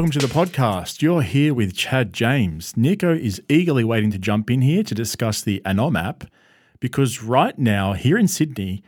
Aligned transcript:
Welcome 0.00 0.18
to 0.18 0.26
the 0.26 0.32
podcast. 0.32 1.02
You're 1.02 1.20
here 1.20 1.52
with 1.52 1.76
Chad 1.76 2.14
James. 2.14 2.74
Nico 2.74 3.14
is 3.14 3.42
eagerly 3.50 3.84
waiting 3.84 4.10
to 4.12 4.18
jump 4.18 4.50
in 4.50 4.62
here 4.62 4.82
to 4.82 4.94
discuss 4.94 5.42
the 5.42 5.60
Anom 5.66 5.94
app 5.94 6.24
because 6.80 7.22
right 7.22 7.58
now, 7.58 7.92
here 7.92 8.16
in 8.16 8.26
Sydney, 8.26 8.82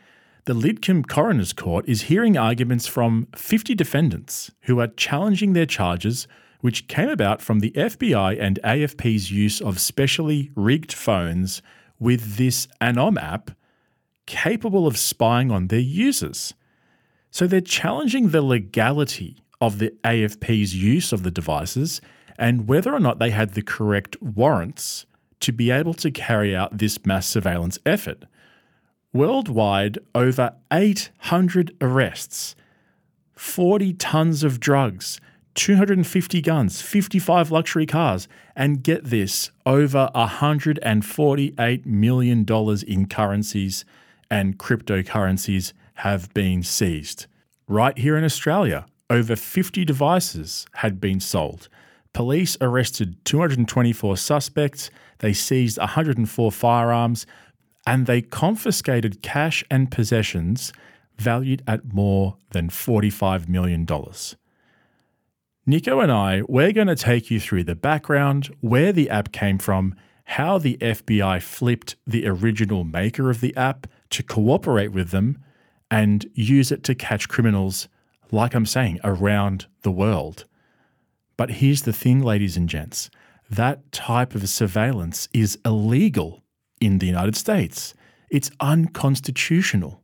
the 0.46 0.54
Lidcombe 0.54 1.06
Coroner's 1.06 1.52
Court 1.52 1.86
is 1.86 2.04
hearing 2.04 2.38
arguments 2.38 2.86
from 2.86 3.28
50 3.36 3.74
defendants 3.74 4.52
who 4.62 4.80
are 4.80 4.86
challenging 4.86 5.52
their 5.52 5.66
charges, 5.66 6.26
which 6.62 6.88
came 6.88 7.10
about 7.10 7.42
from 7.42 7.60
the 7.60 7.72
FBI 7.72 8.40
and 8.40 8.58
AFP's 8.64 9.30
use 9.30 9.60
of 9.60 9.78
specially 9.78 10.50
rigged 10.56 10.94
phones 10.94 11.60
with 12.00 12.36
this 12.38 12.66
Anom 12.80 13.22
app 13.22 13.50
capable 14.24 14.86
of 14.86 14.96
spying 14.96 15.50
on 15.50 15.66
their 15.66 15.78
users. 15.78 16.54
So 17.30 17.46
they're 17.46 17.60
challenging 17.60 18.30
the 18.30 18.40
legality 18.40 19.41
of 19.62 19.78
the 19.78 19.94
AFP's 20.02 20.74
use 20.74 21.12
of 21.12 21.22
the 21.22 21.30
devices 21.30 22.00
and 22.36 22.66
whether 22.66 22.92
or 22.92 22.98
not 22.98 23.20
they 23.20 23.30
had 23.30 23.50
the 23.50 23.62
correct 23.62 24.20
warrants 24.20 25.06
to 25.38 25.52
be 25.52 25.70
able 25.70 25.94
to 25.94 26.10
carry 26.10 26.54
out 26.54 26.78
this 26.78 27.06
mass 27.06 27.28
surveillance 27.28 27.78
effort. 27.86 28.24
Worldwide, 29.12 30.00
over 30.16 30.56
800 30.72 31.76
arrests, 31.80 32.56
40 33.36 33.92
tons 33.94 34.42
of 34.42 34.58
drugs, 34.58 35.20
250 35.54 36.40
guns, 36.40 36.82
55 36.82 37.52
luxury 37.52 37.86
cars, 37.86 38.26
and 38.56 38.82
get 38.82 39.04
this, 39.04 39.52
over 39.64 40.10
$148 40.12 41.86
million 41.86 42.46
in 42.88 43.06
currencies 43.06 43.84
and 44.28 44.58
cryptocurrencies 44.58 45.72
have 45.94 46.34
been 46.34 46.64
seized. 46.64 47.26
Right 47.68 47.96
here 47.96 48.16
in 48.16 48.24
Australia, 48.24 48.86
over 49.12 49.36
50 49.36 49.84
devices 49.84 50.66
had 50.76 50.98
been 50.98 51.20
sold. 51.20 51.68
Police 52.14 52.56
arrested 52.62 53.22
224 53.26 54.16
suspects, 54.16 54.90
they 55.18 55.34
seized 55.34 55.76
104 55.76 56.50
firearms, 56.50 57.26
and 57.86 58.06
they 58.06 58.22
confiscated 58.22 59.22
cash 59.22 59.62
and 59.70 59.90
possessions 59.90 60.72
valued 61.18 61.62
at 61.66 61.92
more 61.92 62.36
than 62.52 62.70
$45 62.70 63.48
million. 63.48 63.86
Nico 65.66 66.00
and 66.00 66.10
I, 66.10 66.42
we're 66.48 66.72
going 66.72 66.86
to 66.88 66.96
take 66.96 67.30
you 67.30 67.38
through 67.38 67.64
the 67.64 67.74
background, 67.74 68.48
where 68.60 68.92
the 68.92 69.10
app 69.10 69.30
came 69.30 69.58
from, 69.58 69.94
how 70.24 70.56
the 70.56 70.78
FBI 70.78 71.42
flipped 71.42 71.96
the 72.06 72.26
original 72.26 72.82
maker 72.84 73.28
of 73.28 73.42
the 73.42 73.54
app 73.56 73.86
to 74.10 74.22
cooperate 74.22 74.92
with 74.92 75.10
them, 75.10 75.38
and 75.90 76.24
use 76.32 76.72
it 76.72 76.82
to 76.84 76.94
catch 76.94 77.28
criminals, 77.28 77.88
like 78.32 78.54
I'm 78.54 78.66
saying, 78.66 78.98
around 79.04 79.66
the 79.82 79.92
world. 79.92 80.46
But 81.36 81.50
here's 81.50 81.82
the 81.82 81.92
thing, 81.92 82.20
ladies 82.20 82.56
and 82.56 82.68
gents 82.68 83.10
that 83.50 83.92
type 83.92 84.34
of 84.34 84.48
surveillance 84.48 85.28
is 85.34 85.58
illegal 85.64 86.42
in 86.80 86.98
the 86.98 87.06
United 87.06 87.36
States. 87.36 87.92
It's 88.30 88.50
unconstitutional. 88.60 90.02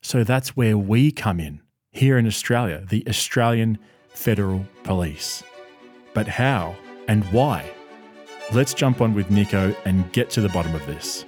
So 0.00 0.24
that's 0.24 0.56
where 0.56 0.76
we 0.76 1.12
come 1.12 1.38
in 1.38 1.60
here 1.92 2.18
in 2.18 2.26
Australia, 2.26 2.84
the 2.88 3.04
Australian 3.08 3.78
Federal 4.08 4.66
Police. 4.82 5.44
But 6.12 6.26
how 6.26 6.74
and 7.06 7.24
why? 7.26 7.70
Let's 8.52 8.74
jump 8.74 9.00
on 9.00 9.14
with 9.14 9.30
Nico 9.30 9.74
and 9.84 10.10
get 10.12 10.28
to 10.30 10.40
the 10.40 10.48
bottom 10.48 10.74
of 10.74 10.84
this. 10.86 11.24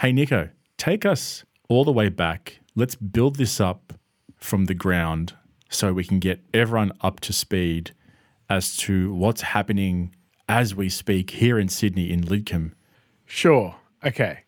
Hey, 0.00 0.12
Nico, 0.12 0.48
take 0.78 1.04
us 1.04 1.44
all 1.68 1.84
the 1.84 1.92
way 1.92 2.08
back. 2.08 2.60
Let's 2.74 2.94
build 2.94 3.36
this 3.36 3.60
up 3.60 3.92
from 4.38 4.64
the 4.64 4.72
ground 4.72 5.34
so 5.68 5.92
we 5.92 6.04
can 6.04 6.20
get 6.20 6.40
everyone 6.54 6.92
up 7.02 7.20
to 7.20 7.34
speed 7.34 7.92
as 8.48 8.78
to 8.78 9.12
what's 9.12 9.42
happening 9.42 10.14
as 10.48 10.74
we 10.74 10.88
speak 10.88 11.32
here 11.32 11.58
in 11.58 11.68
Sydney 11.68 12.10
in 12.10 12.22
Lidcombe. 12.22 12.72
Sure. 13.26 13.76
Okay. 14.02 14.38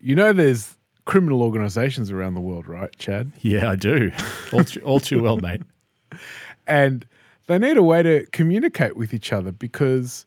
You 0.00 0.16
know, 0.16 0.32
there's 0.32 0.78
criminal 1.04 1.42
organizations 1.42 2.10
around 2.10 2.32
the 2.32 2.40
world, 2.40 2.66
right, 2.66 2.96
Chad? 2.98 3.32
Yeah, 3.42 3.70
I 3.70 3.76
do. 3.76 4.12
All, 4.50 4.64
too, 4.64 4.80
all 4.80 4.98
too 4.98 5.22
well, 5.22 5.36
mate. 5.36 5.60
And 6.66 7.04
they 7.48 7.58
need 7.58 7.76
a 7.76 7.82
way 7.82 8.02
to 8.02 8.24
communicate 8.32 8.96
with 8.96 9.12
each 9.12 9.30
other 9.30 9.52
because 9.52 10.24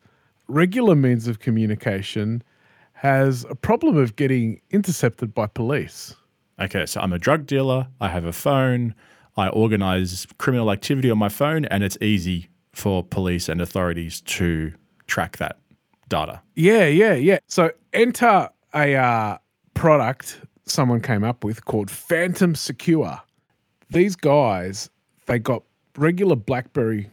regular 0.48 0.94
means 0.94 1.28
of 1.28 1.40
communication 1.40 2.44
has 2.96 3.46
a 3.50 3.56
problem 3.56 3.98
of 3.98 4.16
getting 4.16 4.60
intercepted 4.72 5.34
by 5.34 5.46
police. 5.48 6.16
Okay, 6.60 6.86
so 6.86 7.02
I'm 7.02 7.14
a 7.14 7.20
drug 7.20 7.46
dealer. 7.46 7.88
I 8.00 8.08
have 8.08 8.26
a 8.26 8.34
phone. 8.34 8.96
I 9.38 9.50
organize 9.50 10.26
criminal 10.38 10.72
activity 10.72 11.12
on 11.12 11.18
my 11.18 11.30
phone, 11.30 11.66
and 11.66 11.84
it's 11.84 11.98
easy 12.02 12.48
for 12.74 13.04
police 13.04 13.50
and 13.50 13.62
authorities 13.62 14.22
to 14.22 14.74
track 15.08 15.38
that 15.38 15.58
data. 16.08 16.42
Yeah, 16.56 16.86
yeah, 16.86 17.14
yeah. 17.14 17.40
So 17.48 17.72
enter 17.94 18.50
a 18.74 18.96
uh, 18.96 19.38
product 19.74 20.40
someone 20.66 21.02
came 21.02 21.24
up 21.24 21.44
with 21.44 21.66
called 21.66 21.92
Phantom 21.92 22.56
Secure. 22.56 23.22
These 23.90 24.16
guys, 24.16 24.90
they 25.28 25.40
got 25.40 25.64
regular 25.98 26.36
BlackBerry 26.36 27.10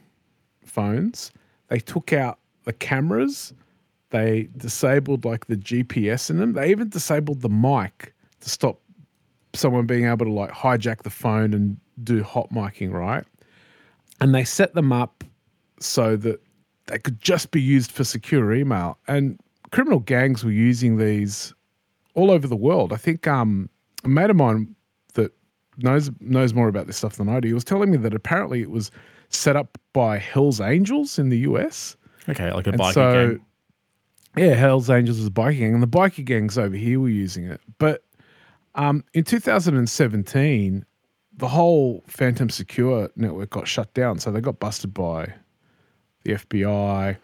phones. 0.64 1.32
They 1.68 1.78
took 1.78 2.12
out 2.12 2.38
the 2.64 2.72
cameras 2.72 3.52
they 4.12 4.48
disabled 4.56 5.24
like 5.24 5.46
the 5.46 5.56
GPS 5.56 6.30
in 6.30 6.38
them. 6.38 6.52
They 6.52 6.70
even 6.70 6.90
disabled 6.90 7.40
the 7.40 7.48
mic 7.48 8.14
to 8.40 8.50
stop 8.50 8.80
someone 9.54 9.86
being 9.86 10.06
able 10.06 10.26
to 10.26 10.32
like 10.32 10.50
hijack 10.50 11.02
the 11.02 11.10
phone 11.10 11.52
and 11.52 11.76
do 12.04 12.22
hot 12.22 12.50
miking, 12.50 12.92
right? 12.92 13.24
And 14.20 14.34
they 14.34 14.44
set 14.44 14.74
them 14.74 14.92
up 14.92 15.24
so 15.80 16.16
that 16.16 16.40
they 16.86 16.98
could 16.98 17.20
just 17.20 17.50
be 17.50 17.60
used 17.60 17.90
for 17.90 18.04
secure 18.04 18.52
email. 18.52 18.98
And 19.08 19.40
criminal 19.70 19.98
gangs 19.98 20.44
were 20.44 20.52
using 20.52 20.98
these 20.98 21.54
all 22.14 22.30
over 22.30 22.46
the 22.46 22.56
world. 22.56 22.92
I 22.92 22.96
think 22.96 23.26
um, 23.26 23.68
a 24.04 24.08
mate 24.08 24.30
of 24.30 24.36
mine 24.36 24.74
that 25.14 25.32
knows 25.78 26.10
knows 26.20 26.52
more 26.52 26.68
about 26.68 26.86
this 26.86 26.98
stuff 26.98 27.16
than 27.16 27.28
I 27.28 27.40
do. 27.40 27.48
He 27.48 27.54
was 27.54 27.64
telling 27.64 27.90
me 27.90 27.96
that 27.98 28.14
apparently 28.14 28.60
it 28.60 28.70
was 28.70 28.90
set 29.30 29.56
up 29.56 29.78
by 29.94 30.18
Hell's 30.18 30.60
Angels 30.60 31.18
in 31.18 31.30
the 31.30 31.38
US. 31.38 31.96
Okay, 32.28 32.52
like 32.52 32.66
a 32.66 32.72
biker 32.72 32.92
so, 32.92 33.12
gang. 33.12 33.46
Yeah, 34.36 34.54
Hell's 34.54 34.88
Angels 34.88 35.18
is 35.18 35.26
a 35.26 35.30
biker 35.30 35.58
gang, 35.58 35.74
and 35.74 35.82
the 35.82 35.88
biker 35.88 36.24
gangs 36.24 36.56
over 36.56 36.76
here 36.76 37.00
were 37.00 37.08
using 37.08 37.44
it. 37.44 37.60
But 37.78 38.04
um, 38.74 39.04
in 39.12 39.24
2017, 39.24 40.86
the 41.36 41.48
whole 41.48 42.02
Phantom 42.06 42.48
Secure 42.50 43.10
network 43.16 43.50
got 43.50 43.68
shut 43.68 43.92
down. 43.94 44.18
So 44.18 44.30
they 44.30 44.40
got 44.40 44.58
busted 44.58 44.94
by 44.94 45.34
the 46.24 46.32
FBI. 46.32 47.16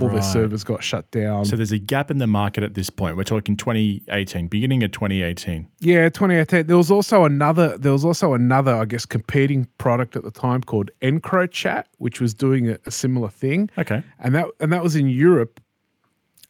All 0.00 0.08
right. 0.08 0.14
their 0.14 0.22
servers 0.22 0.64
got 0.64 0.82
shut 0.82 1.08
down. 1.12 1.44
So 1.44 1.54
there's 1.54 1.70
a 1.70 1.78
gap 1.78 2.10
in 2.10 2.18
the 2.18 2.26
market 2.26 2.64
at 2.64 2.74
this 2.74 2.90
point. 2.90 3.16
We're 3.16 3.22
talking 3.22 3.56
2018, 3.56 4.48
beginning 4.48 4.82
of 4.82 4.90
2018. 4.90 5.68
Yeah, 5.78 6.08
2018. 6.08 6.66
There 6.66 6.76
was 6.76 6.90
also 6.90 7.24
another. 7.24 7.78
There 7.78 7.92
was 7.92 8.04
also 8.04 8.34
another, 8.34 8.74
I 8.74 8.84
guess, 8.84 9.06
competing 9.06 9.68
product 9.78 10.16
at 10.16 10.24
the 10.24 10.32
time 10.32 10.62
called 10.62 10.90
EncroChat, 11.02 11.84
which 11.98 12.20
was 12.20 12.34
doing 12.34 12.68
a, 12.68 12.78
a 12.86 12.90
similar 12.90 13.28
thing. 13.28 13.70
Okay. 13.78 14.02
And 14.18 14.34
that 14.34 14.46
and 14.58 14.72
that 14.72 14.82
was 14.82 14.96
in 14.96 15.08
Europe 15.08 15.60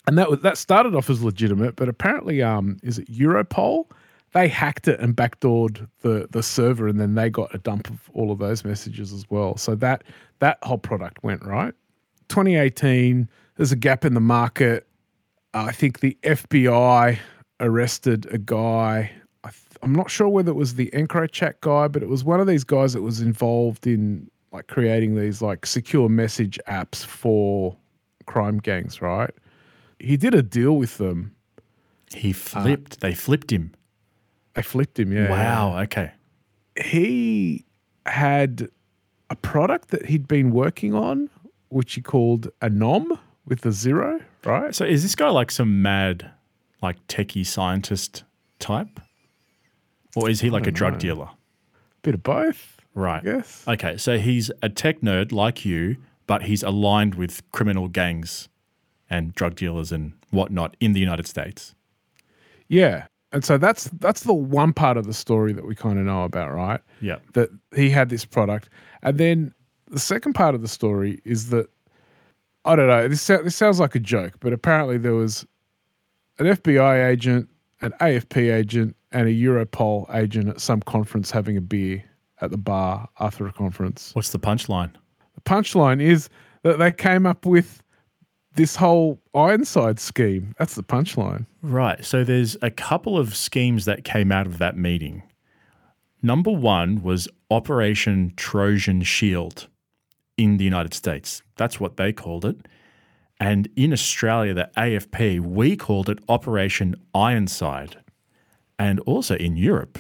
and 0.06 0.16
that 0.18 0.30
was 0.30 0.40
that 0.40 0.56
started 0.58 0.94
off 0.94 1.10
as 1.10 1.22
legitimate, 1.22 1.76
but 1.76 1.88
apparently, 1.88 2.42
um, 2.42 2.78
is 2.82 2.98
it 2.98 3.10
Europol? 3.10 3.86
They 4.32 4.48
hacked 4.48 4.88
it 4.88 5.00
and 5.00 5.16
backdoored 5.16 5.88
the 6.02 6.28
the 6.30 6.42
server, 6.42 6.86
and 6.86 7.00
then 7.00 7.14
they 7.14 7.30
got 7.30 7.54
a 7.54 7.58
dump 7.58 7.88
of 7.88 8.10
all 8.14 8.30
of 8.30 8.38
those 8.38 8.64
messages 8.64 9.12
as 9.12 9.28
well. 9.30 9.56
So 9.56 9.74
that 9.76 10.04
that 10.38 10.58
whole 10.62 10.78
product 10.78 11.22
went 11.24 11.44
right. 11.44 11.74
2018, 12.28 13.28
there's 13.56 13.72
a 13.72 13.76
gap 13.76 14.04
in 14.04 14.14
the 14.14 14.20
market. 14.20 14.86
Uh, 15.54 15.66
I 15.68 15.72
think 15.72 16.00
the 16.00 16.16
FBI 16.22 17.18
arrested 17.60 18.26
a 18.30 18.38
guy. 18.38 19.10
I 19.44 19.50
am 19.82 19.94
not 19.94 20.10
sure 20.10 20.28
whether 20.28 20.50
it 20.50 20.56
was 20.56 20.74
the 20.74 20.90
EncroChat 20.92 21.54
guy, 21.60 21.88
but 21.88 22.02
it 22.02 22.08
was 22.08 22.24
one 22.24 22.40
of 22.40 22.46
these 22.46 22.64
guys 22.64 22.92
that 22.92 23.02
was 23.02 23.20
involved 23.20 23.86
in 23.86 24.28
like 24.52 24.66
creating 24.66 25.16
these 25.16 25.40
like 25.40 25.66
secure 25.66 26.08
message 26.08 26.58
apps 26.68 27.04
for 27.04 27.76
crime 28.26 28.58
gangs, 28.58 29.00
right? 29.00 29.30
He 29.98 30.16
did 30.16 30.34
a 30.34 30.42
deal 30.42 30.76
with 30.76 30.98
them. 30.98 31.34
He 32.14 32.32
flipped. 32.32 32.94
Uh, 32.94 32.96
they 33.00 33.14
flipped 33.14 33.50
him. 33.50 33.74
They 34.54 34.62
flipped 34.62 34.98
him. 34.98 35.12
Yeah. 35.12 35.30
Wow. 35.30 35.78
Okay. 35.80 36.12
He 36.82 37.64
had 38.04 38.68
a 39.30 39.36
product 39.36 39.88
that 39.88 40.06
he'd 40.06 40.28
been 40.28 40.50
working 40.50 40.94
on, 40.94 41.30
which 41.68 41.94
he 41.94 42.00
called 42.00 42.48
Anom 42.60 43.18
with 43.46 43.64
a 43.66 43.72
zero. 43.72 44.20
Right. 44.44 44.74
So 44.74 44.84
is 44.84 45.02
this 45.02 45.14
guy 45.14 45.28
like 45.28 45.50
some 45.50 45.82
mad, 45.82 46.30
like 46.82 47.04
techie 47.08 47.46
scientist 47.46 48.24
type, 48.58 49.00
or 50.14 50.30
is 50.30 50.40
he 50.40 50.50
like 50.50 50.66
a 50.66 50.70
drug 50.70 50.94
know. 50.94 50.98
dealer? 50.98 51.28
Bit 52.02 52.14
of 52.14 52.22
both. 52.22 52.80
Right. 52.94 53.22
Yes. 53.24 53.64
Okay. 53.66 53.96
So 53.96 54.18
he's 54.18 54.50
a 54.62 54.68
tech 54.68 55.00
nerd 55.00 55.32
like 55.32 55.64
you, 55.64 55.96
but 56.26 56.44
he's 56.44 56.62
aligned 56.62 57.14
with 57.14 57.42
criminal 57.52 57.88
gangs 57.88 58.48
and 59.10 59.34
drug 59.34 59.54
dealers 59.54 59.92
and 59.92 60.12
whatnot 60.30 60.76
in 60.80 60.92
the 60.92 61.00
United 61.00 61.26
States. 61.26 61.74
Yeah. 62.68 63.06
And 63.32 63.44
so 63.44 63.58
that's 63.58 63.84
that's 63.98 64.22
the 64.22 64.34
one 64.34 64.72
part 64.72 64.96
of 64.96 65.06
the 65.06 65.14
story 65.14 65.52
that 65.52 65.66
we 65.66 65.74
kind 65.74 65.98
of 65.98 66.04
know 66.04 66.24
about, 66.24 66.52
right? 66.52 66.80
Yeah. 67.00 67.18
That 67.34 67.50
he 67.74 67.90
had 67.90 68.08
this 68.08 68.24
product. 68.24 68.68
And 69.02 69.18
then 69.18 69.54
the 69.88 69.98
second 69.98 70.34
part 70.34 70.54
of 70.54 70.62
the 70.62 70.68
story 70.68 71.20
is 71.24 71.50
that 71.50 71.68
I 72.64 72.74
don't 72.74 72.88
know, 72.88 73.08
this 73.08 73.26
this 73.26 73.56
sounds 73.56 73.78
like 73.78 73.94
a 73.94 74.00
joke, 74.00 74.34
but 74.40 74.52
apparently 74.52 74.98
there 74.98 75.14
was 75.14 75.46
an 76.38 76.46
FBI 76.46 77.08
agent, 77.08 77.48
an 77.80 77.92
AFP 78.00 78.52
agent, 78.52 78.96
and 79.12 79.28
a 79.28 79.32
Europol 79.32 80.12
agent 80.14 80.48
at 80.48 80.60
some 80.60 80.80
conference 80.82 81.30
having 81.30 81.56
a 81.56 81.60
beer 81.60 82.02
at 82.40 82.50
the 82.50 82.58
bar 82.58 83.08
after 83.20 83.46
a 83.46 83.52
conference. 83.52 84.10
What's 84.14 84.30
the 84.30 84.38
punchline? 84.38 84.92
The 85.34 85.40
punchline 85.42 86.02
is 86.02 86.28
that 86.62 86.78
they 86.78 86.92
came 86.92 87.26
up 87.26 87.46
with 87.46 87.82
this 88.56 88.76
whole 88.76 89.20
Ironside 89.34 90.00
scheme. 90.00 90.54
That's 90.58 90.74
the 90.74 90.82
punchline. 90.82 91.46
Right. 91.62 92.04
So 92.04 92.24
there's 92.24 92.56
a 92.62 92.70
couple 92.70 93.16
of 93.16 93.36
schemes 93.36 93.84
that 93.84 94.04
came 94.04 94.32
out 94.32 94.46
of 94.46 94.58
that 94.58 94.76
meeting. 94.76 95.22
Number 96.22 96.50
one 96.50 97.02
was 97.02 97.28
Operation 97.50 98.32
Trojan 98.36 99.02
Shield 99.02 99.68
in 100.36 100.56
the 100.56 100.64
United 100.64 100.94
States. 100.94 101.42
That's 101.56 101.78
what 101.78 101.96
they 101.96 102.12
called 102.12 102.44
it. 102.44 102.66
And 103.38 103.68
in 103.76 103.92
Australia, 103.92 104.54
the 104.54 104.70
AFP, 104.76 105.40
we 105.40 105.76
called 105.76 106.08
it 106.08 106.18
Operation 106.28 106.96
Ironside. 107.14 107.98
And 108.78 108.98
also 109.00 109.36
in 109.36 109.56
Europe, 109.56 109.98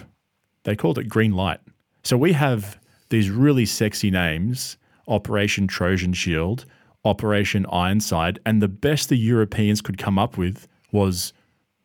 they 0.64 0.74
called 0.74 0.98
it 0.98 1.08
Green 1.08 1.32
Light. 1.32 1.60
So 2.02 2.16
we 2.16 2.32
have 2.32 2.78
these 3.10 3.30
really 3.30 3.66
sexy 3.66 4.10
names 4.10 4.76
Operation 5.08 5.68
Trojan 5.68 6.12
Shield, 6.12 6.64
Operation 7.06 7.66
Ironside, 7.72 8.38
and 8.44 8.60
the 8.60 8.68
best 8.68 9.08
the 9.08 9.16
Europeans 9.16 9.80
could 9.80 9.98
come 9.98 10.18
up 10.18 10.36
with 10.36 10.68
was 10.92 11.32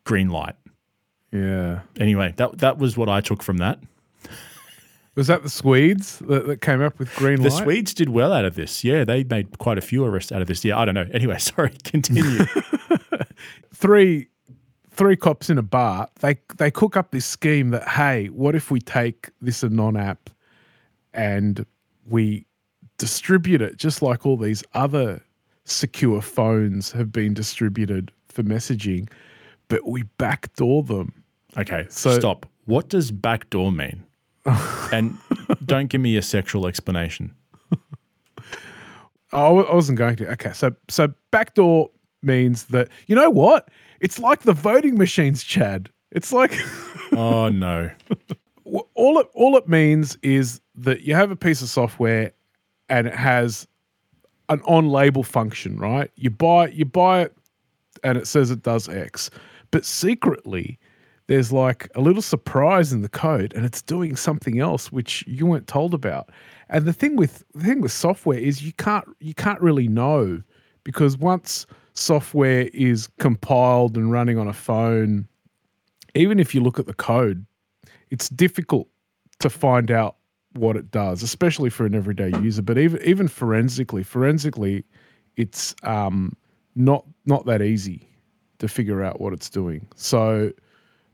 Green 0.04 0.28
Light. 0.28 0.56
Yeah. 1.30 1.80
Anyway, 1.98 2.34
that, 2.36 2.58
that 2.58 2.78
was 2.78 2.96
what 2.96 3.08
I 3.08 3.20
took 3.20 3.42
from 3.42 3.58
that. 3.58 3.78
Was 5.14 5.26
that 5.26 5.42
the 5.42 5.50
Swedes 5.50 6.18
that, 6.20 6.46
that 6.46 6.60
came 6.62 6.80
up 6.80 6.98
with 6.98 7.14
green 7.16 7.36
The 7.36 7.50
light? 7.50 7.58
The 7.58 7.64
Swedes 7.64 7.94
did 7.94 8.08
well 8.08 8.32
out 8.32 8.46
of 8.46 8.54
this. 8.54 8.82
Yeah, 8.82 9.04
they 9.04 9.24
made 9.24 9.58
quite 9.58 9.76
a 9.76 9.82
few 9.82 10.04
arrests 10.04 10.32
out 10.32 10.40
of 10.40 10.48
this. 10.48 10.64
Yeah, 10.64 10.78
I 10.78 10.86
don't 10.86 10.94
know. 10.94 11.06
Anyway, 11.12 11.38
sorry, 11.38 11.74
continue. 11.84 12.44
Three 13.74 14.28
three 14.90 15.16
cops 15.16 15.50
in 15.50 15.58
a 15.58 15.62
bar. 15.62 16.08
They 16.20 16.38
they 16.56 16.70
cook 16.70 16.96
up 16.96 17.10
this 17.10 17.26
scheme 17.26 17.70
that 17.70 17.86
hey, 17.88 18.28
what 18.28 18.54
if 18.54 18.70
we 18.70 18.80
take 18.80 19.30
this 19.40 19.62
Anom 19.62 20.00
app 20.00 20.30
and 21.12 21.66
we 22.06 22.46
distribute 23.06 23.60
it 23.60 23.76
just 23.78 24.00
like 24.00 24.24
all 24.24 24.36
these 24.36 24.62
other 24.74 25.20
secure 25.64 26.22
phones 26.22 26.92
have 26.92 27.10
been 27.10 27.34
distributed 27.34 28.12
for 28.28 28.44
messaging, 28.44 29.10
but 29.66 29.84
we 29.88 30.04
backdoor 30.18 30.84
them. 30.84 31.12
okay, 31.58 31.84
So- 31.90 32.16
stop. 32.18 32.46
What 32.66 32.88
does 32.88 33.10
backdoor 33.10 33.72
mean? 33.72 34.04
and 34.92 35.18
don't 35.64 35.88
give 35.88 36.00
me 36.00 36.16
a 36.16 36.22
sexual 36.22 36.68
explanation. 36.68 37.34
I 39.32 39.48
wasn't 39.48 39.98
going 39.98 40.14
to. 40.16 40.30
Okay, 40.32 40.52
so 40.52 40.70
so 40.88 41.08
backdoor 41.32 41.90
means 42.22 42.66
that 42.66 42.88
you 43.08 43.16
know 43.16 43.30
what? 43.30 43.68
It's 44.00 44.18
like 44.20 44.42
the 44.42 44.52
voting 44.52 44.96
machines, 44.96 45.42
Chad. 45.42 45.90
It's 46.12 46.32
like 46.32 46.52
Oh, 47.12 47.48
no. 47.48 47.90
all 48.94 49.18
it 49.18 49.26
all 49.34 49.56
it 49.56 49.68
means 49.68 50.16
is 50.22 50.60
that 50.76 51.00
you 51.02 51.14
have 51.16 51.30
a 51.32 51.36
piece 51.36 51.62
of 51.62 51.68
software 51.68 52.30
and 52.92 53.06
it 53.06 53.14
has 53.14 53.66
an 54.50 54.60
on 54.66 54.90
label 54.90 55.22
function, 55.22 55.78
right? 55.78 56.10
You 56.14 56.28
buy 56.28 56.66
it, 56.66 56.74
you 56.74 56.84
buy 56.84 57.22
it 57.22 57.34
and 58.04 58.18
it 58.18 58.26
says 58.26 58.50
it 58.50 58.62
does 58.62 58.86
X. 58.86 59.30
But 59.70 59.86
secretly 59.86 60.78
there's 61.26 61.50
like 61.50 61.88
a 61.94 62.02
little 62.02 62.20
surprise 62.20 62.92
in 62.92 63.00
the 63.00 63.08
code 63.08 63.54
and 63.54 63.64
it's 63.64 63.80
doing 63.80 64.14
something 64.14 64.60
else 64.60 64.92
which 64.92 65.24
you 65.26 65.46
weren't 65.46 65.68
told 65.68 65.94
about. 65.94 66.28
And 66.68 66.84
the 66.84 66.92
thing 66.92 67.16
with 67.16 67.42
the 67.54 67.64
thing 67.64 67.80
with 67.80 67.92
software 67.92 68.38
is 68.38 68.62
you 68.62 68.74
can't 68.74 69.08
you 69.20 69.32
can't 69.32 69.60
really 69.62 69.88
know 69.88 70.42
because 70.84 71.16
once 71.16 71.66
software 71.94 72.68
is 72.74 73.08
compiled 73.18 73.96
and 73.96 74.12
running 74.12 74.36
on 74.36 74.48
a 74.48 74.52
phone, 74.52 75.26
even 76.14 76.38
if 76.38 76.54
you 76.54 76.60
look 76.60 76.78
at 76.78 76.86
the 76.86 76.94
code, 76.94 77.46
it's 78.10 78.28
difficult 78.28 78.86
to 79.38 79.48
find 79.48 79.90
out 79.90 80.16
what 80.54 80.76
it 80.76 80.90
does, 80.90 81.22
especially 81.22 81.70
for 81.70 81.86
an 81.86 81.94
everyday 81.94 82.30
user. 82.40 82.62
But 82.62 82.78
even 82.78 83.00
even 83.02 83.28
forensically, 83.28 84.02
forensically, 84.02 84.84
it's 85.36 85.74
um, 85.82 86.36
not 86.74 87.04
not 87.26 87.46
that 87.46 87.62
easy 87.62 88.08
to 88.58 88.68
figure 88.68 89.02
out 89.02 89.20
what 89.20 89.32
it's 89.32 89.50
doing. 89.50 89.86
So 89.96 90.52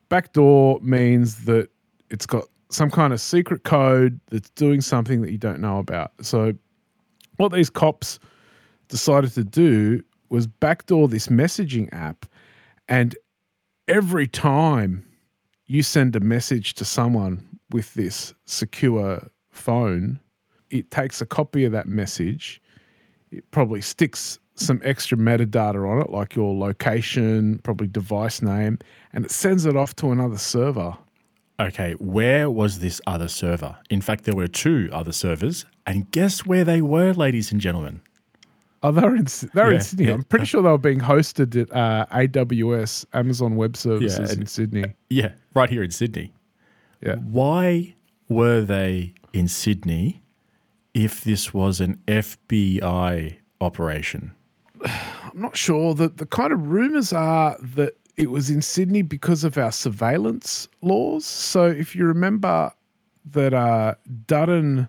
backdoor 0.09 0.81
means 0.81 1.45
that 1.45 1.69
it's 2.11 2.27
got 2.27 2.45
some 2.71 2.91
kind 2.91 3.13
of 3.13 3.21
secret 3.21 3.65
code 3.65 4.21
that's 4.31 4.51
doing 4.51 4.81
something 4.81 5.23
that 5.23 5.31
you 5.31 5.39
don't 5.39 5.61
know 5.61 5.79
about. 5.79 6.13
So 6.21 6.53
what 7.37 7.53
these 7.53 7.71
cops 7.71 8.19
decided 8.89 9.33
to 9.33 9.45
do 9.45 10.03
was 10.29 10.47
backdoor 10.47 11.09
this 11.09 11.29
messaging 11.29 11.89
app 11.93 12.27
and 12.89 13.17
every 13.87 14.27
time 14.27 15.05
you 15.67 15.83
send 15.83 16.15
a 16.17 16.21
message 16.21 16.75
to 16.75 16.85
someone 16.85 17.43
with 17.71 17.95
this 17.95 18.35
secure 18.47 19.29
phone, 19.51 20.21
it 20.71 20.91
takes 20.91 21.21
a 21.21 21.27
copy 21.27 21.65
of 21.65 21.73
that 21.73 21.87
message. 21.87 22.61
It 23.31 23.49
probably 23.51 23.81
sticks 23.81 24.39
some 24.55 24.81
extra 24.85 25.17
metadata 25.17 25.89
on 25.89 26.01
it, 26.03 26.11
like 26.11 26.35
your 26.35 26.57
location, 26.57 27.61
probably 27.63 27.87
device 27.87 28.43
name, 28.43 28.79
and 29.13 29.25
it 29.25 29.31
sends 29.31 29.67
it 29.67 29.77
off 29.77 29.95
to 29.97 30.11
another 30.11 30.39
server. 30.39 30.97
Okay, 31.61 31.93
where 31.95 32.51
was 32.51 32.79
this 32.79 33.01
other 33.07 33.29
server? 33.29 33.77
In 33.91 34.01
fact, 34.01 34.25
there 34.25 34.35
were 34.35 34.47
two 34.49 34.89
other 34.93 35.13
servers. 35.13 35.65
And 35.87 36.11
guess 36.13 36.47
where 36.47 36.65
they 36.65 36.83
were, 36.83 37.13
ladies 37.13 37.51
and 37.53 37.61
gentlemen? 37.61 38.01
Oh, 38.83 38.93
they're 38.93 39.17
in, 39.17 39.27
they're 39.55 39.71
Yeah, 39.71 39.75
in 39.77 39.81
Sydney. 39.81 40.07
yeah. 40.07 40.13
I'm 40.15 40.23
pretty 40.23 40.45
sure 40.45 40.63
they 40.63 40.69
were 40.71 40.79
being 40.79 41.01
hosted 41.01 41.61
at 41.61 41.73
uh, 41.77 42.07
AWS, 42.13 43.07
Amazon 43.13 43.57
Web 43.57 43.77
Services 43.77 44.31
and- 44.31 44.43
in 44.43 44.47
Sydney. 44.47 44.85
Yeah, 45.11 45.33
right 45.55 45.69
here 45.69 45.83
in 45.83 45.91
Sydney. 45.91 46.33
Yeah. 47.01 47.17
Why 47.17 47.95
were 48.29 48.63
they 48.63 49.15
in 49.33 49.49
Sydney 49.49 50.23
if 50.95 51.23
this 51.25 51.55
was 51.55 51.81
an 51.81 52.01
FBI 52.07 53.37
operation? 53.61 54.33
I'm 54.85 55.41
not 55.41 55.57
sure. 55.57 55.95
The 55.95 56.09
the 56.09 56.27
kind 56.27 56.53
of 56.53 56.69
rumors 56.69 57.13
are 57.13 57.57
that 57.61 57.95
it 58.17 58.31
was 58.31 58.51
in 58.51 58.63
Sydney 58.63 59.03
because 59.03 59.45
of 59.45 59.57
our 59.57 59.71
surveillance 59.71 60.69
laws. 60.83 61.25
So 61.25 61.67
if 61.67 61.95
you 61.95 62.05
remember 62.05 62.73
that 63.33 63.55
uh, 63.55 63.95
Dutton 64.27 64.89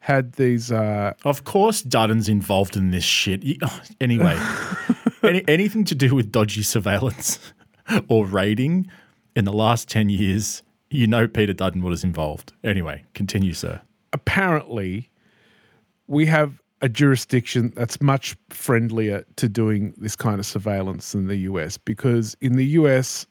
had 0.00 0.32
these 0.34 0.70
uh, 0.70 1.12
Of 1.24 1.44
course, 1.44 1.82
Dutton's 1.82 2.28
involved 2.28 2.76
in 2.76 2.92
this 2.92 3.04
shit. 3.04 3.42
Oh, 3.62 3.80
Anyway, 4.00 4.38
any, 5.22 5.44
anything 5.48 5.84
to 5.84 5.94
do 5.94 6.14
with 6.14 6.30
dodgy 6.30 6.62
surveillance 6.62 7.38
or 8.08 8.26
raiding 8.26 8.88
in 9.34 9.44
the 9.44 9.52
last 9.52 9.88
10 9.88 10.08
years, 10.08 10.62
you 10.90 11.06
know 11.06 11.28
Peter 11.28 11.52
Dutton 11.52 11.82
was 11.82 12.04
involved. 12.04 12.52
Anyway, 12.64 13.04
continue, 13.14 13.52
sir. 13.52 13.80
apparently 14.12 15.10
we 16.06 16.26
have 16.26 16.60
a 16.80 16.88
jurisdiction 16.88 17.72
that's 17.76 18.00
much 18.00 18.36
friendlier 18.50 19.24
to 19.36 19.48
doing 19.48 19.94
this 19.98 20.16
kind 20.16 20.38
of 20.38 20.46
surveillance 20.46 21.12
than 21.12 21.26
the 21.26 21.36
US 21.36 21.76
because 21.76 22.36
in 22.40 22.56
the 22.56 22.64
US 22.66 23.26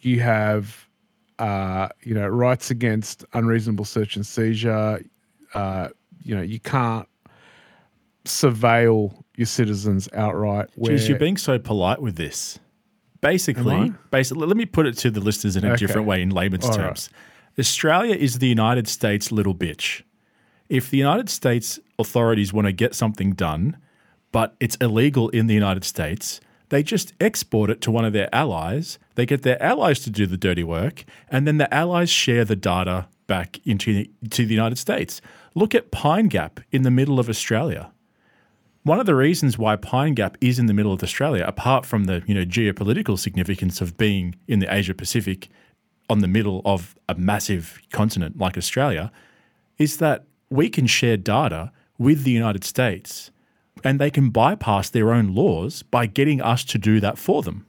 you 0.00 0.20
have 0.20 0.88
uh, 1.38 1.88
you 2.02 2.14
know 2.14 2.28
rights 2.28 2.70
against 2.70 3.24
unreasonable 3.32 3.84
search 3.84 4.16
and 4.16 4.24
seizure 4.24 5.00
uh, 5.54 5.88
you 6.22 6.34
know 6.34 6.42
you 6.42 6.60
can't 6.60 7.08
surveil 8.24 9.22
your 9.36 9.46
citizens 9.46 10.08
outright 10.14 10.70
where 10.76 10.92
Jeez, 10.92 11.08
you're 11.08 11.18
being 11.18 11.36
so 11.36 11.58
polite 11.58 12.00
with 12.00 12.16
this. 12.16 12.58
Basically, 13.24 13.92
basically, 14.10 14.46
let 14.46 14.56
me 14.56 14.66
put 14.66 14.86
it 14.86 14.96
to 14.98 15.10
the 15.10 15.20
listeners 15.20 15.56
in 15.56 15.64
a 15.64 15.68
Okay. 15.68 15.76
different 15.86 16.06
way 16.06 16.20
in 16.22 16.30
layman's 16.30 16.66
All 16.66 16.70
right. 16.76 16.84
terms. 16.88 17.08
Australia 17.58 18.14
is 18.14 18.38
the 18.38 18.48
United 18.48 18.86
States 18.86 19.32
little 19.32 19.54
bitch. 19.54 20.02
If 20.68 20.90
the 20.90 20.98
United 20.98 21.28
States 21.30 21.78
authorities 21.98 22.52
want 22.52 22.66
to 22.66 22.72
get 22.72 22.94
something 22.94 23.32
done, 23.32 23.76
but 24.32 24.54
it's 24.60 24.76
illegal 24.76 25.28
in 25.30 25.46
the 25.46 25.54
United 25.54 25.84
States, 25.84 26.40
they 26.68 26.82
just 26.82 27.12
export 27.20 27.70
it 27.70 27.80
to 27.82 27.90
one 27.90 28.04
of 28.04 28.12
their 28.12 28.28
allies. 28.34 28.98
They 29.14 29.26
get 29.26 29.42
their 29.42 29.62
allies 29.62 30.00
to 30.00 30.10
do 30.10 30.26
the 30.26 30.36
dirty 30.36 30.64
work, 30.64 31.04
and 31.30 31.46
then 31.46 31.58
the 31.58 31.72
allies 31.72 32.10
share 32.10 32.44
the 32.44 32.56
data 32.56 33.06
back 33.26 33.60
into 33.64 33.94
the, 33.94 34.10
to 34.30 34.44
the 34.44 34.54
United 34.54 34.76
States. 34.76 35.20
Look 35.54 35.74
at 35.74 35.90
Pine 35.90 36.26
Gap 36.26 36.60
in 36.72 36.82
the 36.82 36.90
middle 36.90 37.18
of 37.20 37.28
Australia. 37.28 37.90
One 38.84 39.00
of 39.00 39.06
the 39.06 39.14
reasons 39.14 39.56
why 39.58 39.76
Pine 39.76 40.12
Gap 40.14 40.36
is 40.42 40.58
in 40.58 40.66
the 40.66 40.74
middle 40.74 40.92
of 40.92 41.02
Australia, 41.02 41.44
apart 41.46 41.86
from 41.86 42.04
the 42.04 42.22
you 42.26 42.34
know 42.34 42.44
geopolitical 42.44 43.18
significance 43.18 43.80
of 43.80 43.96
being 43.96 44.34
in 44.46 44.58
the 44.60 44.72
Asia 44.72 44.94
Pacific, 44.94 45.48
on 46.10 46.18
the 46.18 46.28
middle 46.28 46.60
of 46.66 46.94
a 47.08 47.14
massive 47.14 47.80
continent 47.90 48.36
like 48.38 48.58
Australia, 48.58 49.10
is 49.78 49.96
that 49.96 50.24
we 50.50 50.68
can 50.68 50.86
share 50.86 51.16
data 51.16 51.72
with 51.98 52.24
the 52.24 52.30
United 52.30 52.62
States 52.62 53.30
and 53.82 53.98
they 53.98 54.10
can 54.10 54.28
bypass 54.28 54.90
their 54.90 55.12
own 55.12 55.34
laws 55.34 55.82
by 55.82 56.04
getting 56.04 56.42
us 56.42 56.62
to 56.64 56.78
do 56.78 57.00
that 57.00 57.16
for 57.18 57.42
them. 57.42 57.66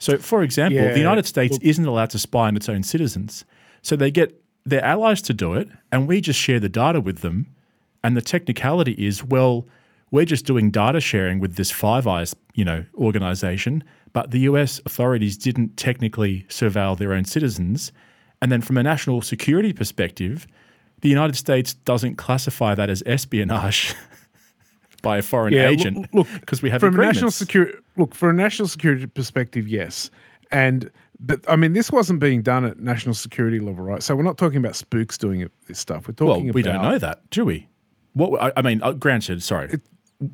So, 0.00 0.18
for 0.18 0.42
example, 0.42 0.80
Yeah, 0.82 0.92
the 0.92 0.98
United 0.98 1.26
States 1.26 1.52
look- 1.52 1.62
isn't 1.64 1.86
allowed 1.86 2.10
to 2.10 2.18
spy 2.18 2.48
on 2.48 2.56
its 2.56 2.68
own 2.68 2.82
citizens. 2.82 3.44
So 3.82 3.94
they 3.94 4.10
get 4.10 4.34
their 4.66 4.84
allies 4.84 5.22
to 5.22 5.32
do 5.32 5.54
it, 5.54 5.68
and 5.92 6.08
we 6.08 6.20
just 6.20 6.40
share 6.40 6.58
the 6.58 6.68
data 6.68 7.00
with 7.00 7.18
them. 7.20 7.46
And 8.02 8.16
the 8.16 8.20
technicality 8.22 8.92
is, 8.92 9.22
well, 9.24 9.66
we're 10.10 10.24
just 10.24 10.46
doing 10.46 10.70
data 10.70 11.00
sharing 11.00 11.40
with 11.40 11.56
this 11.56 11.70
Five 11.70 12.06
Eyes, 12.06 12.34
you 12.54 12.64
know, 12.64 12.84
organization, 12.94 13.82
but 14.12 14.30
the 14.30 14.40
US 14.40 14.80
authorities 14.86 15.36
didn't 15.36 15.76
technically 15.76 16.46
surveil 16.48 16.96
their 16.96 17.12
own 17.12 17.24
citizens. 17.24 17.92
And 18.40 18.52
then 18.52 18.60
from 18.60 18.76
a 18.76 18.82
national 18.82 19.22
security 19.22 19.72
perspective, 19.72 20.46
the 21.00 21.08
United 21.08 21.36
States 21.36 21.74
doesn't 21.74 22.16
classify 22.16 22.74
that 22.74 22.90
as 22.90 23.02
espionage 23.06 23.94
by 25.02 25.18
a 25.18 25.22
foreign 25.22 25.52
Yeah, 25.52 25.68
agent 25.68 26.08
look, 26.14 26.28
because 26.40 26.62
we 26.62 26.70
have 26.70 26.80
from 26.80 26.98
a 26.98 27.02
national 27.02 27.30
security 27.30 27.76
look 27.96 28.14
for 28.14 28.30
a 28.30 28.32
national 28.32 28.68
security 28.68 29.06
perspective 29.06 29.68
yes 29.68 30.10
and 30.50 30.90
but 31.20 31.44
i 31.48 31.54
mean 31.56 31.74
this 31.74 31.92
wasn't 31.92 32.18
being 32.18 32.42
done 32.42 32.64
at 32.64 32.78
national 32.80 33.14
security 33.14 33.60
level 33.60 33.84
right 33.84 34.02
so 34.02 34.16
we're 34.16 34.22
not 34.22 34.38
talking 34.38 34.56
about 34.56 34.74
spooks 34.74 35.18
doing 35.18 35.48
this 35.68 35.78
stuff 35.78 36.08
we're 36.08 36.14
talking. 36.14 36.46
Well, 36.46 36.52
we 36.54 36.62
about 36.62 36.72
don't 36.72 36.82
know 36.82 36.98
that, 36.98 37.28
do 37.30 37.44
we? 37.44 37.68
What 38.14 38.42
I, 38.42 38.52
I 38.56 38.62
mean, 38.62 38.82
uh, 38.82 38.92
granted, 38.92 39.42
sorry. 39.42 39.78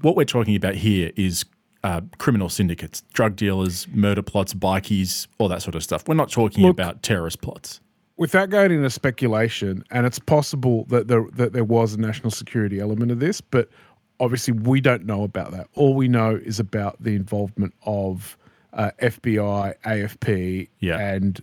What 0.02 0.16
we're 0.16 0.24
talking 0.24 0.56
about 0.56 0.74
here 0.74 1.10
is 1.16 1.44
uh, 1.82 2.00
criminal 2.18 2.48
syndicates, 2.48 3.02
drug 3.12 3.36
dealers, 3.36 3.86
murder 3.88 4.22
plots, 4.22 4.52
bikies, 4.54 5.26
all 5.38 5.48
that 5.48 5.62
sort 5.62 5.74
of 5.74 5.82
stuff. 5.82 6.06
We're 6.06 6.14
not 6.14 6.30
talking 6.30 6.64
Look- 6.64 6.72
about 6.72 7.02
terrorist 7.02 7.40
plots. 7.40 7.80
without 8.16 8.50
going 8.50 8.70
into 8.70 8.90
speculation 8.90 9.82
and 9.90 10.04
it's 10.06 10.18
possible 10.18 10.84
that 10.88 11.08
there 11.08 11.24
that 11.32 11.52
there 11.54 11.64
was 11.64 11.94
a 11.94 11.98
national 12.00 12.30
security 12.30 12.78
element 12.80 13.10
of 13.10 13.18
this 13.18 13.40
but 13.40 13.70
obviously 14.18 14.52
we 14.52 14.78
don't 14.78 15.06
know 15.06 15.22
about 15.22 15.52
that 15.52 15.66
all 15.74 15.94
we 15.94 16.06
know 16.06 16.38
is 16.44 16.60
about 16.60 17.02
the 17.02 17.14
involvement 17.16 17.72
of 17.86 18.36
uh, 18.74 18.90
fbi 19.00 19.72
afp 19.86 20.68
Yeah. 20.80 20.98
and 20.98 21.42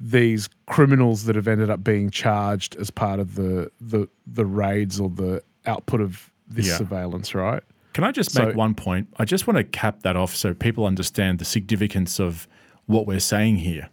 these 0.00 0.48
criminals 0.66 1.24
that 1.24 1.36
have 1.36 1.46
ended 1.48 1.68
up 1.68 1.84
being 1.84 2.08
charged 2.10 2.76
as 2.76 2.90
part 2.90 3.20
of 3.20 3.34
the 3.34 3.70
the 3.80 4.08
the 4.26 4.46
raids 4.46 4.98
or 4.98 5.10
the 5.10 5.42
output 5.66 6.00
of 6.00 6.30
this 6.48 6.66
Yeah. 6.68 6.78
surveillance 6.78 7.34
right 7.34 7.62
Can 7.96 8.04
I 8.04 8.12
just 8.12 8.32
So- 8.32 8.44
make 8.44 8.54
one 8.54 8.74
point? 8.74 9.08
I 9.16 9.24
just 9.24 9.46
want 9.46 9.56
to 9.56 9.64
cap 9.64 10.02
that 10.02 10.16
off 10.16 10.36
so 10.36 10.52
people 10.52 10.84
understand 10.84 11.38
the 11.38 11.46
significance 11.46 12.20
of 12.20 12.46
what 12.84 13.06
we're 13.06 13.20
saying 13.20 13.56
here. 13.56 13.88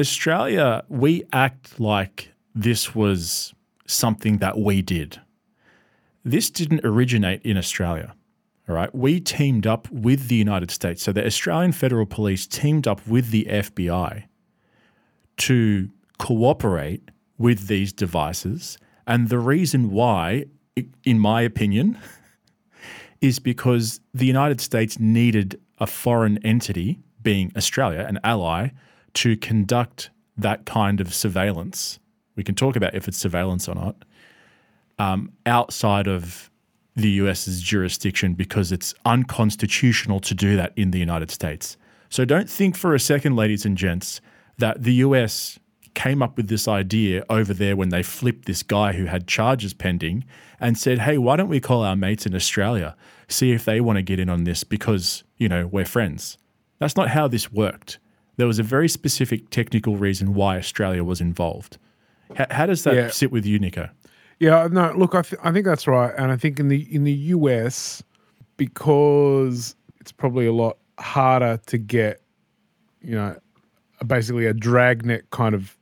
Australia, 0.00 0.82
we 0.88 1.22
act 1.32 1.78
like 1.78 2.32
this 2.56 2.92
was 2.92 3.54
something 3.86 4.38
that 4.38 4.58
we 4.58 4.82
did. 4.82 5.20
This 6.24 6.50
didn't 6.50 6.80
originate 6.82 7.40
in 7.42 7.56
Australia. 7.56 8.14
All 8.68 8.74
right. 8.74 8.92
We 8.92 9.20
teamed 9.20 9.68
up 9.68 9.88
with 9.92 10.26
the 10.26 10.34
United 10.34 10.72
States. 10.72 11.04
So 11.04 11.12
the 11.12 11.24
Australian 11.24 11.70
Federal 11.70 12.04
Police 12.04 12.48
teamed 12.48 12.88
up 12.88 13.06
with 13.06 13.30
the 13.30 13.46
FBI 13.48 14.24
to 15.36 15.88
cooperate 16.18 17.12
with 17.38 17.68
these 17.68 17.92
devices. 17.92 18.76
And 19.06 19.28
the 19.28 19.38
reason 19.38 19.92
why, 19.92 20.46
in 21.04 21.20
my 21.20 21.42
opinion, 21.42 21.96
is 23.20 23.38
because 23.38 24.00
the 24.14 24.26
United 24.26 24.60
States 24.60 24.98
needed 24.98 25.60
a 25.78 25.86
foreign 25.86 26.38
entity, 26.38 27.00
being 27.22 27.52
Australia, 27.56 28.04
an 28.08 28.18
ally, 28.24 28.68
to 29.14 29.36
conduct 29.36 30.10
that 30.36 30.66
kind 30.66 31.00
of 31.00 31.14
surveillance. 31.14 31.98
We 32.34 32.44
can 32.44 32.54
talk 32.54 32.76
about 32.76 32.94
if 32.94 33.08
it's 33.08 33.16
surveillance 33.16 33.68
or 33.68 33.74
not 33.74 33.96
um, 34.98 35.32
outside 35.44 36.06
of 36.06 36.50
the 36.94 37.10
US's 37.10 37.60
jurisdiction 37.60 38.34
because 38.34 38.72
it's 38.72 38.94
unconstitutional 39.04 40.20
to 40.20 40.34
do 40.34 40.56
that 40.56 40.72
in 40.76 40.90
the 40.90 40.98
United 40.98 41.30
States. 41.30 41.76
So 42.08 42.24
don't 42.24 42.48
think 42.48 42.76
for 42.76 42.94
a 42.94 43.00
second, 43.00 43.36
ladies 43.36 43.66
and 43.66 43.76
gents, 43.76 44.20
that 44.58 44.82
the 44.82 44.94
US 44.94 45.58
came 45.96 46.22
up 46.22 46.36
with 46.36 46.46
this 46.48 46.68
idea 46.68 47.24
over 47.28 47.52
there 47.52 47.74
when 47.74 47.88
they 47.88 48.02
flipped 48.04 48.44
this 48.44 48.62
guy 48.62 48.92
who 48.92 49.06
had 49.06 49.26
charges 49.26 49.74
pending 49.74 50.24
and 50.60 50.78
said, 50.78 51.00
hey, 51.00 51.18
why 51.18 51.34
don't 51.36 51.48
we 51.48 51.58
call 51.58 51.82
our 51.82 51.96
mates 51.96 52.24
in 52.26 52.34
Australia, 52.34 52.94
see 53.28 53.50
if 53.50 53.64
they 53.64 53.80
want 53.80 53.96
to 53.96 54.02
get 54.02 54.20
in 54.20 54.28
on 54.28 54.44
this 54.44 54.62
because, 54.62 55.24
you 55.38 55.48
know, 55.48 55.66
we're 55.66 55.84
friends. 55.84 56.38
That's 56.78 56.94
not 56.96 57.08
how 57.08 57.26
this 57.26 57.50
worked. 57.50 57.98
There 58.36 58.46
was 58.46 58.58
a 58.58 58.62
very 58.62 58.88
specific 58.88 59.50
technical 59.50 59.96
reason 59.96 60.34
why 60.34 60.58
Australia 60.58 61.02
was 61.02 61.20
involved. 61.20 61.78
How, 62.36 62.46
how 62.50 62.66
does 62.66 62.84
that 62.84 62.94
Yeah. 62.94 63.08
sit 63.10 63.32
with 63.32 63.46
you, 63.46 63.58
Nico? 63.58 63.88
Yeah, 64.38 64.68
no, 64.70 64.92
look, 64.96 65.14
I, 65.14 65.22
th- 65.22 65.40
I 65.42 65.50
think 65.50 65.64
that's 65.64 65.86
right, 65.86 66.12
and 66.18 66.30
I 66.30 66.36
think 66.36 66.60
in 66.60 66.68
the 66.68 66.86
in 66.94 67.04
the 67.04 67.12
US 67.36 68.02
because 68.58 69.74
it's 70.00 70.12
probably 70.12 70.46
a 70.46 70.52
lot 70.52 70.76
harder 70.98 71.58
to 71.66 71.78
get, 71.78 72.20
you 73.00 73.14
know, 73.14 73.36
basically 74.06 74.46
a 74.46 74.52
dragnet 74.52 75.30
kind 75.30 75.54
of 75.54 75.75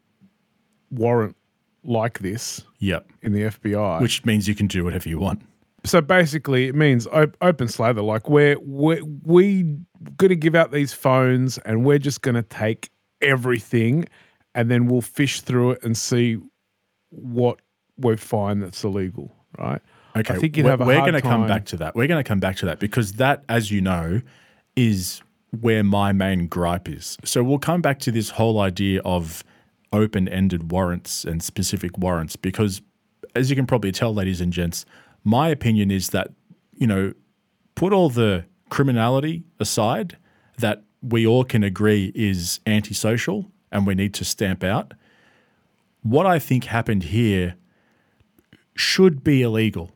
warrant 0.95 1.37
like 1.85 2.21
this 2.21 2.63
Yep. 2.79 3.07
in 3.23 3.33
the 3.33 3.43
FBI. 3.43 4.01
Which 4.01 4.25
means 4.25 4.49
you 4.49 4.55
can 4.55 4.67
do 4.67 4.85
whatever 4.85 5.09
you 5.09 5.19
want. 5.19 5.43
so 5.85 6.01
basically, 6.01 6.67
it 6.67 6.75
means 6.75 7.07
op- 7.09 7.37
open 7.43 7.69
slather. 7.69 8.03
Like 8.03 8.29
we're 8.29 8.59
we 8.61 9.03
we 9.25 9.63
going 10.17 10.31
to 10.31 10.37
give 10.37 10.55
out 10.55 10.71
these 10.73 10.93
phones, 10.93 11.59
and 11.59 11.85
we're 11.85 11.99
just 11.99 12.23
going 12.23 12.37
to 12.37 12.43
take 12.43 12.91
everything, 13.21 14.07
and 14.55 14.71
then 14.71 14.87
we'll 14.87 15.01
fish 15.03 15.41
through 15.41 15.73
it 15.73 15.83
and 15.83 15.97
see 15.97 16.39
what 17.11 17.61
we 17.99 18.17
find 18.17 18.63
that's 18.63 18.83
illegal. 18.85 19.35
Right? 19.59 19.81
Okay. 20.17 20.35
I 20.35 20.39
think 20.39 20.57
you'd 20.57 20.65
we're, 20.65 20.71
have 20.71 20.81
we're 20.81 21.01
going 21.01 21.13
to 21.15 21.23
come 21.23 21.47
back 21.47 21.65
to 21.67 21.77
that. 21.79 21.95
We're 21.95 22.07
going 22.07 22.23
to 22.23 22.29
come 22.29 22.41
back 22.41 22.57
to 22.57 22.67
that 22.67 22.79
because 22.79 23.15
that, 23.15 23.45
as 23.49 23.71
you 23.71 23.81
know, 23.81 24.21
is 24.77 25.23
where 25.61 25.85
my 25.85 26.13
main 26.13 26.47
gripe 26.47 26.89
is. 26.89 27.17
So 27.25 27.43
we'll 27.45 27.59
come 27.59 27.81
back 27.83 27.99
to 28.01 28.11
this 28.13 28.31
whole 28.31 28.61
idea 28.61 29.01
of 29.05 29.45
open 29.95 30.29
ended 30.29 30.71
warrants 30.71 31.25
and 31.25 31.43
specific 31.43 31.97
warrants 31.97 32.37
because, 32.37 32.83
as 33.35 33.49
you 33.51 33.57
can 33.57 33.67
probably 33.67 33.93
tell, 33.93 34.13
ladies 34.13 34.41
and 34.41 34.53
gents, 34.53 34.85
my 35.23 35.49
opinion 35.49 35.91
is 35.91 36.11
that, 36.11 36.29
you 36.75 36.87
know, 36.87 37.13
put 37.75 37.93
all 37.93 38.11
the 38.11 38.45
criminality 38.69 39.45
aside 39.61 40.17
that 40.59 40.83
we 41.03 41.27
all 41.27 41.45
can 41.45 41.63
agree 41.63 42.13
is 42.15 42.61
antisocial 42.67 43.51
and 43.71 43.87
we 43.87 43.95
need 43.95 44.15
to 44.15 44.25
stamp 44.25 44.65
out. 44.65 44.95
What 46.03 46.27
I 46.27 46.39
think 46.39 46.65
happened 46.65 47.05
here 47.05 47.57
should 48.75 49.23
be 49.23 49.43
illegal, 49.43 49.93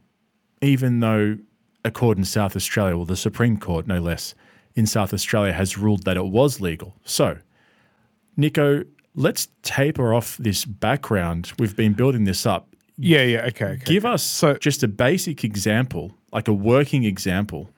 even 0.62 1.00
though 1.00 1.38
a 1.84 1.90
court 1.90 2.18
in 2.18 2.24
South 2.24 2.56
Australia, 2.56 2.96
well, 2.96 3.06
the 3.06 3.16
Supreme 3.16 3.58
Court, 3.58 3.86
no 3.86 4.00
less, 4.00 4.34
in 4.74 4.86
South 4.86 5.12
Australia 5.12 5.52
has 5.52 5.76
ruled 5.76 6.04
that 6.04 6.16
it 6.16 6.26
was 6.26 6.60
legal. 6.60 6.94
So, 7.04 7.38
Nico, 8.36 8.84
let's 9.18 9.48
taper 9.62 10.14
off 10.14 10.36
this 10.38 10.64
background. 10.64 11.52
We've 11.58 11.74
been 11.76 11.92
building 11.92 12.24
this 12.24 12.46
up. 12.46 12.68
Yeah, 12.96 13.22
yeah, 13.22 13.46
okay, 13.46 13.66
okay. 13.66 13.84
Give 13.84 14.04
us 14.04 14.22
So- 14.22 14.54
just 14.54 14.82
a 14.82 14.88
basic 14.88 15.44
example, 15.44 16.12
like 16.32 16.48
a 16.48 16.52
working 16.52 17.04
example 17.04 17.70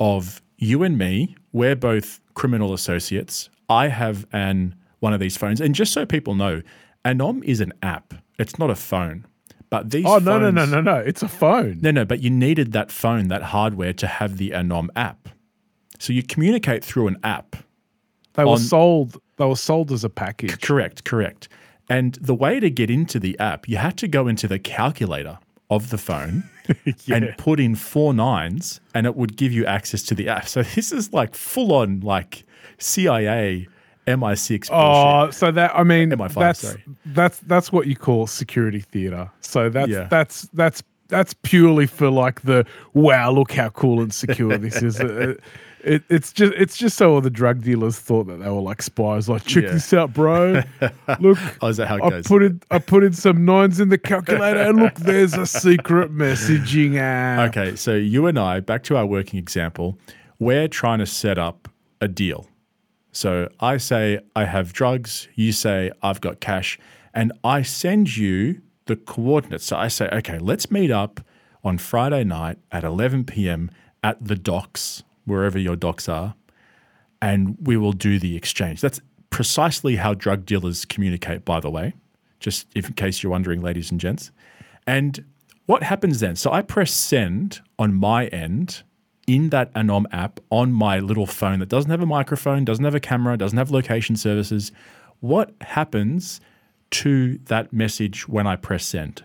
of 0.00 0.42
you 0.56 0.82
and 0.82 0.96
me. 0.98 1.36
We're 1.52 1.76
both 1.76 2.20
criminal 2.34 2.72
associates. 2.72 3.48
I 3.68 3.88
have 3.88 4.26
an 4.32 4.74
one 5.00 5.12
of 5.12 5.20
these 5.20 5.36
phones, 5.36 5.60
and 5.60 5.74
just 5.74 5.92
so 5.92 6.04
people 6.04 6.34
know, 6.34 6.60
Anom 7.04 7.44
is 7.44 7.60
an 7.60 7.72
app. 7.82 8.14
It's 8.38 8.58
not 8.58 8.68
a 8.70 8.74
phone. 8.74 9.26
But 9.70 9.90
these 9.90 10.04
Oh 10.06 10.18
no, 10.18 10.38
no, 10.38 10.50
no, 10.50 10.64
no, 10.64 10.80
no! 10.80 10.96
It's 10.96 11.22
a 11.22 11.28
phone. 11.28 11.78
no, 11.82 11.90
no, 11.90 12.04
but 12.04 12.20
you 12.20 12.30
needed 12.30 12.72
that 12.72 12.90
phone, 12.90 13.28
that 13.28 13.42
hardware 13.42 13.92
to 13.92 14.06
have 14.06 14.38
the 14.38 14.50
Anom 14.50 14.88
app. 14.96 15.28
So 15.98 16.12
you 16.12 16.22
communicate 16.22 16.82
through 16.84 17.08
an 17.08 17.18
app. 17.22 17.56
They 18.34 18.44
were 18.44 18.56
sold. 18.58 19.20
They 19.38 19.44
were 19.46 19.56
sold 19.56 19.90
as 19.92 20.04
a 20.04 20.10
package. 20.10 20.60
Correct, 20.60 21.04
correct. 21.04 21.48
And 21.88 22.14
the 22.20 22.34
way 22.34 22.60
to 22.60 22.68
get 22.70 22.90
into 22.90 23.18
the 23.18 23.38
app, 23.38 23.68
you 23.68 23.76
had 23.78 23.96
to 23.98 24.08
go 24.08 24.28
into 24.28 24.46
the 24.46 24.58
calculator 24.58 25.38
of 25.70 25.90
the 25.90 25.98
phone 25.98 26.44
and 27.10 27.34
put 27.38 27.58
in 27.60 27.74
four 27.74 28.12
nines, 28.12 28.80
and 28.94 29.06
it 29.06 29.16
would 29.16 29.36
give 29.36 29.52
you 29.52 29.64
access 29.64 30.02
to 30.04 30.14
the 30.14 30.28
app. 30.28 30.46
So 30.48 30.62
this 30.62 30.92
is 30.92 31.12
like 31.12 31.34
full 31.34 31.72
on 31.72 32.00
like 32.00 32.44
CIA 32.78 33.68
MI6 34.06 34.48
bullshit. 34.48 34.70
Oh, 34.72 35.30
so 35.30 35.50
that 35.52 35.74
I 35.74 35.82
mean, 35.82 36.10
MI5, 36.10 36.34
that's 36.34 36.60
sorry. 36.60 36.84
that's 37.06 37.38
that's 37.40 37.70
what 37.72 37.86
you 37.86 37.96
call 37.96 38.26
security 38.26 38.80
theater. 38.80 39.30
So 39.40 39.68
that's 39.68 39.90
Yeah. 39.90 40.08
that's 40.10 40.42
that's 40.54 40.82
that's 41.08 41.34
purely 41.34 41.86
for 41.86 42.10
like 42.10 42.42
the 42.42 42.64
wow, 42.94 43.30
look 43.30 43.52
how 43.52 43.68
cool 43.70 44.00
and 44.00 44.12
secure 44.12 44.56
this 44.58 44.82
is. 44.82 45.00
It, 45.00 45.10
uh, 45.10 45.14
uh, 45.30 45.34
it, 45.84 46.02
it's 46.10 46.32
just 46.32 46.52
it's 46.54 46.76
just 46.76 46.96
so 46.96 47.14
all 47.14 47.20
the 47.20 47.30
drug 47.30 47.62
dealers 47.62 47.98
thought 47.98 48.24
that 48.26 48.38
they 48.40 48.50
were 48.50 48.60
like 48.60 48.82
spies. 48.82 49.28
Like, 49.28 49.44
check 49.44 49.62
Yeah. 49.64 49.70
this 49.72 49.92
out, 49.92 50.12
bro. 50.12 50.62
Look, 51.20 51.38
Oh, 51.62 51.68
is 51.68 51.76
that 51.78 51.86
how 51.88 51.96
it 51.98 52.02
I 52.04 52.10
goes? 52.10 52.26
put 52.26 52.42
in 52.42 52.60
I 52.70 52.78
put 52.78 53.04
in 53.04 53.12
some 53.12 53.44
nines 53.44 53.78
in 53.80 53.88
the 53.88 53.98
calculator, 53.98 54.60
and 54.60 54.78
look, 54.78 54.94
there's 54.96 55.34
a 55.34 55.46
secret 55.46 56.12
messaging 56.12 56.96
app. 56.96 57.50
Okay, 57.56 57.76
so 57.76 57.94
you 57.94 58.26
and 58.26 58.38
I, 58.38 58.60
back 58.60 58.82
to 58.84 58.96
our 58.96 59.06
working 59.06 59.38
example, 59.38 59.98
we're 60.40 60.68
trying 60.68 60.98
to 60.98 61.06
set 61.06 61.38
up 61.38 61.68
a 62.00 62.08
deal. 62.08 62.48
So 63.12 63.48
I 63.60 63.78
say 63.78 64.18
I 64.36 64.44
have 64.44 64.72
drugs, 64.72 65.28
you 65.36 65.52
say 65.52 65.90
I've 66.02 66.20
got 66.20 66.40
cash, 66.40 66.78
and 67.14 67.32
I 67.44 67.62
send 67.62 68.16
you 68.16 68.60
the 68.88 68.96
coordinates. 68.96 69.66
So 69.66 69.76
I 69.76 69.88
say, 69.88 70.08
okay, 70.12 70.38
let's 70.38 70.70
meet 70.70 70.90
up 70.90 71.20
on 71.62 71.78
Friday 71.78 72.24
night 72.24 72.58
at 72.72 72.84
11 72.84 73.24
p.m. 73.24 73.70
at 74.02 74.22
the 74.22 74.34
docks, 74.34 75.04
wherever 75.24 75.58
your 75.58 75.76
docks 75.76 76.08
are, 76.08 76.34
and 77.22 77.56
we 77.60 77.76
will 77.76 77.92
do 77.92 78.18
the 78.18 78.36
exchange. 78.36 78.80
That's 78.80 79.00
precisely 79.30 79.96
how 79.96 80.14
drug 80.14 80.44
dealers 80.44 80.84
communicate, 80.84 81.44
by 81.44 81.60
the 81.60 81.70
way, 81.70 81.94
just 82.40 82.66
in 82.74 82.82
case 82.94 83.22
you're 83.22 83.30
wondering, 83.30 83.60
ladies 83.60 83.90
and 83.90 84.00
gents. 84.00 84.30
And 84.86 85.24
what 85.66 85.82
happens 85.82 86.20
then? 86.20 86.34
So 86.36 86.50
I 86.50 86.62
press 86.62 86.92
send 86.92 87.60
on 87.78 87.94
my 87.94 88.26
end 88.26 88.82
in 89.26 89.50
that 89.50 89.72
Anom 89.74 90.06
app 90.10 90.40
on 90.50 90.72
my 90.72 90.98
little 90.98 91.26
phone 91.26 91.58
that 91.58 91.68
doesn't 91.68 91.90
have 91.90 92.00
a 92.00 92.06
microphone, 92.06 92.64
doesn't 92.64 92.84
have 92.84 92.94
a 92.94 93.00
camera, 93.00 93.36
doesn't 93.36 93.58
have 93.58 93.70
location 93.70 94.16
services. 94.16 94.72
What 95.20 95.52
happens 95.60 96.40
to 96.90 97.38
that 97.46 97.72
message 97.72 98.28
when 98.28 98.46
I 98.46 98.56
press 98.56 98.86
send? 98.86 99.24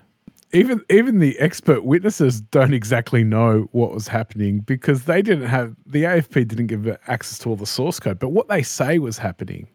even 0.53 0.81
even 0.89 1.19
the 1.19 1.37
expert 1.39 1.83
witnesses 1.83 2.39
don't 2.39 2.73
exactly 2.73 3.23
know 3.23 3.67
what 3.71 3.91
was 3.91 4.07
happening 4.07 4.59
because 4.59 5.05
they 5.05 5.21
didn't 5.21 5.47
have 5.47 5.75
the 5.85 6.03
AFP 6.03 6.47
didn't 6.47 6.67
give 6.67 6.87
access 7.07 7.39
to 7.39 7.49
all 7.49 7.55
the 7.55 7.65
source 7.65 7.99
code. 7.99 8.19
But 8.19 8.29
what 8.29 8.47
they 8.47 8.61
say 8.61 8.99
was 8.99 9.17
happening, 9.17 9.67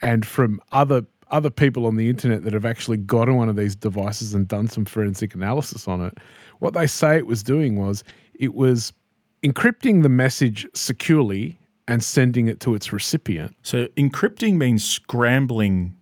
and 0.00 0.26
from 0.26 0.60
other 0.72 1.06
other 1.30 1.50
people 1.50 1.86
on 1.86 1.96
the 1.96 2.08
internet 2.08 2.42
that 2.44 2.54
have 2.54 2.64
actually 2.64 2.96
gotten 2.96 3.36
one 3.36 3.48
of 3.48 3.56
these 3.56 3.76
devices 3.76 4.34
and 4.34 4.48
done 4.48 4.68
some 4.68 4.84
forensic 4.84 5.34
analysis 5.34 5.86
on 5.86 6.00
it, 6.02 6.18
what 6.58 6.74
they 6.74 6.86
say 6.86 7.16
it 7.16 7.26
was 7.26 7.42
doing 7.42 7.76
was 7.76 8.02
it 8.34 8.54
was 8.54 8.92
encrypting 9.42 10.02
the 10.02 10.08
message 10.08 10.66
securely 10.74 11.58
and 11.88 12.02
sending 12.02 12.48
it 12.48 12.60
to 12.60 12.74
its 12.74 12.92
recipient. 12.92 13.54
So 13.62 13.86
encrypting 13.98 14.56
means 14.56 14.84
scrambling 14.84 15.96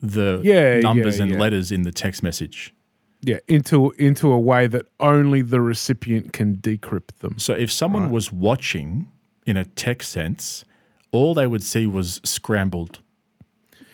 the 0.00 0.40
Yeah, 0.42 0.80
numbers 0.80 1.18
yeah, 1.18 1.22
and 1.24 1.32
yeah. 1.32 1.38
letters 1.38 1.70
in 1.72 1.82
the 1.82 1.92
text 1.92 2.22
message. 2.22 2.74
Yeah, 3.22 3.38
into 3.48 3.90
into 3.98 4.32
a 4.32 4.38
way 4.40 4.66
that 4.66 4.86
only 4.98 5.42
the 5.42 5.60
recipient 5.60 6.32
can 6.32 6.56
decrypt 6.56 7.18
them. 7.18 7.38
So 7.38 7.52
if 7.52 7.70
someone 7.70 8.04
Right. 8.04 8.12
was 8.12 8.32
watching 8.32 9.08
in 9.46 9.56
a 9.58 9.64
text 9.66 10.10
sense, 10.10 10.64
all 11.12 11.34
they 11.34 11.46
would 11.46 11.62
see 11.62 11.86
was 11.86 12.20
scrambled 12.24 13.00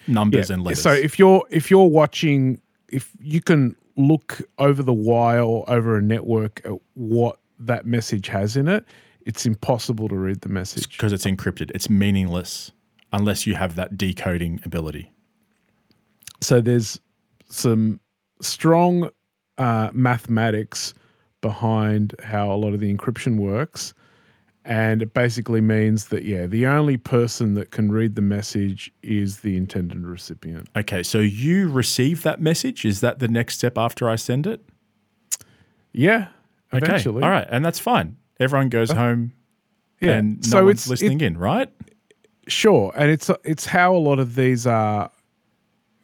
numbers 0.06 0.50
and 0.50 0.62
letters. 0.62 0.82
So 0.82 0.92
if 0.92 1.18
you're 1.18 1.42
if 1.50 1.70
you're 1.70 1.88
watching, 1.88 2.60
if 2.88 3.10
you 3.20 3.40
can 3.40 3.74
look 3.96 4.40
over 4.58 4.82
the 4.82 4.92
wire 4.92 5.40
or 5.42 5.68
over 5.68 5.96
a 5.98 6.02
network 6.02 6.60
at 6.64 6.72
what 6.94 7.40
that 7.58 7.86
message 7.86 8.28
has 8.28 8.56
in 8.56 8.68
it, 8.68 8.84
it's 9.24 9.44
impossible 9.46 10.08
to 10.08 10.14
read 10.16 10.42
the 10.42 10.48
message. 10.48 10.90
because 10.90 11.12
it's 11.12 11.24
encrypted, 11.24 11.70
it's 11.74 11.88
meaningless 11.90 12.70
unless 13.12 13.46
you 13.46 13.54
have 13.56 13.74
that 13.76 13.96
decoding 13.96 14.60
ability. 14.64 15.10
So 16.40 16.60
there's 16.60 17.00
some 17.48 18.00
strong 18.40 19.10
uh, 19.58 19.90
mathematics 19.92 20.94
behind 21.40 22.14
how 22.22 22.50
a 22.52 22.56
lot 22.56 22.74
of 22.74 22.80
the 22.80 22.92
encryption 22.94 23.36
works. 23.38 23.94
And 24.64 25.00
it 25.00 25.14
basically 25.14 25.60
means 25.60 26.06
that, 26.06 26.24
yeah, 26.24 26.46
the 26.46 26.66
only 26.66 26.96
person 26.96 27.54
that 27.54 27.70
can 27.70 27.92
read 27.92 28.16
the 28.16 28.20
message 28.22 28.92
is 29.02 29.40
the 29.40 29.56
intended 29.56 30.04
recipient. 30.04 30.68
Okay, 30.74 31.04
so 31.04 31.18
you 31.20 31.68
receive 31.70 32.24
that 32.24 32.40
message. 32.40 32.84
Is 32.84 33.00
that 33.00 33.20
the 33.20 33.28
next 33.28 33.54
step 33.58 33.78
after 33.78 34.10
I 34.10 34.16
send 34.16 34.44
it? 34.46 34.60
Yeah, 35.92 36.28
Okay, 36.74 36.84
eventually. 36.84 37.22
Uh, 37.22 37.26
all 37.26 37.30
right, 37.30 37.46
and 37.48 37.64
that's 37.64 37.78
fine. 37.78 38.16
Everyone 38.40 38.68
goes 38.68 38.90
home 38.90 39.32
Yeah. 40.00 40.14
and 40.14 40.38
no 40.38 40.42
so 40.42 40.64
one's 40.64 40.80
it's 40.80 40.88
listening 40.88 41.20
in, 41.20 41.38
right? 41.38 41.70
Sure, 42.48 42.92
and 42.96 43.08
it's 43.10 43.30
it's 43.44 43.66
how 43.66 43.94
a 43.94 43.98
lot 43.98 44.18
of 44.18 44.34
these 44.34 44.66
uh, 44.66 45.08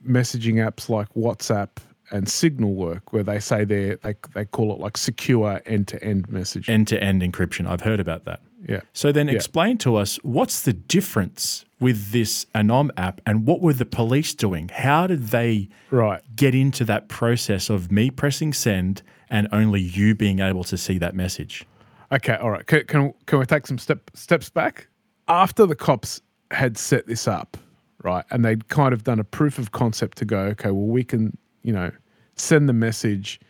messaging 0.07 0.55
apps 0.55 0.89
like 0.89 1.09
WhatsApp 1.15 1.69
and 2.11 2.29
Signal 2.29 2.75
work, 2.75 3.13
where 3.13 3.23
they 3.23 3.39
say 3.39 3.65
they 3.65 3.97
they 4.03 4.15
they 4.35 4.45
call 4.45 4.73
it 4.73 4.79
like 4.81 4.97
secure 4.97 5.61
end 5.67 5.89
to 5.89 6.03
end 6.05 6.29
messaging. 6.29 6.69
End 6.69 6.89
to 6.89 7.03
end 7.03 7.23
encryption. 7.23 7.67
I've 7.67 7.81
heard 7.81 8.01
about 8.01 8.25
that. 8.27 8.41
yeah, 8.69 8.81
So 8.93 9.11
then 9.13 9.29
Yeah. 9.29 9.35
explain 9.35 9.79
to 9.79 9.97
us 9.97 10.17
what's 10.23 10.63
the 10.63 10.73
difference 10.73 11.65
with 11.81 12.13
this 12.13 12.47
Anom 12.55 12.91
app 12.97 13.21
and 13.27 13.45
what 13.47 13.61
were 13.61 13.73
the 13.73 13.85
police 13.87 14.35
doing? 14.35 14.69
How 14.69 15.07
did 15.09 15.29
they 15.29 15.69
right. 15.91 16.23
get 16.37 16.55
into 16.55 16.85
that 16.85 17.09
process 17.09 17.71
of 17.71 17.91
me 17.91 18.11
pressing 18.11 18.53
send 18.53 19.03
and 19.31 19.49
only 19.51 19.81
you 19.81 20.15
being 20.15 20.39
able 20.41 20.63
to 20.65 20.77
see 20.77 20.99
that 20.99 21.15
message? 21.15 21.65
Okay, 22.13 22.35
all 22.37 22.51
right. 22.51 22.67
Can 22.67 22.85
can, 22.85 23.15
can 23.27 23.39
we 23.39 23.47
take 23.47 23.67
some 23.67 23.79
step 23.79 24.11
steps 24.15 24.51
back? 24.51 24.87
After 25.29 25.65
the 25.67 25.75
cops 25.75 26.21
had 26.51 26.77
set 26.77 27.07
this 27.07 27.27
up, 27.27 27.57
right, 28.05 28.25
and 28.31 28.45
they'd 28.45 28.69
kind 28.69 28.93
of 28.93 29.05
done 29.05 29.19
a 29.19 29.25
proof 29.25 29.59
of 29.59 29.73
concept 29.73 30.19
to 30.19 30.25
go, 30.25 30.39
okay, 30.41 30.71
well, 30.71 30.87
we 30.87 31.05
can, 31.05 31.37
you 31.63 31.73
know, 31.73 31.91
send 32.37 32.69
the 32.69 32.73
message, 32.73 33.41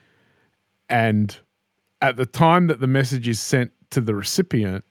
and 0.88 1.38
at 2.00 2.16
the 2.16 2.26
time 2.26 2.66
that 2.66 2.80
the 2.80 2.86
message 2.86 3.28
is 3.28 3.38
sent 3.40 3.70
to 3.90 4.00
the 4.00 4.14
recipient, 4.14 4.84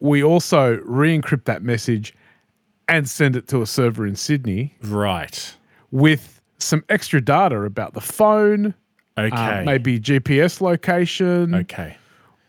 we 0.00 0.22
also 0.22 0.78
re-encrypt 0.84 1.44
that 1.44 1.62
message 1.62 2.14
and 2.88 3.08
send 3.08 3.34
it 3.34 3.48
to 3.48 3.62
a 3.62 3.66
server 3.66 4.06
in 4.06 4.14
Sydney 4.14 4.74
Right. 4.82 5.54
with 5.90 6.40
some 6.58 6.84
extra 6.88 7.20
data 7.20 7.62
about 7.62 7.94
the 7.94 8.00
phone, 8.00 8.74
Okay. 9.18 9.34
uh, 9.34 9.64
maybe 9.64 9.98
GPS 9.98 10.60
location, 10.60 11.54
Okay. 11.54 11.96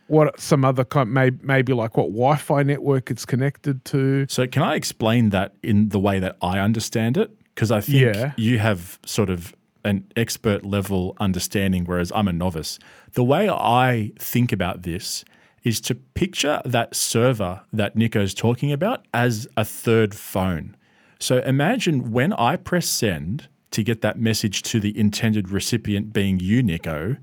What 0.07 0.39
some 0.39 0.63
other 0.65 0.83
kind, 0.85 1.13
maybe, 1.13 1.37
maybe 1.43 1.73
like 1.73 1.97
what 1.97 2.07
Wi-Fi 2.07 2.63
network 2.63 3.11
it's 3.11 3.25
connected 3.25 3.83
to. 3.85 4.25
So 4.29 4.47
can 4.47 4.63
I 4.63 4.75
explain 4.75 5.29
that 5.31 5.53
in 5.63 5.89
the 5.89 5.99
way 5.99 6.19
that 6.19 6.37
I 6.41 6.59
understand 6.59 7.17
it? 7.17 7.31
Because 7.53 7.71
I 7.71 7.81
think 7.81 8.15
Yeah. 8.15 8.33
you 8.37 8.59
have 8.59 8.99
sort 9.05 9.29
of 9.29 9.53
an 9.83 10.05
expert 10.15 10.65
level 10.65 11.15
understanding, 11.19 11.85
whereas 11.85 12.11
I'm 12.13 12.27
a 12.27 12.33
novice. 12.33 12.77
The 13.13 13.23
way 13.23 13.49
I 13.49 14.11
think 14.19 14.51
about 14.51 14.83
this 14.83 15.23
is 15.63 15.81
to 15.81 15.95
picture 15.95 16.61
that 16.65 16.95
server 16.95 17.61
that 17.73 17.95
Nico's 17.95 18.33
talking 18.33 18.71
about 18.71 19.05
as 19.13 19.47
a 19.57 19.65
third 19.65 20.13
phone. 20.15 20.75
So 21.19 21.39
imagine 21.39 22.11
when 22.11 22.31
I 22.33 22.55
press 22.57 22.87
send 22.87 23.47
to 23.71 23.83
get 23.83 24.01
that 24.01 24.19
message 24.19 24.61
to 24.63 24.79
the 24.79 24.97
intended 24.97 25.49
recipient 25.49 26.13
being 26.13 26.39
you, 26.39 26.61
Nico, 26.63 27.17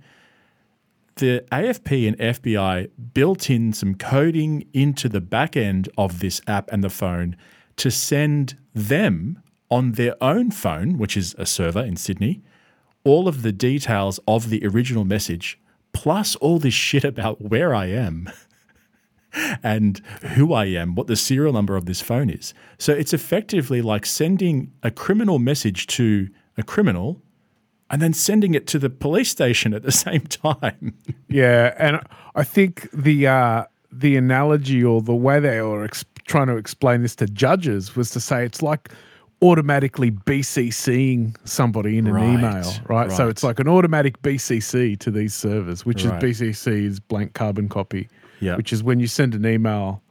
the 1.16 1.44
AFP 1.52 2.08
and 2.08 2.18
FBI 2.18 2.90
built 3.12 3.50
in 3.50 3.72
some 3.72 3.94
coding 3.94 4.66
into 4.72 5.08
the 5.08 5.20
back 5.20 5.56
end 5.56 5.88
of 5.96 6.20
this 6.20 6.40
app 6.46 6.70
and 6.72 6.82
the 6.82 6.90
phone 6.90 7.36
to 7.76 7.90
send 7.90 8.58
them 8.74 9.42
on 9.70 9.92
their 9.92 10.14
own 10.22 10.50
phone, 10.50 10.98
which 10.98 11.16
is 11.16 11.34
a 11.38 11.46
server 11.46 11.80
in 11.80 11.96
Sydney, 11.96 12.42
all 13.04 13.28
of 13.28 13.42
the 13.42 13.52
details 13.52 14.20
of 14.26 14.50
the 14.50 14.64
original 14.66 15.04
message, 15.04 15.58
plus 15.92 16.36
all 16.36 16.58
this 16.58 16.74
shit 16.88 17.04
about 17.04 17.40
where 17.40 17.74
I 17.74 17.86
am 17.86 18.30
and 19.62 19.98
who 20.34 20.52
I 20.52 20.66
am, 20.66 20.94
what 20.94 21.06
the 21.06 21.16
serial 21.16 21.52
number 21.52 21.76
of 21.76 21.86
this 21.86 22.00
phone 22.00 22.30
is. 22.30 22.54
So 22.78 22.92
it's 22.92 23.12
effectively 23.12 23.82
like 23.82 24.06
sending 24.06 24.72
a 24.82 24.90
criminal 24.90 25.38
message 25.38 25.86
to 25.88 26.28
a 26.56 26.62
criminal 26.62 27.20
and 27.90 28.00
then 28.02 28.12
sending 28.12 28.54
it 28.54 28.66
to 28.68 28.78
the 28.78 28.90
police 28.90 29.30
station 29.30 29.74
at 29.74 29.82
the 29.82 29.92
same 30.06 30.22
time. 30.22 30.94
Yeah, 31.28 31.74
and 31.78 32.00
I 32.34 32.44
think 32.44 32.88
the 32.92 33.26
uh, 33.26 33.64
the 33.92 34.16
analogy 34.16 34.82
or 34.82 35.00
the 35.02 35.14
way 35.14 35.40
they 35.40 35.60
were 35.60 35.84
ex- 35.84 36.04
trying 36.26 36.46
to 36.48 36.56
explain 36.56 37.02
this 37.02 37.14
to 37.16 37.26
judges 37.26 37.94
was 37.94 38.10
to 38.10 38.20
say 38.20 38.44
it's 38.44 38.62
like 38.62 38.90
automatically 39.42 40.10
BCCing 40.10 41.36
somebody 41.44 41.98
in 41.98 42.06
an 42.06 42.14
Right, 42.14 42.24
email, 42.34 42.72
right? 42.88 43.12
So 43.12 43.28
it's 43.28 43.42
like 43.42 43.58
an 43.60 43.68
automatic 43.68 44.20
BCC 44.22 44.98
to 45.00 45.10
these 45.10 45.34
servers, 45.34 45.84
which 45.84 46.04
Right. 46.04 46.22
is 46.24 46.40
BCC 46.40 46.84
is 46.86 47.00
blank 47.00 47.34
carbon 47.34 47.68
copy, 47.68 48.08
Yeah. 48.40 48.56
which 48.56 48.72
is 48.72 48.82
when 48.82 49.00
you 49.00 49.06
send 49.06 49.34
an 49.34 49.44
email 49.46 50.02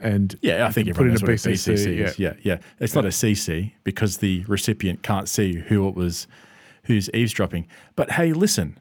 and 0.00 0.34
Yeah, 0.42 0.66
I 0.66 0.72
think 0.72 0.88
you 0.88 0.94
put 0.94 1.06
in 1.06 1.14
a 1.14 1.18
BCC 1.18 1.72
is. 2.00 2.18
Yeah, 2.18 2.32
yeah. 2.42 2.58
It's 2.80 2.94
not 2.96 3.04
a 3.04 3.08
CC 3.12 3.72
because 3.84 4.16
the 4.18 4.44
recipient 4.48 5.02
can't 5.02 5.28
see 5.28 5.54
who 5.54 5.86
it 5.88 5.94
was 5.94 6.26
who's 6.84 7.10
eavesdropping. 7.10 7.66
But 7.96 8.12
hey, 8.12 8.32
listen, 8.32 8.78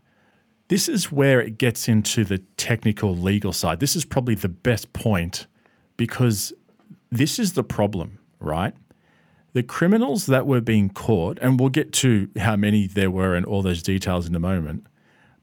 this 0.68 0.88
is 0.88 1.12
where 1.12 1.42
it 1.42 1.58
gets 1.58 1.88
into 1.88 2.24
the 2.24 2.40
technical 2.58 3.16
legal 3.16 3.54
side. 3.54 3.80
This 3.80 3.96
is 3.96 4.06
probably 4.06 4.36
the 4.36 4.50
best 4.50 4.94
point 4.94 5.48
because 5.98 6.54
this 7.12 7.40
is 7.40 7.54
the 7.54 7.64
problem, 7.64 8.20
right? 8.40 8.74
The 9.54 9.64
criminals 9.64 10.26
that 10.26 10.48
were 10.48 10.62
being 10.62 10.90
caught, 10.90 11.38
and 11.42 11.60
we'll 11.60 11.70
get 11.70 11.94
to 11.94 12.30
how 12.38 12.56
many 12.56 12.88
there 12.88 13.12
were 13.12 13.36
and 13.36 13.46
all 13.46 13.62
those 13.62 13.84
details 13.84 14.28
in 14.28 14.34
a 14.34 14.40
moment, 14.40 14.88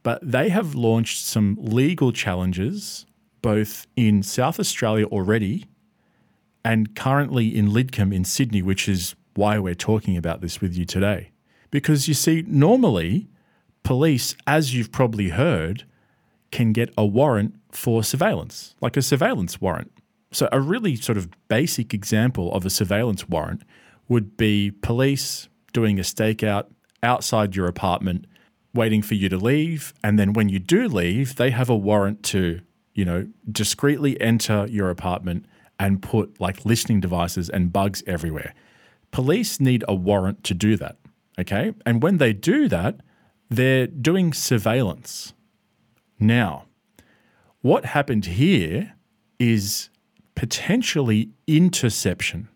but 0.03 0.19
they 0.23 0.49
have 0.49 0.75
launched 0.75 1.25
some 1.25 1.57
legal 1.61 2.11
challenges 2.11 3.07
both 3.43 3.87
in 3.97 4.23
South 4.23 4.59
Australia 4.61 5.07
already 5.07 5.67
and 6.65 6.95
currently 6.95 7.57
in 7.57 7.69
Lidcombe 7.69 8.15
in 8.15 8.25
Sydney, 8.25 8.63
which 8.63 8.89
is 8.89 9.15
why 9.35 9.59
we're 9.59 9.75
talking 9.75 10.17
about 10.17 10.41
this 10.41 10.61
with 10.61 10.77
you 10.77 10.85
today. 10.85 11.31
Because 11.71 12.09
you 12.09 12.15
see, 12.15 12.45
normally 12.47 13.29
police, 13.83 14.37
as 14.47 14.75
you've 14.75 14.93
probably 14.93 15.29
heard, 15.31 15.85
can 16.51 16.73
get 16.73 16.93
a 16.99 17.07
warrant 17.07 17.55
for 17.73 18.03
surveillance, 18.03 18.75
like 18.81 18.97
a 18.97 19.03
surveillance 19.03 19.61
warrant. 19.61 19.93
So, 20.33 20.49
a 20.53 20.61
really 20.61 20.97
sort 20.97 21.19
of 21.19 21.29
basic 21.49 21.93
example 21.93 22.53
of 22.53 22.65
a 22.65 22.71
surveillance 22.71 23.29
warrant 23.29 23.63
would 24.09 24.37
be 24.37 24.71
police 24.71 25.49
doing 25.73 25.99
a 25.99 26.03
stakeout 26.03 26.67
outside 27.03 27.57
your 27.57 27.67
apartment, 27.67 28.27
waiting 28.75 29.03
for 29.03 29.15
you 29.15 29.29
to 29.29 29.37
leave. 29.37 29.95
And 30.03 30.19
then 30.19 30.33
when 30.33 30.49
you 30.49 30.59
do 30.59 30.89
leave, 30.89 31.37
they 31.37 31.51
have 31.51 31.71
a 31.71 31.77
warrant 31.77 32.23
to, 32.25 32.61
you 32.95 33.05
know, 33.05 33.27
discreetly 33.51 34.21
enter 34.21 34.67
your 34.69 34.91
apartment 34.91 35.47
and 35.79 36.03
put 36.03 36.41
like 36.41 36.65
listening 36.65 37.01
devices 37.01 37.49
and 37.49 37.73
bugs 37.73 38.03
everywhere. 38.07 38.55
Police 39.11 39.59
need 39.59 39.85
a 39.89 39.95
warrant 39.95 40.45
to 40.45 40.55
do 40.55 40.77
that. 40.77 41.00
Okay. 41.41 41.73
And 41.85 42.03
when 42.03 42.19
they 42.19 42.33
do 42.33 42.69
that, 42.69 42.97
they're 43.49 43.87
doing 43.87 44.33
surveillance. 44.33 45.35
Now, 46.19 46.67
what 47.63 47.85
happened 47.87 48.27
here 48.27 48.95
is 49.39 49.91
potentially 50.35 51.31
interception. 51.47 52.49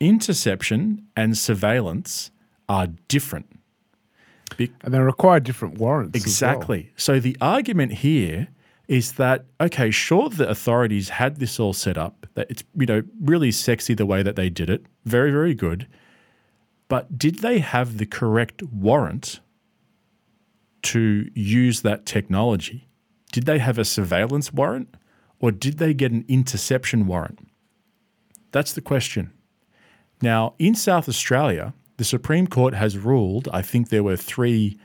Interception 0.00 1.06
and 1.16 1.36
surveillance 1.36 2.30
are 2.68 2.88
different. 3.08 3.46
And 4.82 4.94
they 4.94 4.98
require 4.98 5.40
different 5.40 5.78
warrants. 5.78 6.16
as 6.16 6.22
well. 6.22 6.30
Exactly. 6.30 6.92
So 6.96 7.20
the 7.20 7.36
argument 7.40 7.92
here 7.94 8.48
is 8.88 9.12
that 9.12 9.44
okay, 9.60 9.90
sure, 9.90 10.30
the 10.30 10.48
authorities 10.48 11.10
had 11.10 11.36
this 11.36 11.60
all 11.60 11.74
set 11.74 11.98
up. 11.98 12.26
That 12.34 12.50
it's 12.50 12.64
you 12.74 12.86
know 12.86 13.02
really 13.20 13.52
sexy 13.52 13.94
the 13.94 14.06
way 14.06 14.22
that 14.22 14.36
they 14.36 14.48
did 14.48 14.70
it. 14.70 14.84
Very 15.04 15.30
very 15.30 15.54
good. 15.54 15.86
But 16.88 17.18
did 17.18 17.40
they 17.40 17.58
have 17.58 17.98
the 17.98 18.06
correct 18.06 18.62
warrant 18.62 19.40
to 20.82 21.30
use 21.34 21.82
that 21.82 22.06
technology? 22.06 22.88
Did 23.32 23.44
they 23.44 23.58
have 23.58 23.78
a 23.78 23.84
surveillance 23.84 24.52
warrant 24.52 24.94
or 25.38 25.52
did 25.52 25.78
they 25.78 25.94
get 25.94 26.12
an 26.12 26.24
interception 26.28 27.06
warrant? 27.06 27.46
That's 28.52 28.72
the 28.72 28.80
question. 28.80 29.32
Now, 30.22 30.54
in 30.58 30.74
South 30.74 31.08
Australia, 31.08 31.74
the 31.98 32.04
Supreme 32.04 32.46
Court 32.46 32.74
has 32.74 32.96
ruled. 32.96 33.48
I 33.52 33.62
think 33.62 33.88
there 33.88 34.02
were 34.02 34.16
three 34.16 34.78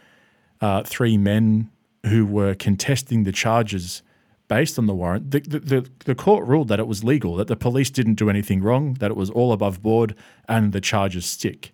uh, 0.61 0.83
three 0.83 1.17
men 1.17 1.69
who 2.05 2.25
were 2.25 2.53
contesting 2.53 3.23
the 3.23 3.31
charges 3.31 4.01
based 4.47 4.77
on 4.77 4.85
the 4.85 4.93
warrant. 4.93 5.31
The, 5.31 5.39
the, 5.41 5.59
the, 5.59 5.89
the 6.05 6.15
court 6.15 6.45
ruled 6.47 6.67
that 6.69 6.79
it 6.79 6.87
was 6.87 7.03
legal, 7.03 7.35
that 7.35 7.47
the 7.47 7.55
police 7.55 7.89
didn't 7.89 8.15
do 8.15 8.29
anything 8.29 8.61
wrong, 8.61 8.93
that 8.95 9.11
it 9.11 9.17
was 9.17 9.29
all 9.29 9.51
above 9.51 9.81
board, 9.81 10.15
and 10.47 10.71
the 10.71 10.81
charges 10.81 11.25
stick. 11.25 11.73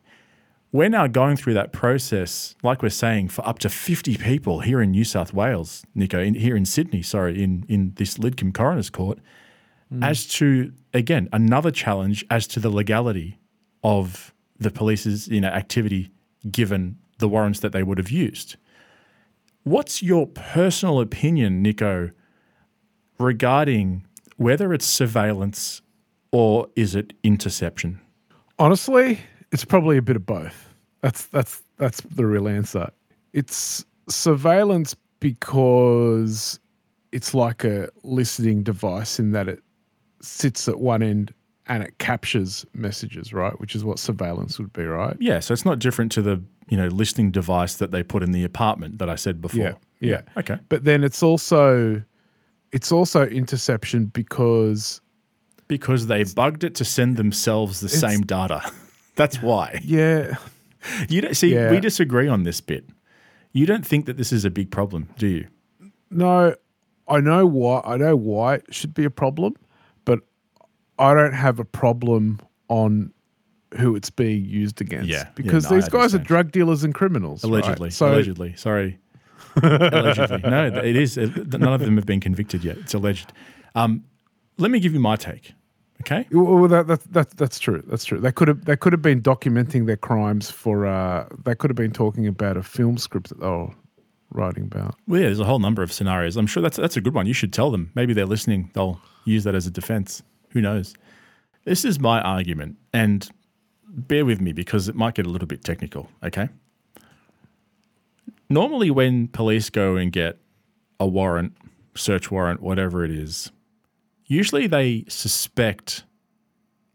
We're 0.72 0.90
now 0.90 1.08
going 1.08 1.36
through 1.36 1.56
that 1.56 1.74
process, 1.74 2.56
like 2.62 2.84
we're 2.84 2.90
saying, 2.90 3.30
for 3.30 3.48
up 3.48 3.58
to 3.60 3.70
50 3.70 4.18
people 4.18 4.60
here 4.60 4.82
in 4.82 4.92
New 4.92 5.04
South 5.04 5.34
Wales, 5.34 5.84
Nico, 5.96 6.20
in, 6.20 6.36
here 6.36 6.56
in 6.56 6.66
Sydney, 6.66 7.02
sorry, 7.02 7.44
in, 7.44 7.66
in 7.68 7.94
this 7.96 8.20
Lidcombe 8.20 8.54
Coroner's 8.54 8.92
Court, 8.92 9.18
mm. 9.92 10.04
as 10.04 10.28
to, 10.28 10.72
again, 10.94 11.28
another 11.34 11.72
challenge 11.72 12.24
as 12.30 12.46
to 12.48 12.60
the 12.60 12.70
legality 12.70 13.40
of 13.84 14.34
the 14.60 14.70
police's 14.70 15.28
you 15.28 15.42
know, 15.42 15.48
activity 15.48 16.12
given 16.52 17.00
the 17.18 17.28
warrants 17.28 17.62
that 17.62 17.72
they 17.72 17.82
would 17.82 17.98
have 17.98 18.12
used. 18.12 18.56
What's 19.64 20.04
your 20.04 20.28
personal 20.28 21.00
opinion, 21.00 21.64
Nico, 21.64 22.12
regarding 23.18 24.06
whether 24.38 24.72
it's 24.74 24.86
surveillance 24.86 25.82
or 26.32 26.68
is 26.76 26.96
it 26.96 27.14
interception? 27.24 28.00
Honestly, 28.58 29.20
it's 29.52 29.66
probably 29.66 29.98
a 29.98 30.02
bit 30.02 30.16
of 30.16 30.26
both. 30.26 30.70
That's 31.02 31.26
that's 31.28 31.62
that's 31.78 32.02
the 32.02 32.26
real 32.26 32.48
answer. 32.48 32.90
It's 33.34 33.86
surveillance 34.10 34.96
because 35.20 36.60
it's 37.12 37.34
like 37.34 37.64
a 37.64 37.90
listening 38.04 38.64
device 38.64 39.20
in 39.20 39.32
that 39.32 39.48
it 39.48 39.64
sits 40.22 40.68
at 40.68 40.80
one 40.80 41.02
end 41.02 41.34
and 41.68 41.84
it 41.84 41.98
captures 42.00 42.66
messages, 42.74 43.32
right? 43.32 43.58
Which 43.60 43.76
is 43.76 43.84
what 43.84 44.00
surveillance 44.00 44.58
would 44.60 44.74
be, 44.74 44.84
right? 44.84 45.16
Yeah, 45.20 45.40
so 45.40 45.54
it's 45.54 45.66
not 45.66 45.80
different 45.80 46.12
to 46.14 46.22
the 46.22 46.42
you 46.68 46.78
know 46.78 46.88
listening 46.88 47.32
device 47.32 47.76
that 47.76 47.92
they 47.92 48.04
put 48.04 48.24
in 48.24 48.32
the 48.32 48.44
apartment 48.44 49.00
that 49.00 49.10
I 49.10 49.16
said 49.16 49.42
before. 49.42 49.62
Yeah, 49.62 49.74
yeah. 50.00 50.22
Okay. 50.38 50.58
But 50.70 50.84
then 50.84 51.04
it's 51.04 51.24
also 51.24 52.04
it's 52.72 52.92
also 52.92 53.26
interception 53.26 54.06
because 54.06 55.02
Because 55.68 56.08
they 56.08 56.24
bugged 56.24 56.64
it 56.64 56.76
to 56.76 56.86
send 56.86 57.18
themselves 57.18 57.80
the 57.80 57.90
same 57.90 58.22
data. 58.22 58.62
That's 59.20 59.42
why. 59.42 59.82
yeah, 59.84 60.36
You 61.10 61.20
don't 61.20 61.36
see. 61.36 61.54
Yeah. 61.54 61.72
We 61.72 61.82
disagree 61.82 62.30
on 62.30 62.44
this 62.44 62.62
bit. 62.62 62.86
You 63.52 63.66
don't 63.66 63.86
think 63.86 64.06
that 64.06 64.16
this 64.16 64.32
is 64.32 64.46
a 64.46 64.50
big 64.50 64.72
problem, 64.72 65.10
do 65.18 65.28
you? 65.28 65.48
No, 66.10 66.56
I 67.06 67.20
know 67.20 67.46
why. 67.46 67.82
I 67.84 67.98
know 67.98 68.16
why 68.16 68.56
it 68.56 68.74
should 68.74 68.94
be 68.94 69.04
a 69.04 69.10
problem, 69.10 69.56
but 70.06 70.22
I 70.98 71.14
don't 71.14 71.34
have 71.34 71.60
a 71.60 71.66
problem 71.66 72.40
on 72.70 73.12
who 73.78 73.94
it's 73.94 74.10
being 74.10 74.46
used 74.46 74.80
against. 74.80 75.10
Yeah, 75.10 75.18
yeah, 75.18 75.30
because 75.36 75.70
no, 75.70 75.76
I 75.76 75.80
these 75.82 75.90
guys 75.90 76.16
are 76.16 76.20
drug 76.20 76.54
dealers 76.54 76.86
and 76.86 76.96
criminals. 76.96 77.44
right? 77.44 77.50
Allegedly. 77.52 77.90
So 77.90 78.14
allegedly. 78.14 78.56
Sorry. 78.56 79.00
allegedly. 79.62 80.50
No, 80.50 80.68
it 80.68 80.96
is. 80.96 81.18
None 81.18 81.64
of 81.64 81.82
them 81.82 81.98
have 81.98 82.06
been 82.06 82.22
convicted 82.22 82.64
yet. 82.64 82.78
It's 82.78 82.94
alleged. 82.94 83.34
Um, 83.76 84.06
let 84.58 84.72
me 84.72 84.80
give 84.80 84.94
you 84.94 85.02
my 85.02 85.18
take. 85.18 85.54
Okay. 86.02 86.26
Well, 86.32 86.68
that, 86.70 86.88
that, 86.88 87.14
that, 87.14 87.30
that's 87.32 87.60
true. 87.60 87.84
That's 87.88 88.06
true. 88.06 88.20
They 88.20 88.32
could 88.32 88.48
have 88.48 88.66
they 88.66 88.78
could 88.78 88.94
have 88.94 89.02
been 89.02 89.22
documenting 89.22 89.86
their 89.86 89.98
crimes 89.98 90.50
for. 90.50 90.86
Uh, 90.86 91.28
they 91.44 91.56
could 91.56 91.70
have 91.70 91.76
been 91.76 91.92
talking 91.92 92.26
about 92.26 92.58
a 92.58 92.64
film 92.64 92.98
script 92.98 93.30
that 93.30 93.40
they 93.40 93.48
were 93.48 93.72
writing 94.32 94.64
about. 94.64 94.96
Well, 95.08 95.20
yeah, 95.20 95.28
there's 95.28 95.40
a 95.40 95.46
whole 95.46 95.60
number 95.60 95.84
of 95.84 95.92
scenarios. 95.92 96.38
I'm 96.38 96.48
sure 96.48 96.64
that's 96.64 96.78
that's 96.78 96.96
a 96.96 97.02
good 97.02 97.14
one. 97.14 97.26
You 97.26 97.34
should 97.34 97.52
tell 97.52 97.70
them. 97.70 97.92
Maybe 97.96 98.14
they're 98.14 98.26
listening. 98.26 98.72
They'll 98.74 99.02
use 99.26 99.44
that 99.44 99.56
as 99.56 99.68
a 99.68 99.72
defense. 99.72 100.24
Who 100.52 100.62
knows? 100.62 100.96
This 101.66 101.84
is 101.84 102.00
my 102.00 102.22
argument, 102.22 102.78
and 102.94 103.30
bear 103.88 104.26
with 104.26 104.40
me 104.40 104.54
because 104.54 104.88
it 104.88 104.96
might 104.96 105.16
get 105.16 105.26
a 105.26 105.30
little 105.30 105.48
bit 105.48 105.64
technical. 105.64 106.10
Okay. 106.24 106.48
Normally, 108.50 108.90
when 108.90 109.28
police 109.28 109.70
go 109.70 109.96
and 109.96 110.12
get 110.12 110.40
a 111.00 111.08
warrant, 111.08 111.54
search 111.96 112.32
warrant, 112.32 112.62
whatever 112.62 113.04
it 113.04 113.12
is, 113.12 113.52
usually 114.30 114.68
they 114.68 115.04
suspect 115.10 116.06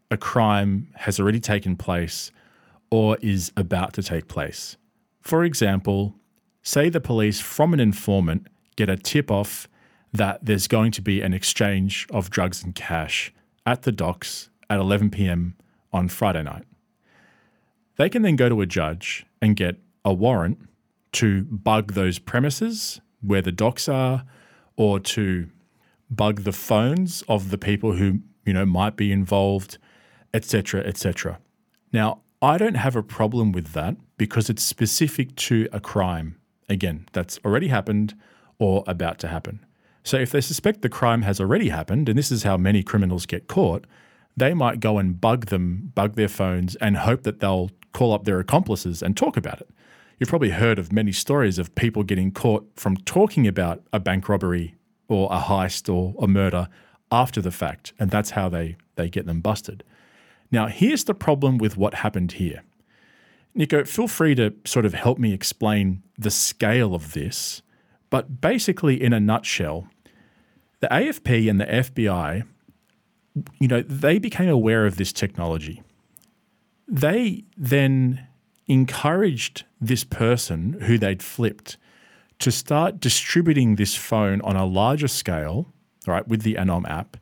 a 0.09 0.17
crime 0.17 0.87
has 0.95 1.19
already 1.19 1.39
taken 1.39 1.75
place 1.75 2.31
or 2.89 3.17
is 3.21 3.51
about 3.55 3.93
to 3.93 4.01
take 4.01 4.27
place. 4.27 4.77
For 5.21 5.43
example, 5.43 6.15
say 6.63 6.89
the 6.89 7.01
police 7.01 7.39
from 7.39 7.73
an 7.73 7.79
informant 7.79 8.47
get 8.75 8.89
a 8.89 8.97
tip 8.97 9.29
off 9.29 9.67
that 10.13 10.45
there's 10.45 10.67
going 10.67 10.91
to 10.91 11.01
be 11.01 11.21
an 11.21 11.33
exchange 11.33 12.07
of 12.09 12.29
drugs 12.29 12.63
and 12.63 12.73
cash 12.73 13.33
at 13.65 13.81
the 13.81 13.91
docks 13.91 14.49
at 14.69 14.79
11 14.79 15.09
p.m. 15.09 15.55
on 15.91 16.07
Friday 16.07 16.43
night. 16.43 16.63
They 17.97 18.09
can 18.09 18.21
then 18.21 18.35
go 18.35 18.47
to 18.47 18.61
a 18.61 18.65
judge 18.65 19.25
and 19.41 19.55
get 19.55 19.77
a 20.05 20.13
warrant 20.13 20.59
to 21.13 21.43
bug 21.43 21.93
those 21.93 22.19
premises 22.19 23.01
where 23.21 23.41
the 23.41 23.51
docks 23.51 23.89
are 23.89 24.25
or 24.77 24.99
to 24.99 25.49
bug 26.09 26.41
the 26.41 26.51
phones 26.51 27.23
of 27.27 27.49
the 27.49 27.57
people 27.57 27.93
who 27.93 28.19
you 28.45 28.53
know 28.53 28.65
might 28.65 28.95
be 28.95 29.11
involved 29.11 29.77
etc 30.33 30.81
etc 30.81 31.39
now 31.91 32.21
i 32.41 32.57
don't 32.57 32.75
have 32.75 32.95
a 32.95 33.03
problem 33.03 33.51
with 33.51 33.73
that 33.73 33.95
because 34.17 34.49
it's 34.49 34.63
specific 34.63 35.35
to 35.35 35.67
a 35.71 35.79
crime. 35.79 36.37
Again 36.67 37.07
that's 37.13 37.39
already 37.45 37.67
happened 37.67 38.15
or 38.57 38.83
about 38.87 39.19
to 39.19 39.27
happen. 39.27 39.65
So 40.03 40.17
if 40.17 40.31
they 40.31 40.41
suspect 40.41 40.81
the 40.81 40.89
crime 40.89 41.23
has 41.23 41.39
already 41.39 41.69
happened 41.69 42.09
and 42.09 42.17
this 42.17 42.31
is 42.31 42.43
how 42.43 42.57
many 42.57 42.83
criminals 42.83 43.25
get 43.25 43.47
caught 43.47 43.85
they 44.37 44.53
might 44.53 44.81
go 44.81 44.97
and 44.97 45.19
bug 45.21 45.45
them 45.45 45.91
bug 45.95 46.15
their 46.15 46.27
phones 46.27 46.75
and 46.77 46.97
hope 46.97 47.23
that 47.23 47.39
they'll 47.39 47.71
call 47.93 48.13
up 48.13 48.25
their 48.25 48.39
accomplices 48.39 49.01
and 49.01 49.15
talk 49.15 49.37
about 49.37 49.61
it. 49.61 49.69
You've 50.19 50.29
probably 50.29 50.49
heard 50.49 50.79
of 50.79 50.91
many 50.91 51.11
stories 51.11 51.59
of 51.59 51.75
people 51.75 52.03
getting 52.03 52.31
caught 52.31 52.67
from 52.75 52.97
talking 52.97 53.47
about 53.47 53.83
a 53.93 53.99
bank 53.99 54.27
robbery 54.27 54.75
or 55.07 55.27
a 55.31 55.39
heist 55.39 55.93
or 55.93 56.15
a 56.23 56.27
murder 56.27 56.67
after 57.11 57.41
the 57.41 57.51
fact, 57.51 57.93
and 57.99 58.09
that's 58.09 58.31
how 58.31 58.49
they, 58.49 58.77
they 58.95 59.09
get 59.09 59.25
them 59.25 59.41
busted. 59.41 59.83
Now, 60.51 60.67
here's 60.67 61.03
the 61.03 61.13
problem 61.13 61.57
with 61.57 61.77
what 61.77 61.95
happened 61.95 62.33
here. 62.33 62.63
Nico, 63.53 63.85
feel 63.85 64.07
free 64.07 64.35
to 64.35 64.53
sort 64.65 64.85
of 64.85 64.93
help 64.93 65.17
me 65.17 65.33
explain 65.33 66.03
the 66.17 66.31
scale 66.31 66.93
of 66.93 67.13
this, 67.13 67.61
but 68.09 68.41
basically, 68.41 69.01
in 69.01 69.13
a 69.13 69.19
nutshell, 69.19 69.87
the 70.81 70.87
AFP 70.87 71.49
and 71.49 71.59
the 71.59 71.65
FBI, 71.65 72.43
you 73.59 73.67
know, 73.67 73.81
they 73.81 74.19
became 74.19 74.49
aware 74.49 74.85
of 74.85 74.97
this 74.97 75.11
technology. 75.11 75.81
They 76.87 77.45
then 77.57 78.27
encouraged 78.67 79.63
this 79.79 80.03
person 80.03 80.81
who 80.81 80.97
they'd 80.97 81.23
flipped 81.23 81.77
to 82.39 82.51
start 82.51 82.99
distributing 82.99 83.75
this 83.75 83.95
phone 83.95 84.41
on 84.41 84.55
a 84.55 84.65
larger 84.65 85.07
scale, 85.07 85.73
right, 86.05 86.27
with 86.27 86.41
the 86.41 86.55
Anom 86.55 86.87
app, 86.89 87.17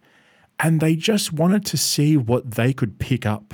and 0.59 0.79
they 0.79 0.95
just 0.95 1.33
wanted 1.33 1.65
to 1.65 1.77
see 1.77 2.17
what 2.17 2.51
they 2.51 2.73
could 2.73 2.99
pick 2.99 3.25
up. 3.25 3.53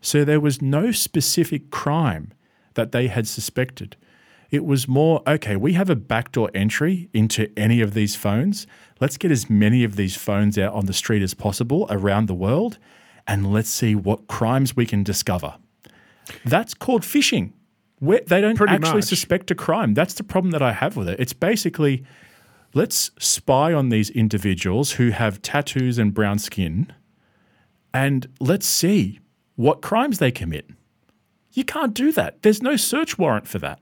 So 0.00 0.24
there 0.24 0.40
was 0.40 0.62
no 0.62 0.92
specific 0.92 1.70
crime 1.70 2.32
that 2.74 2.92
they 2.92 3.08
had 3.08 3.26
suspected. 3.26 3.96
It 4.50 4.64
was 4.64 4.88
more, 4.88 5.22
okay, 5.26 5.56
we 5.56 5.74
have 5.74 5.90
a 5.90 5.96
backdoor 5.96 6.50
entry 6.54 7.10
into 7.12 7.52
any 7.58 7.80
of 7.80 7.92
these 7.92 8.16
phones. 8.16 8.66
Let's 9.00 9.18
get 9.18 9.30
as 9.30 9.50
many 9.50 9.84
of 9.84 9.96
these 9.96 10.16
phones 10.16 10.56
out 10.56 10.72
on 10.72 10.86
the 10.86 10.92
street 10.92 11.22
as 11.22 11.34
possible 11.34 11.86
around 11.90 12.26
the 12.26 12.34
world, 12.34 12.78
and 13.26 13.52
let's 13.52 13.68
see 13.68 13.94
what 13.94 14.26
crimes 14.26 14.74
we 14.74 14.86
can 14.86 15.02
discover. 15.02 15.56
That's 16.44 16.72
called 16.72 17.04
fishing. 17.04 17.52
Where, 18.00 18.20
they 18.26 18.40
don't 18.40 18.56
Pretty 18.56 18.72
actually 18.74 18.96
much. 18.96 19.04
suspect 19.04 19.50
a 19.50 19.54
crime. 19.54 19.94
That's 19.94 20.14
the 20.14 20.24
problem 20.24 20.52
that 20.52 20.62
I 20.62 20.72
have 20.72 20.96
with 20.96 21.08
it. 21.08 21.18
It's 21.18 21.32
basically 21.32 22.04
let's 22.74 23.10
spy 23.18 23.72
on 23.72 23.88
these 23.88 24.10
individuals 24.10 24.92
who 24.92 25.10
have 25.10 25.42
tattoos 25.42 25.98
and 25.98 26.14
brown 26.14 26.38
skin 26.38 26.92
and 27.94 28.28
let's 28.40 28.66
see 28.66 29.18
what 29.56 29.82
crimes 29.82 30.18
they 30.18 30.30
commit. 30.30 30.68
You 31.52 31.64
can't 31.64 31.94
do 31.94 32.12
that. 32.12 32.42
There's 32.42 32.62
no 32.62 32.76
search 32.76 33.18
warrant 33.18 33.48
for 33.48 33.58
that. 33.58 33.80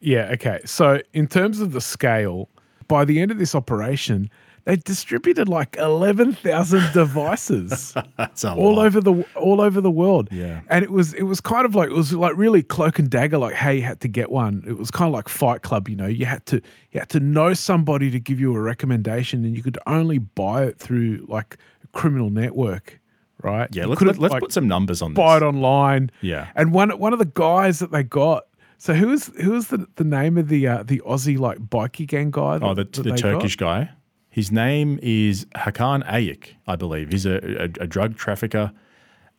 Yeah, 0.00 0.30
okay. 0.34 0.60
So, 0.64 1.00
in 1.12 1.26
terms 1.26 1.60
of 1.60 1.72
the 1.72 1.80
scale, 1.80 2.48
by 2.88 3.04
the 3.04 3.20
end 3.20 3.30
of 3.30 3.38
this 3.38 3.54
operation, 3.54 4.30
they 4.64 4.76
distributed 4.76 5.48
like 5.48 5.76
11,000 5.78 6.92
devices 6.94 7.94
That's 8.16 8.44
a 8.44 8.52
all 8.54 8.76
lot. 8.76 8.86
over 8.86 9.00
the 9.00 9.24
all 9.34 9.60
over 9.60 9.80
the 9.80 9.90
world. 9.90 10.28
Yeah. 10.30 10.60
And 10.68 10.84
it 10.84 10.90
was 10.90 11.14
it 11.14 11.22
was 11.24 11.40
kind 11.40 11.64
of 11.64 11.74
like 11.74 11.90
it 11.90 11.94
was 11.96 12.12
like 12.12 12.36
really 12.36 12.62
cloak 12.62 12.98
and 12.98 13.08
dagger 13.10 13.38
like 13.38 13.54
how 13.54 13.70
you 13.70 13.82
had 13.82 14.00
to 14.00 14.08
get 14.08 14.30
one. 14.30 14.62
It 14.66 14.78
was 14.78 14.90
kind 14.90 15.08
of 15.08 15.14
like 15.14 15.28
Fight 15.28 15.62
Club, 15.62 15.88
you 15.88 15.96
know. 15.96 16.06
You 16.06 16.26
had 16.26 16.44
to 16.46 16.56
you 16.92 17.00
had 17.00 17.08
to 17.10 17.20
know 17.20 17.54
somebody 17.54 18.10
to 18.10 18.20
give 18.20 18.38
you 18.40 18.54
a 18.54 18.60
recommendation 18.60 19.44
and 19.44 19.56
you 19.56 19.62
could 19.62 19.78
only 19.86 20.18
buy 20.18 20.64
it 20.64 20.78
through 20.78 21.24
like 21.28 21.56
a 21.84 21.86
criminal 21.98 22.30
network, 22.30 23.00
right? 23.42 23.68
Yeah, 23.72 23.84
You 23.84 23.88
let's, 23.90 24.02
let, 24.02 24.18
let's 24.18 24.32
like, 24.32 24.40
put 24.42 24.52
some 24.52 24.68
numbers 24.68 25.02
on 25.02 25.12
this. 25.14 25.16
buy 25.16 25.38
this. 25.38 25.42
it 25.42 25.46
online. 25.46 26.10
Yeah. 26.20 26.48
And 26.54 26.72
one 26.72 26.90
one 26.98 27.12
of 27.12 27.18
the 27.18 27.24
guys 27.32 27.78
that 27.78 27.92
they 27.92 28.02
got. 28.02 28.44
So 28.78 28.94
who 28.94 29.12
is 29.12 29.26
who 29.42 29.54
is 29.56 29.68
the, 29.68 29.86
the 29.96 30.04
name 30.04 30.38
of 30.38 30.48
the 30.48 30.66
uh, 30.66 30.82
the 30.84 31.00
Aussie 31.06 31.38
like 31.38 31.58
bikie 31.58 32.06
gang 32.06 32.30
guy? 32.30 32.58
Oh, 32.62 32.72
the, 32.74 32.84
that- 32.84 32.92
that 32.94 33.02
the 33.02 33.10
they 33.10 33.16
Turkish 33.16 33.56
got? 33.56 33.66
guy. 33.86 33.90
His 34.30 34.52
name 34.52 34.98
is 35.02 35.44
Hakan 35.56 36.06
Ayik, 36.08 36.54
I 36.66 36.76
believe. 36.76 37.10
He's 37.10 37.26
a, 37.26 37.62
a, 37.62 37.64
a 37.82 37.86
drug 37.86 38.16
trafficker. 38.16 38.72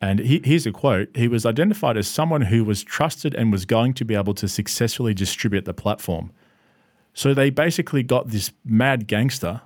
And 0.02 0.18
he, 0.18 0.40
here's 0.44 0.66
a 0.66 0.72
quote 0.72 1.08
He 1.14 1.28
was 1.28 1.46
identified 1.46 1.96
as 1.96 2.06
someone 2.08 2.42
who 2.42 2.64
was 2.64 2.82
trusted 2.82 3.34
and 3.34 3.50
was 3.50 3.64
going 3.64 3.94
to 3.94 4.04
be 4.04 4.14
able 4.14 4.34
to 4.34 4.48
successfully 4.48 5.14
distribute 5.14 5.64
the 5.64 5.72
platform. 5.74 6.30
So 7.14 7.32
they 7.34 7.50
basically 7.50 8.02
got 8.02 8.28
this 8.28 8.52
mad 8.64 9.06
gangster, 9.06 9.60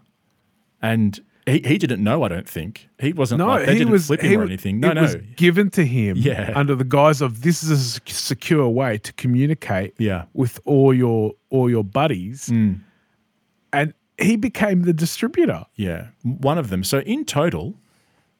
and 0.82 1.18
he, 1.46 1.60
he 1.64 1.78
didn't 1.78 2.02
know, 2.02 2.22
I 2.24 2.28
don't 2.28 2.48
think. 2.48 2.88
He 3.00 3.12
wasn't 3.12 3.38
No, 3.38 3.46
like, 3.46 3.66
they 3.66 3.72
he 3.72 3.78
didn't 3.78 3.92
was 3.92 4.06
flip 4.08 4.20
him 4.20 4.30
he 4.30 4.36
or 4.36 4.42
anything. 4.44 4.80
No, 4.80 4.90
it 4.90 4.94
no. 4.94 5.02
was 5.02 5.16
given 5.36 5.70
to 5.70 5.84
him 5.86 6.16
Yeah. 6.18 6.52
under 6.56 6.74
the 6.74 6.84
guise 6.84 7.20
of 7.20 7.42
this 7.42 7.62
is 7.62 7.96
a 7.96 8.00
secure 8.10 8.68
way 8.68 8.98
to 8.98 9.12
communicate 9.14 9.94
Yeah. 9.98 10.24
with 10.34 10.60
all 10.64 10.92
your 10.92 11.32
all 11.50 11.70
your 11.70 11.84
buddies, 11.84 12.48
Mm. 12.48 12.80
and 13.72 13.94
he 14.18 14.36
became 14.36 14.82
the 14.82 14.92
distributor. 14.92 15.64
Yeah, 15.74 16.08
one 16.22 16.58
of 16.58 16.70
them. 16.70 16.84
So 16.84 17.00
in 17.00 17.24
total, 17.24 17.74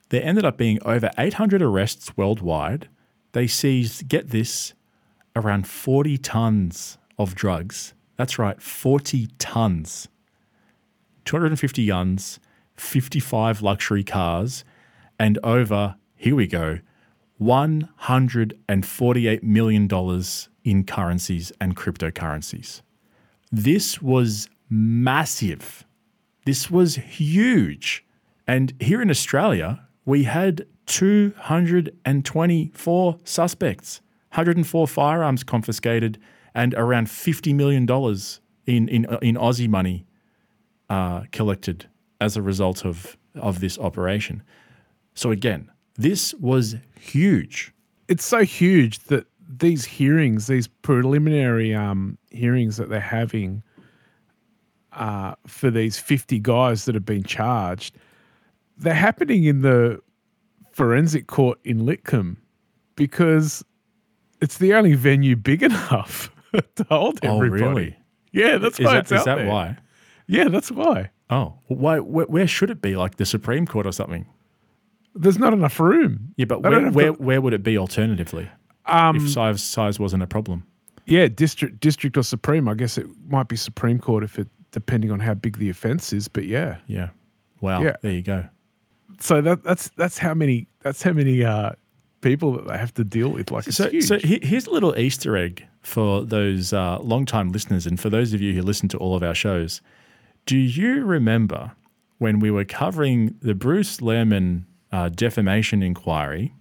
there 0.09 0.23
ended 0.23 0.45
up 0.45 0.57
being 0.57 0.79
over 0.85 1.11
800 1.19 1.61
arrests 1.63 2.17
worldwide. 2.17 2.89
They 3.33 3.47
seized, 3.47 4.09
get 4.09 4.31
this, 4.31 4.73
around 5.35 5.67
40 5.67 6.17
tons 6.19 6.99
of 7.19 7.35
drugs. 7.35 7.95
That's 8.17 8.39
right, 8.39 8.63
40 8.63 9.29
tons. 9.39 10.09
250 11.25 11.87
guns, 11.87 12.39
55 12.77 13.63
luxury 13.63 14.05
cars, 14.05 14.65
and 15.19 15.39
over, 15.43 15.97
here 16.15 16.37
we 16.37 16.47
go, 16.47 16.79
$148 17.41 19.43
million 19.43 20.23
in 20.65 20.85
currencies 20.85 21.53
and 21.61 21.77
cryptocurrencies. 21.77 22.81
This 23.53 24.01
was 24.01 24.49
massive. 24.69 25.87
This 26.45 26.71
was 26.71 26.97
huge. 26.97 28.05
And 28.47 28.75
here 28.81 29.01
in 29.03 29.11
Australia, 29.11 29.83
we 30.05 30.23
had 30.25 30.67
224 30.87 33.19
suspects, 33.25 34.01
104 34.31 34.87
firearms 34.87 35.43
confiscated, 35.43 36.21
and 36.55 36.75
around 36.75 37.09
$50 37.09 37.53
million 37.55 37.89
in, 38.67 38.89
in, 38.89 39.07
in 39.21 39.35
Aussie 39.37 39.69
money 39.69 40.07
uh, 40.89 41.23
collected 41.33 41.89
as 42.21 42.37
a 42.37 42.43
result 42.43 42.85
of, 42.85 43.17
of 43.35 43.59
this 43.61 43.79
operation. 43.79 44.43
So, 45.15 45.31
again, 45.31 45.71
this 45.97 46.35
was 46.35 46.77
huge. 46.99 47.73
It's 48.09 48.25
so 48.25 48.45
huge 48.45 49.01
that 49.05 49.27
these 49.49 49.85
hearings, 49.85 50.47
these 50.47 50.69
preliminary 50.69 51.75
um, 51.75 52.19
hearings 52.31 52.77
that 52.77 52.89
they're 52.89 53.01
having 53.01 53.63
uh, 54.97 55.35
for 55.47 55.71
these 55.71 55.99
fifty 55.99 56.39
guys 56.39 56.85
that 56.87 56.95
have 56.95 57.05
been 57.05 57.23
charged, 57.23 57.97
they're 58.77 58.95
happening 58.95 59.45
in 59.45 59.63
the 59.63 60.01
forensic 60.73 61.27
court 61.27 61.59
in 61.65 61.81
Lidcombe 61.83 62.37
because 62.97 63.65
it's 64.41 64.59
the 64.59 64.75
only 64.75 64.95
venue 64.95 65.37
big 65.37 65.63
enough 65.71 66.31
to 66.75 66.85
hold 66.91 67.19
everybody. 67.23 67.63
Oh, 67.63 67.69
really? 67.69 67.97
Yeah, 68.33 68.59
that's 68.59 68.79
Is 68.79 68.85
why 68.87 68.93
that, 68.95 68.99
it's 69.01 69.13
is 69.13 69.25
that 69.25 69.37
there. 69.37 69.47
why? 69.49 69.77
Yeah, 70.27 70.49
that's 70.49 70.71
why. 70.71 71.11
Oh, 71.31 71.55
why? 71.69 72.01
Where, 72.01 72.27
where 72.27 72.47
should 72.47 72.71
it 72.71 72.83
be? 72.83 72.97
Like 72.97 73.17
the 73.17 73.25
Supreme 73.27 73.67
Court 73.67 73.87
or 73.87 73.93
something? 73.93 74.27
There's 75.15 75.39
not 75.39 75.53
enough 75.55 75.81
room. 75.81 76.35
Yeah, 76.37 76.45
but 76.45 76.63
where, 76.63 76.91
where, 76.91 77.07
to- 77.13 77.23
where 77.23 77.41
would 77.41 77.55
it 77.55 77.63
be 77.63 77.79
alternatively 77.79 78.51
Um, 78.85 79.17
if 79.17 79.31
size 79.31 79.63
size 79.63 79.99
wasn't 79.99 80.23
a 80.23 80.27
problem? 80.27 80.67
yeah, 81.07 81.29
district, 81.29 81.81
district 81.81 82.17
or 82.19 82.23
supreme. 82.25 82.69
I 82.69 82.75
guess 82.75 82.99
it 82.99 83.07
might 83.29 83.49
be 83.49 83.57
Supreme 83.57 83.99
Court 84.01 84.25
if 84.25 84.39
it 84.39 84.49
depending 84.77 85.11
on 85.11 85.21
how 85.21 85.33
big 85.33 85.57
the 85.57 85.71
offence 85.71 86.13
is. 86.13 86.29
But 86.29 86.45
yeah, 86.45 86.77
Yeah. 86.87 87.09
Wow. 87.63 87.81
Yeah. 87.83 87.97
There 88.03 88.13
you 88.13 88.21
go. 88.21 88.45
so 89.19 89.41
that 89.41 89.65
that's 89.65 89.89
that's 89.97 90.19
how 90.19 90.35
many 90.35 90.69
that's 90.83 91.03
how 91.03 91.15
many 91.15 91.43
uh, 91.43 91.71
people 92.21 92.53
that 92.53 92.69
they 92.69 92.77
have 92.77 92.93
to 92.93 93.03
deal 93.05 93.31
with. 93.31 93.51
Like 93.51 93.65
So, 93.65 93.89
so 94.01 94.19
here's 94.19 94.67
a 94.67 94.71
little 94.71 94.95
Easter 94.99 95.35
egg 95.35 95.65
for 95.81 96.27
those 96.27 96.75
uh, 96.75 96.99
long-time 96.99 97.53
listeners 97.53 97.87
and 97.87 97.99
for 97.99 98.11
those 98.11 98.35
of 98.35 98.43
you 98.43 98.53
who 98.53 98.61
listen 98.61 98.87
to 98.91 98.99
all 98.99 99.17
of 99.17 99.23
our 99.23 99.35
shows. 99.35 99.81
Do 100.45 100.59
you 100.59 101.07
remember 101.07 101.73
when 102.19 102.39
we 102.39 102.51
were 102.51 102.67
covering 102.67 103.35
the 103.41 103.55
Bruce 103.55 103.97
Lehrmann 104.03 104.65
uh, 104.93 105.09
defamation 105.09 105.83
inquiry, 105.83 106.55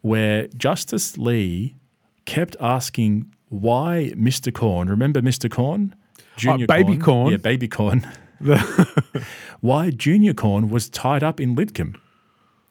where 0.00 0.46
Justice 0.56 1.18
Lee 1.18 1.76
kept 2.24 2.56
asking 2.58 3.34
why 3.50 4.12
Mr. 4.16 4.50
Corn? 4.50 4.88
Remember 4.88 5.20
Mr. 5.20 5.50
Corn? 5.50 5.94
Junior 6.36 6.64
Oh, 6.64 6.66
Baby 6.66 6.96
Corn. 6.96 7.30
Yeah, 7.30 7.36
baby 7.38 7.68
corn. 7.68 8.06
why 9.60 9.90
Junior 9.90 10.34
Corn 10.34 10.68
was 10.68 10.88
tied 10.88 11.22
up 11.22 11.40
in 11.40 11.56
Lidcombe. 11.56 11.96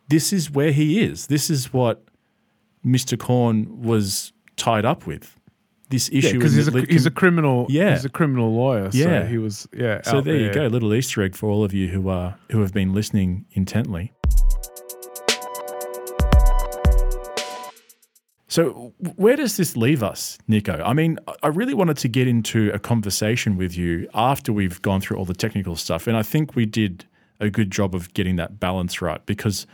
This 0.09 0.33
is 0.33 0.51
where 0.51 0.71
he 0.71 1.01
is. 1.01 1.27
This 1.27 1.49
is 1.49 1.73
what 1.73 2.03
Mr. 2.85 3.17
Corn 3.17 3.81
was 3.81 4.33
tied 4.57 4.85
up 4.85 5.07
with. 5.07 5.39
This 5.89 6.09
issue 6.11 6.33
because 6.39 6.53
in 6.57 6.73
he's 6.73 6.83
a 6.83 6.91
he's 6.91 7.05
a 7.05 7.11
criminal. 7.11 7.67
Yeah. 7.69 7.91
he's 7.91 8.05
a 8.05 8.09
criminal 8.09 8.53
lawyer. 8.53 8.89
Yeah. 8.93 9.21
so 9.21 9.25
he 9.27 9.37
was. 9.37 9.67
Yeah. 9.73 10.01
So 10.01 10.17
out 10.17 10.23
there 10.23 10.35
you 10.35 10.51
go, 10.51 10.65
little 10.67 10.93
Easter 10.93 11.21
egg 11.21 11.35
for 11.35 11.49
all 11.49 11.63
of 11.63 11.73
you 11.73 11.87
who 11.89 12.09
are 12.09 12.35
who 12.51 12.61
have 12.61 12.73
been 12.73 12.93
listening 12.93 13.45
intently. 13.51 14.11
So 18.53 18.93
where 19.15 19.35
does 19.35 19.57
this 19.57 19.75
leave 19.75 20.03
us, 20.03 20.37
Nico? 20.47 20.79
I 20.85 20.93
mean, 20.93 21.17
I- 21.41 21.47
really 21.47 21.73
wanted 21.73 21.97
to 21.97 22.07
get 22.07 22.27
into 22.27 22.69
a 22.71 22.77
conversation 22.77 23.57
with 23.57 23.75
you 23.75 24.07
after 24.13 24.53
we've 24.53 24.79
gone 24.83 25.01
through 25.01 25.17
all 25.17 25.25
the 25.25 25.33
technical 25.33 25.75
stuff, 25.75 26.05
and 26.05 26.15
I 26.15 26.21
think 26.21 26.55
we 26.55 26.67
did 26.67 27.05
a 27.39 27.49
good 27.49 27.71
job 27.71 27.95
of 27.95 28.13
getting 28.13 28.35
that 28.35 28.59
balance 28.59 29.01
right. 29.01 29.25
Because 29.25 29.65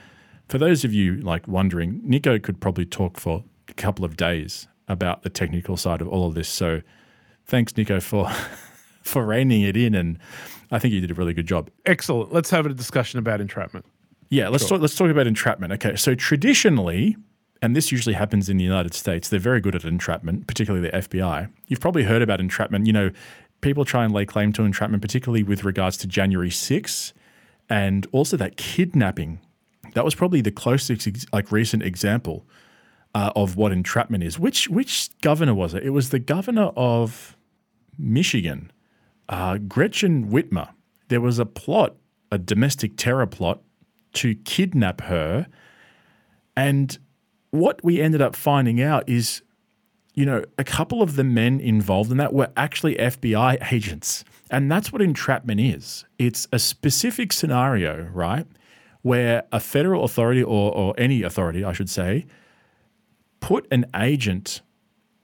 for 0.48 0.58
those 0.58 0.86
of 0.86 0.94
you 0.94 1.18
like 1.18 1.46
wondering, 1.46 2.00
Nico 2.06 2.39
could 2.39 2.62
probably 2.62 2.86
talk 2.86 3.20
for 3.20 3.44
a 3.68 3.74
couple 3.74 4.06
of 4.06 4.15
days 4.15 4.70
about 4.88 5.24
the 5.24 5.30
technical 5.30 5.76
side 5.76 6.00
of 6.00 6.08
all 6.08 6.30
of 6.30 6.34
this. 6.34 6.48
So 6.48 6.82
thanks, 7.48 7.76
Nico, 7.76 8.00
for 8.00 8.32
for 9.02 9.26
reining 9.26 9.63
it 9.63 9.76
in, 9.76 9.94
and 9.94 10.18
I 10.72 10.80
think 10.80 10.94
you 10.94 11.02
did 11.02 11.12
a 11.12 11.15
really 11.15 11.34
good 11.34 11.48
job. 11.48 11.70
Excellent. 11.86 12.32
Let's 12.32 12.50
have 12.52 12.65
a 12.65 12.74
discussion 12.74 13.20
about 13.20 13.42
entrapment. 13.42 13.86
Yeah, 14.30 14.48
let's 14.48 14.70
talk, 14.70 14.80
let's 14.80 14.96
talk 14.96 15.10
about 15.10 15.28
entrapment. 15.28 15.74
Okay, 15.74 15.98
so 15.98 16.15
traditionally, 16.15 17.18
and 17.62 17.76
this 17.76 17.91
usually 17.91 18.15
happens 18.15 18.50
in 18.50 18.58
the 18.58 18.63
United 18.63 18.93
States, 18.93 19.30
they're 19.30 19.39
very 19.39 19.60
good 19.60 19.76
at 19.76 19.84
entrapment, 19.84 20.48
particularly 20.48 20.89
the 20.89 20.95
FBI. 20.98 21.52
You've 21.67 21.82
probably 21.82 22.04
heard 22.04 22.22
about 22.22 22.39
entrapment. 22.39 22.88
You 22.88 22.93
know, 22.93 23.12
people 23.62 23.86
try 23.86 24.06
and 24.06 24.13
lay 24.13 24.26
claim 24.26 24.54
to 24.54 24.63
entrapment, 24.63 25.02
particularly 25.02 25.43
with 25.43 25.63
regards 25.63 25.98
to 25.98 26.08
January 26.08 26.50
6th 26.50 27.13
and 27.69 28.08
also 28.12 28.36
that 28.38 28.58
kidnapping. 28.58 29.39
That 29.93 30.04
was 30.04 30.15
probably 30.15 30.41
the 30.41 30.52
closest, 30.52 31.08
like 31.34 31.52
recent 31.52 31.84
example 31.84 32.45
uh, 33.13 33.32
of 33.36 33.56
what 33.56 33.72
entrapment 33.72 34.24
is. 34.24 34.39
Which 34.39 34.69
which 34.69 35.10
governor 35.22 35.54
was 35.54 35.74
it? 35.74 35.84
It 35.84 35.91
was 35.91 36.10
the 36.10 36.19
governor 36.19 36.72
of 36.76 37.38
Michigan, 37.98 38.72
uh, 39.28 39.58
Gretchen 39.58 40.30
Whitmer. 40.30 40.69
There 41.08 41.22
was 41.22 41.39
a 41.39 41.45
plot, 41.45 41.95
a 42.32 42.38
domestic 42.38 42.98
terror 42.98 43.26
plot, 43.26 43.62
to 44.13 44.36
kidnap 44.36 45.02
her. 45.02 45.48
And 46.56 46.98
what 47.51 47.83
we 47.83 48.01
ended 48.01 48.21
up 48.21 48.35
finding 48.35 48.81
out 48.81 49.07
is, 49.07 49.41
you 50.13 50.25
know, 50.25 50.43
a 50.57 50.63
couple 50.63 51.01
of 51.01 51.15
the 51.15 51.23
men 51.23 51.59
involved 51.59 52.12
in 52.12 52.17
that 52.17 52.33
were 52.33 52.49
actually 52.55 52.95
FBI 52.95 53.71
agents. 53.71 54.23
And 54.51 54.71
that's 54.71 54.91
what 54.91 55.01
entrapment 55.01 55.59
is 55.59 56.05
it's 56.17 56.47
a 56.51 56.59
specific 56.59 57.33
scenario, 57.33 58.09
right? 58.13 58.47
Where 59.01 59.43
a 59.51 59.59
federal 59.59 60.03
authority 60.03 60.43
or, 60.43 60.75
or 60.75 60.93
any 60.97 61.23
authority, 61.23 61.63
I 61.63 61.73
should 61.73 61.89
say, 61.89 62.25
put 63.39 63.67
an 63.71 63.85
agent 63.95 64.62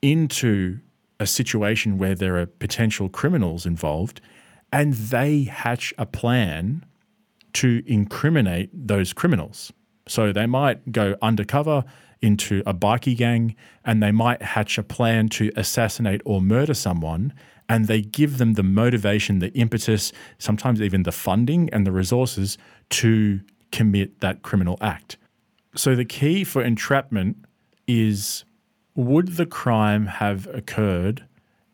into 0.01 0.79
a 1.19 1.25
situation 1.25 1.97
where 1.97 2.15
there 2.15 2.37
are 2.37 2.45
potential 2.45 3.09
criminals 3.09 3.65
involved 3.65 4.21
and 4.71 4.93
they 4.93 5.43
hatch 5.43 5.93
a 5.97 6.05
plan 6.05 6.85
to 7.53 7.83
incriminate 7.87 8.69
those 8.73 9.13
criminals. 9.13 9.71
So 10.07 10.31
they 10.31 10.45
might 10.45 10.91
go 10.91 11.15
undercover 11.21 11.83
into 12.25 12.63
a 12.65 12.73
bikie 12.73 13.15
gang 13.15 13.55
and 13.85 14.01
they 14.01 14.11
might 14.11 14.41
hatch 14.41 14.77
a 14.77 14.83
plan 14.83 15.29
to 15.29 15.51
assassinate 15.55 16.21
or 16.25 16.41
murder 16.41 16.73
someone 16.73 17.31
and 17.69 17.85
they 17.87 18.01
give 18.01 18.37
them 18.37 18.53
the 18.53 18.63
motivation, 18.63 19.39
the 19.39 19.53
impetus, 19.53 20.11
sometimes 20.39 20.81
even 20.81 21.03
the 21.03 21.11
funding 21.11 21.69
and 21.71 21.85
the 21.85 21.91
resources 21.91 22.57
to 22.89 23.39
commit 23.71 24.19
that 24.21 24.41
criminal 24.41 24.77
act. 24.81 25.17
So 25.75 25.95
the 25.95 26.05
key 26.05 26.43
for 26.43 26.63
entrapment 26.63 27.37
is 27.87 28.43
would 28.95 29.35
the 29.35 29.45
crime 29.45 30.07
have 30.07 30.47
occurred 30.47 31.25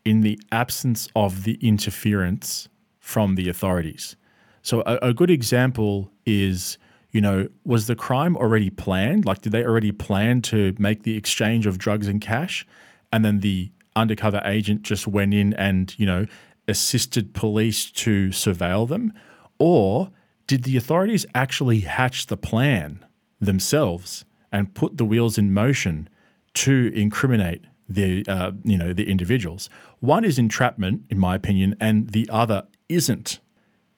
in 0.04 0.20
the 0.20 0.38
absence 0.50 1.08
of 1.14 1.44
the 1.44 1.54
interference 1.66 2.68
from 2.98 3.36
the 3.36 3.48
authorities? 3.48 4.16
So 4.62 4.82
a, 4.86 4.98
a 5.02 5.14
good 5.14 5.30
example 5.30 6.10
is 6.26 6.78
you 7.12 7.20
know, 7.20 7.48
was 7.64 7.86
the 7.86 7.94
crime 7.94 8.36
already 8.36 8.70
planned? 8.70 9.26
Like, 9.26 9.42
did 9.42 9.52
they 9.52 9.64
already 9.64 9.92
plan 9.92 10.42
to 10.42 10.74
make 10.78 11.02
the 11.02 11.16
exchange 11.16 11.66
of 11.66 11.78
drugs 11.78 12.08
and 12.08 12.20
cash? 12.20 12.66
And 13.12 13.24
then 13.24 13.40
the 13.40 13.70
undercover 13.94 14.40
agent 14.44 14.82
just 14.82 15.06
went 15.06 15.34
in 15.34 15.52
and, 15.54 15.94
you 15.98 16.06
know, 16.06 16.26
assisted 16.66 17.34
police 17.34 17.90
to 17.90 18.28
surveil 18.28 18.88
them? 18.88 19.12
Or 19.58 20.10
did 20.46 20.64
the 20.64 20.76
authorities 20.76 21.26
actually 21.34 21.80
hatch 21.80 22.26
the 22.26 22.36
plan 22.36 23.04
themselves 23.40 24.24
and 24.50 24.74
put 24.74 24.96
the 24.96 25.04
wheels 25.04 25.36
in 25.36 25.52
motion 25.52 26.08
to 26.54 26.92
incriminate 26.94 27.64
the, 27.88 28.24
uh, 28.26 28.52
you 28.64 28.78
know, 28.78 28.94
the 28.94 29.10
individuals? 29.10 29.68
One 30.00 30.24
is 30.24 30.38
entrapment, 30.38 31.04
in 31.10 31.18
my 31.18 31.34
opinion, 31.34 31.76
and 31.78 32.08
the 32.10 32.28
other 32.30 32.66
isn't. 32.88 33.40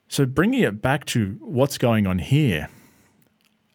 So 0.08 0.26
bringing 0.26 0.62
it 0.62 0.82
back 0.82 1.04
to 1.06 1.38
what's 1.40 1.78
going 1.78 2.06
on 2.08 2.18
here, 2.18 2.68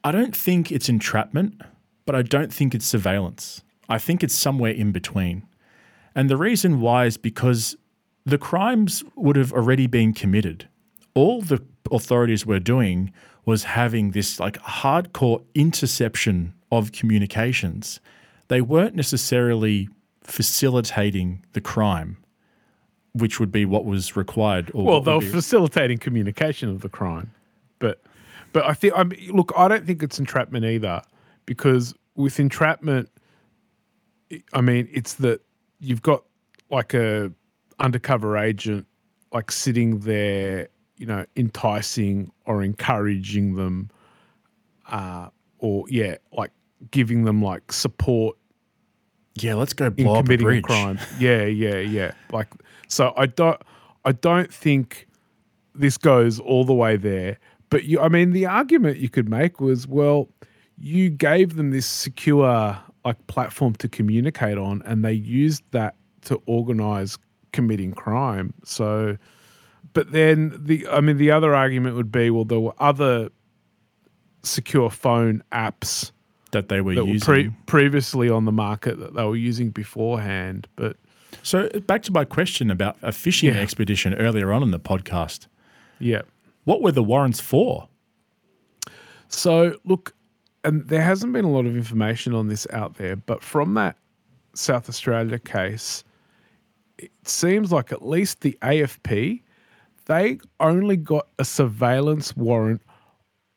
I 0.03 0.11
don't 0.11 0.35
think 0.35 0.71
it's 0.71 0.89
entrapment, 0.89 1.61
but 2.05 2.15
I 2.15 2.21
don't 2.21 2.53
think 2.53 2.73
it's 2.73 2.85
surveillance. 2.85 3.61
I 3.89 3.97
think 3.97 4.23
it's 4.23 4.35
somewhere 4.35 4.71
in 4.71 4.91
between. 4.91 5.43
And 6.15 6.29
the 6.29 6.37
reason 6.37 6.81
why 6.81 7.05
is 7.05 7.17
because 7.17 7.75
the 8.25 8.37
crimes 8.37 9.03
would 9.15 9.35
have 9.35 9.51
already 9.51 9.87
been 9.87 10.13
committed. 10.13 10.67
All 11.13 11.41
the 11.41 11.63
authorities 11.91 12.45
were 12.45 12.59
doing 12.59 13.11
was 13.45 13.63
having 13.63 14.11
this 14.11 14.39
like 14.39 14.57
hardcore 14.59 15.43
interception 15.55 16.53
of 16.71 16.91
communications. 16.91 17.99
They 18.47 18.61
weren't 18.61 18.95
necessarily 18.95 19.89
facilitating 20.23 21.43
the 21.53 21.61
crime, 21.61 22.17
which 23.13 23.39
would 23.39 23.51
be 23.51 23.65
what 23.65 23.85
was 23.85 24.15
required. 24.15 24.71
well, 24.73 25.01
they 25.01 25.13
were 25.13 25.19
be... 25.19 25.29
facilitating 25.29 25.97
communication 25.97 26.69
of 26.69 26.81
the 26.81 26.89
crime, 26.89 27.31
but 27.79 28.01
but 28.53 28.65
I 28.65 28.73
think 28.73 28.93
I 28.95 29.03
mean, 29.03 29.31
look, 29.31 29.51
I 29.55 29.67
don't 29.67 29.85
think 29.85 30.03
it's 30.03 30.19
entrapment 30.19 30.65
either, 30.65 31.01
because 31.45 31.93
with 32.15 32.39
entrapment, 32.39 33.09
I 34.53 34.61
mean, 34.61 34.87
it's 34.91 35.13
that 35.15 35.41
you've 35.79 36.01
got 36.01 36.23
like 36.69 36.93
a 36.93 37.31
undercover 37.79 38.37
agent 38.37 38.85
like 39.31 39.51
sitting 39.51 39.99
there, 39.99 40.67
you 40.97 41.05
know, 41.05 41.25
enticing 41.35 42.31
or 42.45 42.63
encouraging 42.63 43.55
them, 43.55 43.89
uh, 44.89 45.29
or 45.59 45.85
yeah, 45.89 46.15
like 46.33 46.51
giving 46.91 47.25
them 47.25 47.41
like 47.41 47.71
support. 47.71 48.37
Yeah, 49.35 49.53
let's 49.53 49.73
go 49.73 49.89
blow 49.89 50.19
in 50.19 50.25
committing 50.25 50.47
a, 50.47 50.57
a 50.57 50.61
crime. 50.61 50.99
Yeah, 51.19 51.45
yeah, 51.45 51.77
yeah. 51.77 52.11
Like 52.31 52.47
so, 52.87 53.13
I 53.15 53.27
don't, 53.27 53.61
I 54.03 54.11
don't 54.11 54.53
think 54.53 55.07
this 55.73 55.97
goes 55.97 56.39
all 56.39 56.65
the 56.65 56.73
way 56.73 56.97
there. 56.97 57.37
But 57.69 57.83
you, 57.85 57.99
I 57.99 58.07
mean, 58.09 58.31
the 58.31 58.45
argument 58.45 58.97
you 58.97 59.09
could 59.09 59.29
make 59.29 59.59
was, 59.59 59.87
well, 59.87 60.29
you 60.77 61.09
gave 61.09 61.55
them 61.55 61.71
this 61.71 61.85
secure 61.85 62.77
like 63.05 63.27
platform 63.27 63.73
to 63.75 63.87
communicate 63.87 64.57
on, 64.57 64.81
and 64.85 65.03
they 65.05 65.13
used 65.13 65.63
that 65.71 65.95
to 66.25 66.41
organize 66.45 67.17
committing 67.53 67.93
crime. 67.93 68.53
So, 68.63 69.17
but 69.93 70.11
then 70.11 70.53
the, 70.59 70.87
I 70.87 70.99
mean, 71.01 71.17
the 71.17 71.31
other 71.31 71.55
argument 71.55 71.95
would 71.95 72.11
be, 72.11 72.29
well, 72.29 72.45
there 72.45 72.59
were 72.59 72.73
other 72.79 73.29
secure 74.43 74.89
phone 74.89 75.43
apps 75.51 76.11
that 76.51 76.69
they 76.69 76.81
were 76.81 76.95
that 76.95 77.05
using 77.05 77.27
were 77.29 77.35
pre- 77.43 77.51
previously 77.67 78.29
on 78.29 78.45
the 78.45 78.51
market 78.51 78.99
that 78.99 79.13
they 79.13 79.23
were 79.23 79.35
using 79.35 79.69
beforehand. 79.69 80.67
But 80.75 80.97
so 81.43 81.69
back 81.85 82.01
to 82.03 82.11
my 82.11 82.25
question 82.25 82.71
about 82.71 82.97
a 83.01 83.11
fishing 83.11 83.53
Yeah. 83.53 83.61
expedition 83.61 84.13
earlier 84.15 84.51
on 84.51 84.63
in 84.63 84.71
the 84.71 84.79
podcast. 84.79 85.47
yeah, 85.99 86.21
What 86.69 86.83
were 86.83 86.91
the 86.91 87.01
warrants 87.01 87.39
for? 87.39 87.89
So, 89.27 89.79
look, 89.85 90.13
and 90.63 90.87
there 90.87 91.01
hasn't 91.01 91.33
been 91.33 91.43
a 91.43 91.49
lot 91.49 91.65
of 91.65 91.75
information 91.75 92.35
on 92.35 92.47
this 92.47 92.67
out 92.71 92.97
there, 92.97 93.15
but 93.15 93.43
from 93.43 93.73
that 93.73 93.97
South 94.53 94.87
Australia 94.87 95.39
case, 95.39 96.03
it 96.99 97.09
seems 97.23 97.71
like 97.71 97.91
at 97.91 98.07
least 98.07 98.41
the 98.41 98.55
AFP, 98.61 99.41
they 100.05 100.37
only 100.59 100.95
got 100.95 101.27
a 101.39 101.43
surveillance 101.43 102.37
warrant 102.37 102.83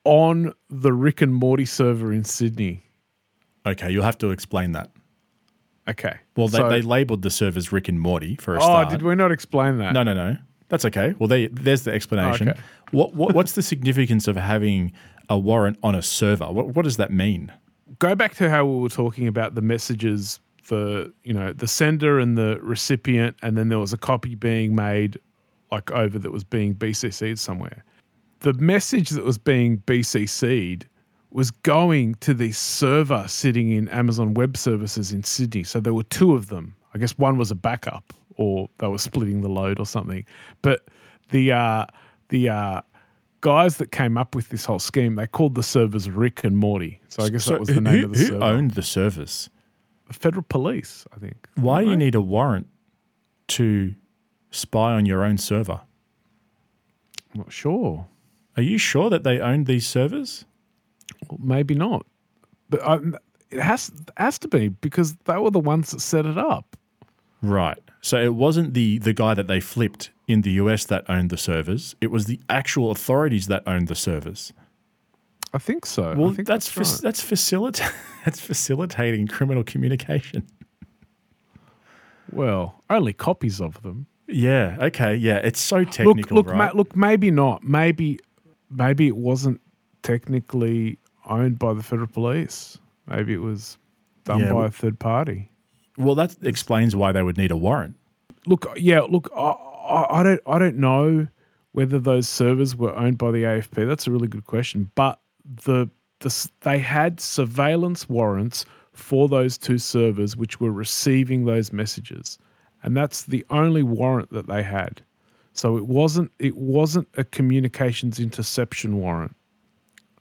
on 0.05 0.55
the 0.71 0.95
Rick 0.95 1.21
and 1.21 1.35
Morty 1.35 1.67
server 1.67 2.15
in 2.15 2.25
Sydney. 2.25 2.83
Okay, 3.67 3.91
you'll 3.91 4.05
have 4.05 4.19
to 4.19 4.31
explain 4.31 4.73
that. 4.73 4.91
Okay. 5.87 6.17
Well, 6.35 6.49
they, 6.49 6.57
So- 6.57 6.71
they 6.71 6.81
labeled 6.81 7.21
the 7.21 7.31
servers 7.31 7.73
Rick 7.73 7.89
and 7.89 8.01
Morty 8.01 8.37
for 8.37 8.55
a 8.55 8.57
oh, 8.59 8.63
start. 8.63 8.87
Oh, 8.87 8.91
did 8.91 9.03
we 9.03 9.15
not 9.17 9.33
explain 9.33 9.77
that? 9.79 9.93
No, 9.93 10.03
no, 10.03 10.15
no. 10.15 10.39
That's 10.73 10.85
okay. 10.87 11.15
Well, 11.21 11.29
they, 11.29 11.47
there's 11.47 11.83
the 11.83 11.93
explanation. 11.93 12.49
Oh, 12.49 12.51
okay. 12.51 12.61
What, 12.91 13.15
what 13.15 13.35
what's 13.35 13.53
the 13.53 13.63
significance 13.63 14.27
of 14.27 14.35
having 14.35 14.93
a 15.29 15.39
warrant 15.39 15.79
on 15.85 15.95
a 15.95 16.03
server? 16.03 16.51
What 16.51 16.75
what 16.75 16.83
does 16.83 16.97
that 16.97 17.13
mean? 17.13 17.53
go 17.99 18.15
back 18.15 18.35
to 18.37 18.51
how 18.51 18.65
we 18.65 18.81
were 18.81 18.89
talking 18.89 19.27
about 19.27 19.55
the 19.55 19.63
messages 19.63 20.41
for 20.63 21.07
you 21.25 21.33
know 21.33 21.53
the 21.53 21.67
sender 21.67 22.19
and 22.19 22.39
the 22.39 22.59
recipient 22.63 23.37
and 23.43 23.57
then 23.59 23.69
there 23.69 23.79
was 23.79 23.93
a 23.93 23.99
copy 23.99 24.35
being 24.35 24.75
made 24.75 25.19
like 25.71 25.91
over 25.91 26.19
that 26.19 26.31
was 26.31 26.45
being 26.45 26.75
bcc'd 26.75 27.39
somewhere 27.39 27.85
the 28.41 28.53
message 28.55 29.11
that 29.11 29.25
was 29.25 29.39
being 29.39 29.79
bcc'd 29.79 30.87
was 31.31 31.51
going 31.51 32.15
to 32.17 32.33
the 32.33 32.53
server 32.53 33.25
sitting 33.27 33.71
in 33.71 33.89
amazon 33.89 34.35
web 34.35 34.57
services 34.57 35.13
in 35.13 35.25
sydney 35.25 35.65
so 35.65 35.81
there 35.81 35.95
were 35.95 36.05
two 36.05 36.35
of 36.35 36.49
them 36.49 36.75
i 36.95 36.99
guess 36.99 37.19
one 37.19 37.37
was 37.37 37.51
a 37.51 37.57
backup 37.57 38.13
or 38.37 38.69
they 38.79 38.89
were 38.89 38.99
splitting 38.99 39.41
the 39.41 39.49
load 39.49 39.79
or 39.79 39.87
something 39.87 40.25
but 40.63 40.87
the 41.31 41.53
uh 41.53 41.87
the 42.29 42.49
uh 42.49 42.81
guys 43.43 43.77
that 43.77 43.93
came 43.93 44.17
up 44.17 44.35
with 44.35 44.49
this 44.49 44.65
whole 44.65 44.79
scheme, 44.79 45.17
they 45.17 45.27
called 45.27 45.55
the 45.55 45.63
servers 45.63 46.09
Rick 46.09 46.43
and 46.45 46.57
Morty. 46.57 46.99
So 47.09 47.25
I 47.25 47.29
guess 47.29 47.45
that 47.45 47.61
was 47.61 47.69
the 47.69 47.75
who, 47.75 47.81
name 47.83 48.05
of 48.05 48.13
the 48.13 48.19
who 48.19 48.27
server. 48.27 48.45
owned 48.45 48.71
the 48.71 48.83
servers? 48.83 49.51
The 50.07 50.15
Federal 50.15 50.45
Police, 50.49 51.05
I 51.15 51.19
think. 51.19 51.49
Why 51.57 51.85
do 51.85 51.91
you 51.91 51.97
need 51.97 52.15
a 52.15 52.21
warrant 52.21 52.69
to 53.49 53.95
spy 54.51 54.93
on 54.93 55.05
your 55.05 55.23
own 55.23 55.37
server? 55.37 55.81
I'm 57.35 57.41
not 57.41 57.53
sure. 57.53 58.07
Are 58.57 58.63
you 58.63 58.79
sure 58.79 59.11
that 59.11 59.25
they 59.25 59.41
owned 59.41 59.67
these 59.67 59.87
servers? 59.87 60.45
Well, 61.29 61.39
maybe 61.43 61.75
not. 61.75 62.07
But 62.69 62.81
um, 62.87 63.17
it 63.51 63.61
has 63.61 63.91
has 64.17 64.39
to 64.41 64.49
be 64.49 64.69
because 64.69 65.15
they 65.25 65.37
were 65.37 65.51
the 65.51 65.61
ones 65.61 65.91
that 65.91 66.01
set 66.01 66.27
it 66.27 66.39
up. 66.39 66.77
Right. 67.43 67.79
So 68.01 68.21
it 68.23 68.35
wasn't 68.35 68.75
the 68.75 68.99
the 68.99 69.13
guy 69.13 69.35
that 69.35 69.47
they 69.49 69.61
flipped 69.61 70.11
in 70.29 70.43
the 70.43 70.53
US 70.53 70.85
that 70.87 71.05
owned 71.09 71.31
the 71.31 71.37
servers. 71.37 71.95
It 72.01 72.11
was 72.11 72.27
the 72.27 72.41
actual 72.49 72.91
authorities 72.91 73.47
that 73.49 73.63
owned 73.67 73.89
the 73.89 73.95
servers. 73.95 74.53
I 75.53 75.59
think 75.59 75.85
so. 75.85 76.15
Well, 76.17 76.31
I 76.31 76.35
think 76.35 76.49
that's 76.49 76.73
that's, 76.73 76.93
fac- 76.95 77.03
that's 77.03 77.23
facilita- 77.23 77.93
that's 78.25 78.41
facilitating 78.41 79.27
criminal 79.27 79.63
communication. 79.65 80.47
well, 82.33 82.83
only 82.89 83.13
copies 83.13 83.61
of 83.61 83.83
them. 83.83 84.07
Yeah. 84.29 84.77
Okay. 84.81 85.15
Yeah. 85.15 85.37
It's 85.39 85.61
so 85.61 85.85
technical, 85.85 86.15
look, 86.15 86.31
look, 86.31 86.47
right? 86.47 86.73
ma- 86.75 86.79
look. 86.79 86.97
Maybe 86.97 87.31
not. 87.31 87.63
Maybe, 87.65 88.19
maybe 88.71 89.07
it 89.09 89.17
wasn't 89.17 89.61
technically 90.03 90.99
owned 91.27 91.59
by 91.59 91.75
the 91.75 91.83
Federal 91.83 92.09
Police. 92.09 92.79
Maybe 93.07 93.35
it 93.35 93.43
was 93.43 93.77
done 94.25 94.41
Yeah, 94.41 94.53
by 94.53 94.67
a 94.67 94.71
third 94.71 94.99
party. 94.99 95.51
Well, 95.97 96.15
that 96.15 96.37
explains 96.43 96.97
why 96.97 97.13
they 97.13 97.23
would 97.23 97.37
need 97.37 97.51
a 97.51 97.57
warrant. 97.57 97.97
Look, 98.47 98.67
yeah, 98.77 99.01
look, 99.01 99.31
I, 99.37 100.07
I, 100.11 100.23
don't, 100.23 100.41
I 100.47 100.59
don't 100.59 100.77
know 100.77 101.29
whether 101.73 101.99
those 101.99 102.29
servers 102.29 102.77
were 102.77 102.95
owned 102.97 103.19
by 103.19 103.31
the 103.31 103.43
AFP. 103.45 103.87
That's 103.87 104.07
a 104.07 104.11
really 104.11 104.29
good 104.29 104.45
question. 104.45 104.91
But 104.95 105.21
the, 105.65 105.89
the 106.21 106.51
they 106.61 106.79
had 106.79 107.21
surveillance 107.21 108.09
warrants 108.09 108.65
for 108.93 109.29
those 109.29 109.57
two 109.57 109.79
servers, 109.79 110.37
which 110.37 110.61
were 110.61 110.73
receiving 110.73 111.45
those 111.45 111.73
messages, 111.73 112.39
and 112.83 112.97
that's 112.97 113.25
the 113.25 113.45
only 113.51 113.83
warrant 113.83 114.31
that 114.31 114.47
they 114.47 114.63
had. 114.63 115.03
So 115.55 115.77
it 115.77 115.87
wasn't, 115.87 116.33
it 116.39 116.57
wasn't 116.57 117.09
a 117.17 117.25
communications 117.25 118.19
interception 118.19 118.97
warrant, 118.97 119.37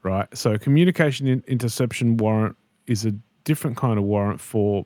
right? 0.02 0.26
So 0.36 0.52
a 0.52 0.58
communication 0.58 1.26
in, 1.26 1.42
interception 1.46 2.18
warrant 2.18 2.56
is 2.86 3.04
a 3.06 3.12
different 3.44 3.76
kind 3.76 3.98
of 3.98 4.04
warrant 4.04 4.40
for 4.40 4.84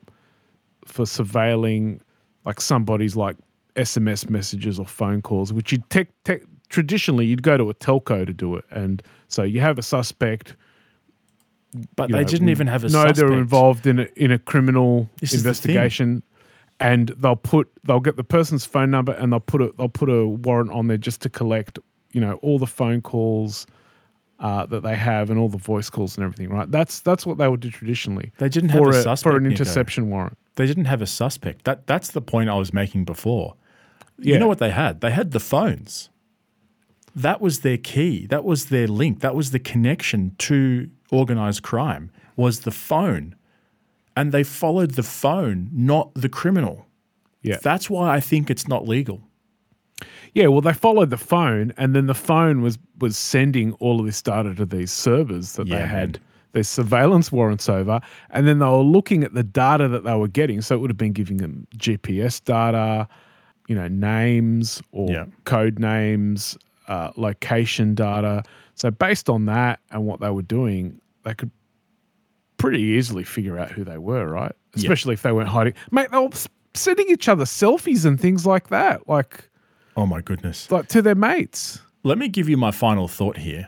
for 0.87 1.03
surveilling 1.05 1.99
like 2.45 2.61
somebody's 2.61 3.15
like 3.15 3.35
SMS 3.75 4.29
messages 4.29 4.79
or 4.79 4.85
phone 4.85 5.21
calls, 5.21 5.53
which 5.53 5.71
you 5.71 5.77
tech 5.89 6.07
tech 6.23 6.41
traditionally 6.69 7.25
you'd 7.25 7.43
go 7.43 7.57
to 7.57 7.69
a 7.69 7.73
telco 7.75 8.25
to 8.25 8.33
do 8.33 8.55
it, 8.55 8.65
and 8.71 9.01
so 9.27 9.43
you 9.43 9.61
have 9.61 9.77
a 9.77 9.83
suspect. 9.83 10.55
But 11.95 12.09
they 12.11 12.19
know, 12.19 12.23
didn't 12.23 12.49
even 12.49 12.67
have 12.67 12.83
a 12.83 12.87
no, 12.87 12.91
suspect. 13.03 13.17
they're 13.17 13.33
involved 13.33 13.85
in 13.85 13.99
a, 13.99 14.07
in 14.15 14.31
a 14.31 14.39
criminal 14.39 15.09
This 15.19 15.33
is 15.33 15.43
the 15.43 15.49
investigation, 15.49 16.23
and 16.79 17.09
they'll 17.17 17.35
put 17.35 17.69
they'll 17.83 17.99
get 17.99 18.15
the 18.15 18.23
person's 18.23 18.65
phone 18.65 18.89
number 18.89 19.11
and 19.13 19.31
they'll 19.31 19.39
put 19.41 19.61
a 19.61 19.73
they'll 19.77 19.89
put 19.89 20.09
a 20.09 20.25
warrant 20.25 20.71
on 20.71 20.87
there 20.87 20.97
just 20.97 21.21
to 21.23 21.29
collect 21.29 21.77
you 22.13 22.21
know 22.21 22.33
all 22.41 22.57
the 22.57 22.65
phone 22.67 23.01
calls 23.01 23.67
uh, 24.39 24.65
that 24.67 24.81
they 24.83 24.95
have 24.95 25.29
and 25.29 25.37
all 25.39 25.49
the 25.49 25.57
voice 25.57 25.89
calls 25.89 26.15
and 26.17 26.23
everything. 26.23 26.49
Right? 26.49 26.71
That's 26.71 27.01
that's 27.01 27.25
what 27.25 27.37
they 27.37 27.47
would 27.47 27.59
do 27.59 27.69
traditionally 27.69 28.31
They 28.37 28.49
didn't 28.49 28.69
have 28.69 28.81
a 28.85 28.89
a, 28.89 28.93
suspect. 28.93 29.21
for 29.33 29.37
an 29.37 29.43
Niko. 29.43 29.51
interception 29.51 30.09
warrant. 30.09 30.37
They 30.57 30.65
didn't 30.65 30.85
have 30.85 31.01
a 31.01 31.07
suspect. 31.07 31.63
That 31.63 31.87
that's 31.87 32.11
the 32.11 32.21
point 32.21 32.49
I 32.49 32.55
was 32.55 32.73
making 32.73 33.05
before. 33.05 33.55
Yeah. 34.19 34.33
You 34.33 34.39
know 34.39 34.47
what 34.47 34.59
they 34.59 34.71
had? 34.71 35.01
They 35.01 35.11
had 35.11 35.31
the 35.31 35.39
phones. 35.39 36.09
That 37.15 37.41
was 37.41 37.61
their 37.61 37.77
key. 37.77 38.27
That 38.27 38.43
was 38.43 38.65
their 38.65 38.87
link. 38.87 39.21
That 39.21 39.35
was 39.35 39.51
the 39.51 39.59
connection 39.59 40.35
to 40.39 40.89
organized 41.11 41.63
crime. 41.63 42.11
Was 42.35 42.61
the 42.61 42.71
phone, 42.71 43.35
and 44.15 44.31
they 44.31 44.43
followed 44.43 44.91
the 44.91 45.03
phone, 45.03 45.69
not 45.71 46.13
the 46.13 46.29
criminal. 46.29 46.85
Yeah. 47.41 47.57
That's 47.61 47.89
why 47.89 48.15
I 48.15 48.19
think 48.19 48.49
it's 48.49 48.67
not 48.67 48.87
legal. 48.87 49.21
Yeah, 50.33 50.47
well, 50.47 50.61
they 50.61 50.73
followed 50.73 51.09
the 51.09 51.17
phone, 51.17 51.73
and 51.77 51.95
then 51.95 52.05
the 52.05 52.13
phone 52.13 52.61
was 52.61 52.77
was 52.99 53.17
sending 53.17 53.73
all 53.73 53.99
of 53.99 54.05
this 54.05 54.21
data 54.21 54.53
to 54.55 54.65
these 54.65 54.91
servers 54.91 55.53
that 55.53 55.67
Yeah, 55.67 55.79
they 55.79 55.87
had 55.87 56.19
their 56.53 56.63
surveillance 56.63 57.31
warrants 57.31 57.69
over, 57.69 57.99
and 58.31 58.47
then 58.47 58.59
they 58.59 58.65
were 58.65 58.77
looking 58.77 59.23
at 59.23 59.33
the 59.33 59.43
data 59.43 59.87
that 59.89 60.03
they 60.03 60.15
were 60.15 60.27
getting. 60.27 60.61
So 60.61 60.75
it 60.75 60.79
would 60.79 60.89
have 60.89 60.97
been 60.97 61.13
giving 61.13 61.37
them 61.37 61.67
GPS 61.77 62.43
data, 62.43 63.07
you 63.67 63.75
know, 63.75 63.87
names 63.87 64.81
or 64.91 65.11
Yeah. 65.11 65.25
code 65.45 65.77
names, 65.79 66.57
uh, 66.87 67.11
location 67.17 67.95
data. 67.95 68.43
So 68.75 68.89
based 68.91 69.29
on 69.29 69.45
that 69.45 69.79
and 69.91 70.05
what 70.05 70.19
they 70.21 70.29
were 70.29 70.41
doing, 70.41 70.99
they 71.23 71.33
could 71.33 71.51
pretty 72.57 72.79
easily 72.81 73.23
figure 73.23 73.57
out 73.59 73.71
who 73.71 73.83
they 73.83 73.97
were, 73.97 74.25
right? 74.27 74.51
Yeah. 74.75 74.81
Especially 74.83 75.13
if 75.13 75.21
they 75.21 75.31
weren't 75.31 75.49
hiding. 75.49 75.73
Mate, 75.91 76.09
they 76.11 76.17
were 76.17 76.29
sending 76.73 77.07
each 77.09 77.27
other 77.27 77.43
selfies 77.43 78.05
and 78.05 78.19
things 78.19 78.45
like 78.45 78.69
that, 78.69 79.07
like 79.07 79.49
Oh 79.95 80.05
my 80.05 80.21
goodness. 80.21 80.69
like 80.71 80.87
to 80.89 81.01
their 81.01 81.15
mates. 81.15 81.81
Let 82.03 82.17
me 82.17 82.29
give 82.29 82.47
you 82.47 82.55
my 82.57 82.71
final 82.71 83.07
thought 83.07 83.37
here. 83.37 83.67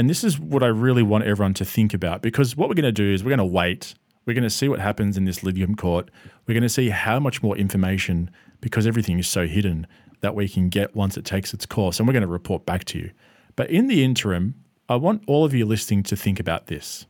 And 0.00 0.08
this 0.08 0.24
is 0.24 0.40
what 0.40 0.62
I 0.62 0.68
really 0.68 1.02
want 1.02 1.24
everyone 1.24 1.52
to 1.52 1.64
think 1.66 1.92
about 1.92 2.22
because 2.22 2.56
what 2.56 2.70
we're 2.70 2.74
going 2.74 2.84
to 2.84 2.90
do 2.90 3.12
is 3.12 3.22
we're 3.22 3.36
going 3.36 3.38
to 3.38 3.44
wait. 3.44 3.94
We're 4.24 4.32
going 4.32 4.44
to 4.44 4.48
see 4.48 4.66
what 4.66 4.80
happens 4.80 5.18
in 5.18 5.26
this 5.26 5.40
Lidcombe 5.40 5.76
court. 5.76 6.10
We're 6.46 6.54
going 6.54 6.62
to 6.62 6.70
see 6.70 6.88
how 6.88 7.20
much 7.20 7.42
more 7.42 7.54
information, 7.54 8.30
because 8.62 8.86
everything 8.86 9.18
is 9.18 9.28
so 9.28 9.46
hidden, 9.46 9.86
that 10.22 10.34
we 10.34 10.48
can 10.48 10.70
get 10.70 10.96
once 10.96 11.18
it 11.18 11.26
takes 11.26 11.52
its 11.52 11.66
course. 11.66 11.98
And 11.98 12.08
we're 12.08 12.14
going 12.14 12.22
to 12.22 12.28
report 12.28 12.64
back 12.64 12.86
to 12.86 12.98
you. 12.98 13.10
But 13.56 13.68
in 13.68 13.88
the 13.88 14.02
interim, 14.02 14.54
I 14.88 14.96
want 14.96 15.22
all 15.26 15.44
of 15.44 15.52
you 15.52 15.66
listening 15.66 16.02
to 16.04 16.16
think 16.16 16.40
about 16.40 16.68
this. 16.68 17.04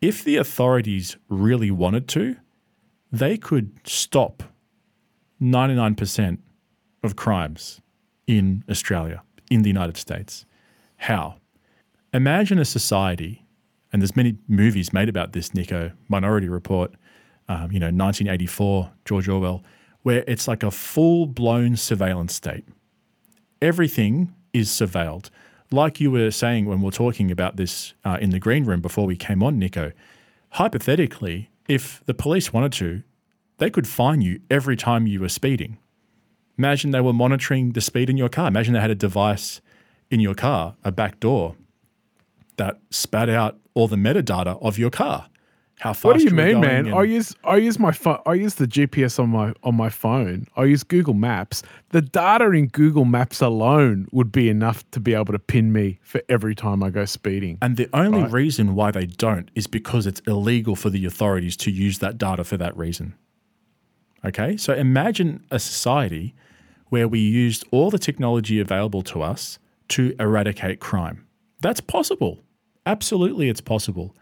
If 0.00 0.24
the 0.24 0.38
authorities 0.38 1.18
really 1.28 1.70
wanted 1.70 2.08
to, 2.08 2.34
they 3.12 3.38
could 3.38 3.78
stop 3.84 4.42
99% 5.40 6.38
of 7.04 7.14
crimes 7.14 7.80
in 8.26 8.64
Australia, 8.68 9.22
in 9.52 9.62
the 9.62 9.68
United 9.68 9.96
States. 9.96 10.44
How? 10.96 11.36
Imagine 12.12 12.58
a 12.58 12.64
society, 12.64 13.44
and 13.92 14.02
there's 14.02 14.16
many 14.16 14.36
movies 14.48 14.92
made 14.92 15.08
about 15.08 15.32
this, 15.32 15.50
Niko, 15.50 15.92
Minority 16.08 16.48
Report, 16.48 16.92
um, 17.48 17.70
you 17.70 17.78
know, 17.78 17.86
1984, 17.86 18.90
George 19.04 19.28
Orwell, 19.28 19.62
where 20.02 20.24
it's 20.26 20.48
like 20.48 20.62
a 20.62 20.70
full 20.70 21.26
blown 21.26 21.76
surveillance 21.76 22.34
state. 22.34 22.64
Everything 23.62 24.34
is 24.52 24.68
surveilled. 24.68 25.30
Like 25.70 26.00
you 26.00 26.10
were 26.10 26.32
saying 26.32 26.66
when 26.66 26.80
we 26.80 26.88
are 26.88 26.92
talking 26.92 27.30
about 27.30 27.56
this 27.56 27.94
uh, 28.04 28.18
in 28.20 28.30
the 28.30 28.40
green 28.40 28.64
room 28.64 28.80
before 28.80 29.06
we 29.06 29.16
came 29.16 29.42
on, 29.42 29.60
Niko, 29.60 29.92
hypothetically, 30.50 31.50
if 31.68 32.02
the 32.06 32.14
police 32.14 32.52
wanted 32.52 32.72
to, 32.72 33.04
they 33.58 33.70
could 33.70 33.86
fine 33.86 34.20
you 34.20 34.40
every 34.50 34.76
time 34.76 35.06
you 35.06 35.20
were 35.20 35.28
speeding. 35.28 35.78
Imagine 36.58 36.90
they 36.90 37.00
were 37.00 37.12
monitoring 37.12 37.72
the 37.72 37.80
speed 37.80 38.10
in 38.10 38.16
your 38.16 38.28
car. 38.28 38.48
Imagine 38.48 38.74
they 38.74 38.80
had 38.80 38.90
a 38.90 38.96
device 38.96 39.60
in 40.10 40.18
your 40.18 40.34
car, 40.34 40.74
a 40.82 40.90
back 40.90 41.20
door, 41.20 41.54
that 42.60 42.78
spat 42.90 43.28
out 43.28 43.58
all 43.74 43.88
the 43.88 43.96
metadata 43.96 44.58
of 44.62 44.78
your 44.78 44.90
car. 44.90 45.26
How 45.80 45.94
fast 45.94 46.04
What 46.04 46.18
do 46.18 46.24
you 46.24 46.30
mean, 46.30 46.60
man? 46.60 46.86
and- 46.86 46.94
I 46.94 47.04
use 47.04 47.34
I 47.42 47.56
use 47.56 47.78
my 47.78 47.90
phone. 47.90 48.18
I 48.26 48.34
use 48.34 48.56
the 48.56 48.66
GPS 48.66 49.18
on 49.18 49.30
my 49.30 49.54
on 49.62 49.74
my 49.74 49.88
phone. 49.88 50.46
I 50.54 50.64
use 50.64 50.82
Google 50.82 51.14
Maps. 51.14 51.62
The 51.88 52.02
data 52.02 52.50
in 52.50 52.66
Google 52.66 53.06
Maps 53.06 53.40
alone 53.40 54.06
would 54.12 54.30
be 54.30 54.50
enough 54.50 54.78
to 54.90 55.00
be 55.00 55.14
able 55.14 55.32
to 55.32 55.38
pin 55.38 55.72
me 55.72 55.98
for 56.02 56.20
every 56.28 56.54
time 56.54 56.82
I 56.82 56.90
go 56.90 57.06
speeding. 57.06 57.56
And 57.62 57.78
the 57.78 57.88
only 57.94 58.22
Right. 58.24 58.32
reason 58.32 58.74
why 58.74 58.90
they 58.90 59.06
don't 59.06 59.50
is 59.54 59.66
because 59.66 60.06
it's 60.06 60.20
illegal 60.26 60.76
for 60.76 60.90
the 60.90 61.06
authorities 61.06 61.56
to 61.64 61.70
use 61.70 61.98
that 62.00 62.18
data 62.18 62.44
for 62.44 62.58
that 62.58 62.76
reason. 62.76 63.14
Okay? 64.22 64.58
So 64.58 64.74
imagine 64.74 65.44
a 65.50 65.58
society 65.58 66.34
where 66.90 67.08
we 67.08 67.20
used 67.20 67.64
all 67.70 67.90
the 67.90 67.98
technology 67.98 68.60
available 68.60 69.00
to 69.02 69.22
us 69.22 69.58
to 69.88 70.14
eradicate 70.20 70.78
crime. 70.78 71.24
That's 71.62 71.80
possible. 71.80 72.42
Absolutely, 72.86 73.48
it's 73.48 73.60
possible. 73.60 74.14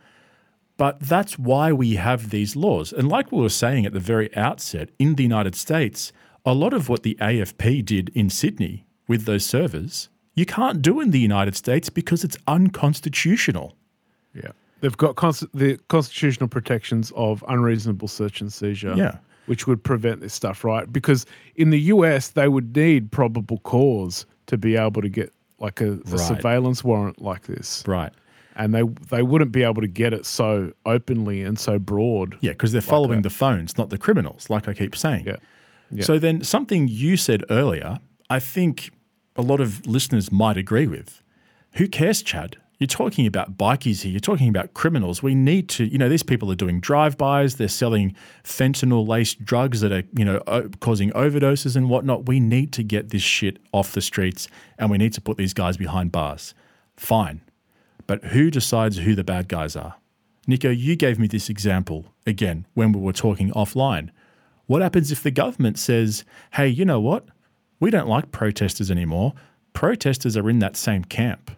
But 0.76 1.00
that's 1.00 1.38
why 1.38 1.72
we 1.72 1.94
have 1.96 2.30
these 2.30 2.54
laws. 2.54 2.92
And 2.92 3.08
like 3.08 3.32
we 3.32 3.40
were 3.40 3.48
saying 3.48 3.84
at 3.86 3.92
the 3.92 4.00
very 4.00 4.34
outset, 4.36 4.90
in 4.98 5.16
the 5.16 5.22
United 5.24 5.54
States, 5.56 6.12
a 6.46 6.54
lot 6.54 6.72
of 6.72 6.88
what 6.88 7.02
the 7.02 7.16
AFP 7.20 7.84
did 7.84 8.10
in 8.14 8.30
Sydney 8.30 8.86
with 9.08 9.24
those 9.24 9.44
servers, 9.44 10.08
you 10.34 10.46
can't 10.46 10.80
do 10.80 11.00
in 11.00 11.10
the 11.10 11.18
United 11.18 11.56
States 11.56 11.90
because 11.90 12.22
it's 12.22 12.36
unconstitutional. 12.46 13.76
Yeah, 14.34 14.52
they've 14.80 14.96
got 14.96 15.16
const- 15.16 15.48
the 15.52 15.78
constitutional 15.88 16.48
protections 16.48 17.12
of 17.16 17.42
unreasonable 17.48 18.06
search 18.08 18.40
and 18.40 18.52
seizure. 18.52 18.94
Yeah. 18.96 19.16
which 19.46 19.66
would 19.66 19.82
prevent 19.82 20.20
this 20.20 20.34
stuff, 20.34 20.62
right? 20.62 20.92
Because 20.92 21.24
in 21.56 21.70
the 21.70 21.80
US, 21.94 22.28
they 22.28 22.48
would 22.48 22.76
need 22.76 23.10
probable 23.10 23.56
cause 23.60 24.26
to 24.46 24.58
be 24.58 24.76
able 24.76 25.00
to 25.00 25.08
get 25.08 25.32
like 25.58 25.80
a, 25.80 25.92
a 25.92 25.96
Right. 25.96 26.20
surveillance 26.20 26.84
warrant 26.84 27.18
like 27.22 27.44
this. 27.46 27.82
Right. 27.86 28.12
And 28.58 28.74
they 28.74 28.82
they 29.08 29.22
wouldn't 29.22 29.52
be 29.52 29.62
able 29.62 29.80
to 29.80 29.88
get 29.88 30.12
it 30.12 30.26
so 30.26 30.72
openly 30.84 31.42
and 31.42 31.58
so 31.58 31.78
broad. 31.78 32.36
Yeah, 32.40 32.52
because 32.52 32.72
they're 32.72 32.80
following 32.82 33.22
the 33.22 33.30
phones, 33.30 33.78
not 33.78 33.90
the 33.90 33.98
criminals, 33.98 34.50
like 34.50 34.68
I 34.68 34.74
keep 34.74 34.94
saying. 34.94 35.26
Yeah. 35.26 35.36
Yeah. 35.90 36.04
So 36.04 36.18
then, 36.18 36.44
something 36.44 36.86
you 36.88 37.16
said 37.16 37.44
earlier, 37.48 37.98
I 38.28 38.40
think 38.40 38.90
a 39.36 39.42
lot 39.42 39.60
of 39.60 39.86
listeners 39.86 40.30
might 40.30 40.58
agree 40.58 40.86
with. 40.86 41.22
Who 41.74 41.88
cares, 41.88 42.22
Chad? 42.22 42.56
You're 42.78 42.86
talking 42.86 43.26
about 43.26 43.56
bikies 43.56 44.02
here. 44.02 44.12
You're 44.12 44.20
talking 44.20 44.48
about 44.48 44.72
criminals. 44.74 45.20
We 45.22 45.34
need 45.34 45.68
to, 45.70 45.84
you 45.84 45.98
know, 45.98 46.08
these 46.08 46.22
people 46.22 46.52
are 46.52 46.54
doing 46.54 46.78
drive-bys. 46.78 47.56
They're 47.56 47.66
selling 47.66 48.14
fentanyl-laced 48.44 49.44
drugs 49.44 49.80
that 49.80 49.90
are, 49.90 50.04
you 50.16 50.24
know, 50.24 50.40
o- 50.46 50.68
causing 50.80 51.10
overdoses 51.10 51.74
and 51.74 51.88
whatnot. 51.90 52.26
We 52.26 52.38
need 52.38 52.72
to 52.74 52.84
get 52.84 53.10
this 53.10 53.22
shit 53.22 53.58
off 53.72 53.92
the 53.92 54.00
streets, 54.00 54.46
and 54.78 54.90
we 54.90 54.98
need 54.98 55.12
to 55.14 55.20
put 55.20 55.38
these 55.38 55.54
guys 55.54 55.76
behind 55.76 56.12
bars. 56.12 56.54
Fine, 56.96 57.40
but 58.08 58.24
who 58.24 58.50
decides 58.50 58.96
who 58.96 59.14
the 59.14 59.22
bad 59.22 59.46
guys 59.46 59.76
are? 59.76 59.94
Niko, 60.48 60.76
you 60.76 60.96
gave 60.96 61.20
me 61.20 61.28
this 61.28 61.48
example 61.48 62.06
again 62.26 62.66
when 62.74 62.90
we 62.90 63.00
were 63.00 63.12
talking 63.12 63.52
offline. 63.52 64.10
What 64.66 64.82
happens 64.82 65.12
if 65.12 65.22
the 65.22 65.30
government 65.30 65.78
says, 65.78 66.24
hey, 66.54 66.66
you 66.66 66.84
know 66.84 67.00
what? 67.00 67.26
We 67.78 67.90
don't 67.90 68.08
like 68.08 68.32
protesters 68.32 68.90
anymore. 68.90 69.34
Protesters 69.74 70.36
are 70.36 70.50
in 70.50 70.58
that 70.58 70.76
same 70.76 71.04
camp. 71.04 71.52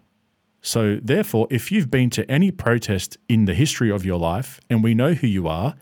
So, 0.61 0.99
therefore, 1.01 1.47
if 1.49 1.71
you've 1.71 1.89
been 1.89 2.11
to 2.11 2.29
any 2.29 2.51
protest 2.51 3.17
in 3.27 3.45
the 3.45 3.55
history 3.55 3.89
of 3.89 4.05
your 4.05 4.19
life 4.19 4.59
and 4.69 4.83
we 4.83 4.93
know 4.93 5.13
who 5.13 5.25
you 5.25 5.47
are, 5.47 5.73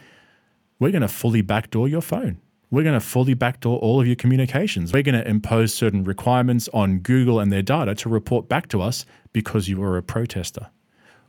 we're 0.80 0.91
going 0.91 1.01
to 1.01 1.09
fully 1.09 1.41
backdoor 1.41 1.89
your 1.89 2.01
phone. 2.01 2.39
We're 2.72 2.84
going 2.84 2.99
to 2.99 3.05
fully 3.05 3.34
backdoor 3.34 3.80
all 3.80 3.99
of 3.99 4.05
your 4.05 4.15
communications. 4.15 4.93
We're 4.93 5.01
going 5.01 5.20
to 5.20 5.28
impose 5.28 5.74
certain 5.74 6.03
requirements 6.03 6.70
on 6.72 6.99
Google 6.99 7.39
and 7.39 7.51
their 7.51 7.63
data 7.63 7.95
to 7.95 8.09
report 8.09 8.47
back 8.47 8.67
to 8.70 8.82
us 8.82 9.07
because 9.34 9.67
you 9.67 9.78
were 9.78 9.97
a 9.97 10.03
protester. 10.03 10.70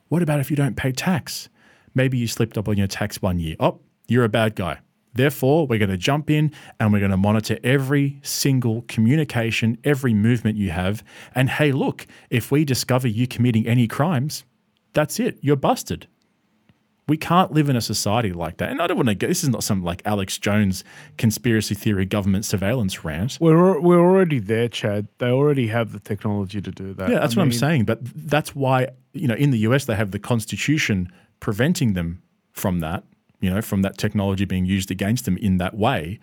What 0.09 0.23
about 0.23 0.41
if 0.41 0.51
you 0.51 0.57
don't 0.57 0.77
pay 0.77 0.93
tax? 0.93 1.49
Maybe 1.95 2.19
you 2.19 2.27
slipped 2.27 2.59
up 2.59 2.69
on 2.69 2.77
your 2.77 2.87
tax 2.87 3.23
one 3.23 3.39
year. 3.39 3.57
Oh, 3.59 3.81
you're 4.07 4.25
a 4.25 4.29
bad 4.29 4.55
guy. 4.55 4.81
Therefore, 5.15 5.67
we're 5.67 5.79
going 5.79 5.91
to 5.91 5.97
jump 5.97 6.31
in 6.31 6.53
and 6.79 6.93
we're 6.93 6.99
going 6.99 7.11
to 7.11 7.17
monitor 7.17 7.59
every 7.65 8.21
single 8.23 8.83
communication, 8.83 9.79
every 9.83 10.13
movement 10.13 10.59
you 10.59 10.71
have. 10.71 11.03
And 11.35 11.49
hey, 11.49 11.73
look, 11.73 12.07
if 12.29 12.53
we 12.53 12.67
discover 12.67 13.09
you 13.09 13.27
committing 13.27 13.67
any 13.67 13.89
crimes, 13.89 14.45
that's 14.93 15.19
it. 15.19 15.39
You're 15.41 15.57
busted. 15.57 16.07
We 17.11 17.17
can't 17.17 17.51
live 17.51 17.69
in 17.69 17.75
a 17.75 17.81
society 17.81 18.33
like 18.33 18.59
that. 18.59 18.71
And 18.71 18.81
I 18.81 18.87
don't 18.87 18.97
want 18.97 19.09
to 19.09 19.17
get 19.17 19.27
this 19.27 19.43
is 19.43 19.49
not 19.49 19.65
some 19.65 19.83
like 19.83 20.01
Alex 20.05 20.39
Jones 20.39 20.85
conspiracy 21.19 21.75
theory 21.75 22.07
government 22.07 22.45
surveillance 22.45 23.05
rant. 23.05 23.37
We're 23.41 23.81
we're 23.81 23.99
already 23.99 24.39
there, 24.39 24.69
Chad. 24.69 25.09
They 25.19 25.27
already 25.27 25.67
have 25.67 25.91
the 25.91 25.99
technology 25.99 26.61
to 26.61 26.71
do 26.71 26.95
that. 26.95 27.11
Yeah, 27.11 27.19
that's 27.19 27.37
I 27.37 27.41
what 27.41 27.47
I'm 27.47 27.53
saying. 27.53 27.87
But 27.87 27.99
that's 28.15 28.55
why, 28.55 28.91
you 29.13 29.27
know, 29.27 29.35
in 29.35 29.51
the 29.51 29.59
US, 29.71 29.87
they 29.87 29.97
have 29.97 30.13
the 30.13 30.21
Constitution 30.21 31.11
preventing 31.41 31.95
them 31.95 32.23
from 32.53 32.79
that, 32.79 33.03
you 33.41 33.51
know, 33.51 33.61
from 33.61 33.83
that 33.83 33.99
technology 33.99 34.45
being 34.45 34.65
used 34.65 34.93
against 34.93 35.25
them 35.25 35.37
in 35.39 35.59
that 35.59 35.77
way. 35.77 36.21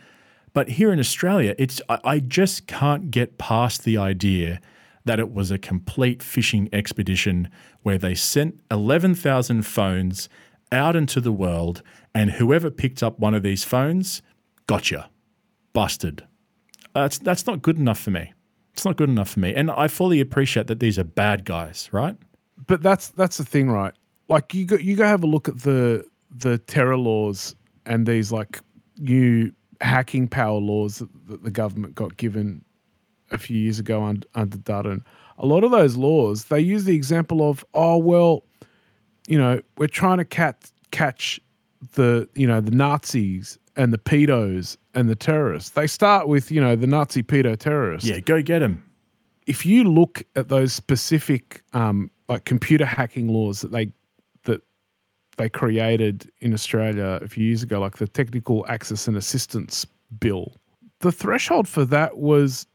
But 0.53 0.69
here 0.69 0.93
in 0.93 0.99
Australia, 0.99 1.53
it's 1.57 1.81
I, 1.89 1.99
I 2.05 2.19
just 2.19 2.65
can't 2.65 3.11
get 3.11 3.37
past 3.37 3.83
the 3.83 3.97
idea 3.97 4.61
that 5.03 5.19
it 5.19 5.33
was 5.33 5.51
a 5.51 5.57
complete 5.57 6.23
fishing 6.23 6.69
expedition 6.71 7.49
where 7.81 7.97
they 7.97 8.15
sent 8.15 8.61
11,000 8.71 9.63
phones 9.63 10.29
out 10.71 10.95
into 10.95 11.21
the 11.21 11.31
world, 11.31 11.81
and 12.13 12.31
whoever 12.31 12.69
picked 12.69 13.03
up 13.03 13.19
one 13.19 13.33
of 13.33 13.43
these 13.43 13.63
phones, 13.63 14.21
gotcha, 14.67 15.09
busted. 15.73 16.25
Uh, 16.95 17.03
that's 17.03 17.19
that's 17.19 17.45
not 17.45 17.61
good 17.61 17.77
enough 17.77 17.99
for 17.99 18.11
me. 18.11 18.33
It's 18.73 18.85
not 18.85 18.95
good 18.95 19.09
enough 19.09 19.29
for 19.29 19.39
me, 19.39 19.53
and 19.53 19.71
I 19.71 19.87
fully 19.87 20.19
appreciate 20.19 20.67
that 20.67 20.79
these 20.79 20.99
are 20.99 21.03
bad 21.03 21.45
guys, 21.45 21.89
right? 21.91 22.15
But 22.65 22.81
that's 22.81 23.09
that's 23.09 23.37
the 23.37 23.45
thing, 23.45 23.69
right? 23.69 23.93
Like 24.29 24.53
you 24.53 24.65
go 24.65 24.75
you 24.77 24.95
go 24.95 25.05
have 25.05 25.23
a 25.23 25.27
look 25.27 25.47
at 25.47 25.59
the 25.59 26.05
the 26.37 26.57
terror 26.57 26.97
laws 26.97 27.55
and 27.85 28.05
these 28.05 28.31
like 28.31 28.59
new 28.97 29.51
hacking 29.81 30.27
power 30.27 30.59
laws 30.59 30.99
that, 30.99 31.09
that 31.27 31.43
the 31.43 31.51
government 31.51 31.95
got 31.95 32.17
given 32.17 32.63
a 33.31 33.37
few 33.37 33.57
years 33.57 33.79
ago 33.79 34.03
under, 34.03 34.27
under 34.35 34.57
Dutton. 34.57 35.03
A 35.37 35.45
lot 35.45 35.63
of 35.63 35.71
those 35.71 35.95
laws 35.95 36.45
they 36.45 36.59
use 36.59 36.83
the 36.83 36.95
example 36.95 37.47
of 37.47 37.63
oh 37.73 37.97
well, 37.97 38.43
you 39.27 39.37
know 39.37 39.61
we're 39.77 39.87
trying 39.87 40.17
to 40.17 40.25
catch 40.25 40.71
catch 40.91 41.39
the 41.93 42.27
you 42.35 42.47
know 42.47 42.61
the 42.61 42.71
Nazis 42.71 43.59
and 43.75 43.93
the 43.93 43.97
pedos 43.97 44.77
and 44.95 45.07
the 45.09 45.15
terrorists. 45.15 45.71
They 45.71 45.87
start 45.87 46.27
with 46.27 46.51
you 46.51 46.59
know 46.59 46.75
the 46.75 46.87
Nazi 46.87 47.23
pedo 47.23 47.57
terrorists. 47.57 48.09
Yeah, 48.09 48.19
go 48.19 48.41
get 48.41 48.59
them. 48.59 48.83
If 49.45 49.65
you 49.65 49.83
look 49.83 50.23
at 50.35 50.49
those 50.49 50.73
specific 50.73 51.61
um, 51.73 52.09
like 52.27 52.45
computer 52.45 52.85
hacking 52.85 53.27
laws 53.27 53.61
that 53.61 53.71
they 53.71 53.91
that 54.43 54.61
they 55.37 55.49
created 55.49 56.31
in 56.39 56.53
Australia 56.53 57.19
a 57.21 57.27
few 57.27 57.45
years 57.45 57.63
ago, 57.63 57.79
like 57.79 57.97
the 57.97 58.07
Technical 58.07 58.65
Access 58.67 59.07
and 59.07 59.15
Assistance 59.15 59.85
Bill, 60.19 60.53
the 60.99 61.11
threshold 61.11 61.67
for 61.67 61.85
that 61.85 62.17
was 62.17 62.65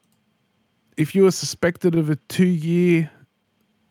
if 0.96 1.14
you 1.14 1.24
were 1.24 1.30
suspected 1.30 1.94
of 1.94 2.10
a 2.10 2.16
two-year 2.28 3.10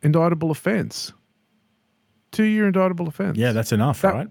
indictable 0.03 0.51
offence. 0.51 1.13
Two-year 2.31 2.67
indictable 2.67 3.07
offence. 3.07 3.37
Yeah, 3.37 3.51
that's 3.51 3.71
enough, 3.71 4.01
That- 4.01 4.13
right? 4.13 4.27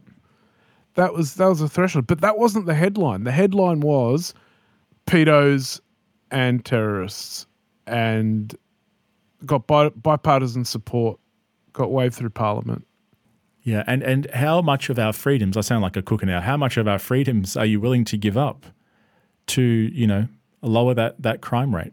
that 0.94 1.12
was 1.14 1.34
that 1.34 1.46
was 1.46 1.61
a 1.61 1.68
threshold, 1.68 2.07
but 2.07 2.20
that 2.20 2.38
wasn't 2.38 2.66
the 2.66 2.74
headline. 2.74 3.24
The 3.24 3.32
headline 3.32 3.80
was 3.80 4.34
pedos 5.07 5.80
and 6.30 6.64
terrorists, 6.64 7.46
and 7.86 8.55
got 9.46 9.66
bi- 9.66 9.88
bipartisan 9.90 10.64
support, 10.64 11.18
got 11.72 11.90
waved 11.92 12.14
through 12.14 12.30
Parliament. 12.30 12.86
Yeah, 13.62 13.84
and 13.86 14.03
and 14.03 14.30
how 14.32 14.62
much 14.62 14.88
of 14.88 14.98
our 14.98 15.12
freedoms? 15.12 15.57
I 15.57 15.61
sound 15.61 15.82
like 15.82 15.96
a 15.96 16.03
cooker 16.03 16.26
now. 16.26 16.40
How 16.40 16.57
much 16.57 16.76
of 16.76 16.88
our 16.88 16.98
freedoms 16.98 17.57
are 17.57 17.66
you 17.66 17.80
willing 17.80 18.05
to 18.07 18.16
give 18.16 18.36
up 18.38 18.64
to 19.48 19.62
you 19.62 20.07
know 20.07 20.26
lower 20.62 20.94
that 20.94 21.20
that 21.22 21.40
crime 21.42 21.74
rate? 21.74 21.92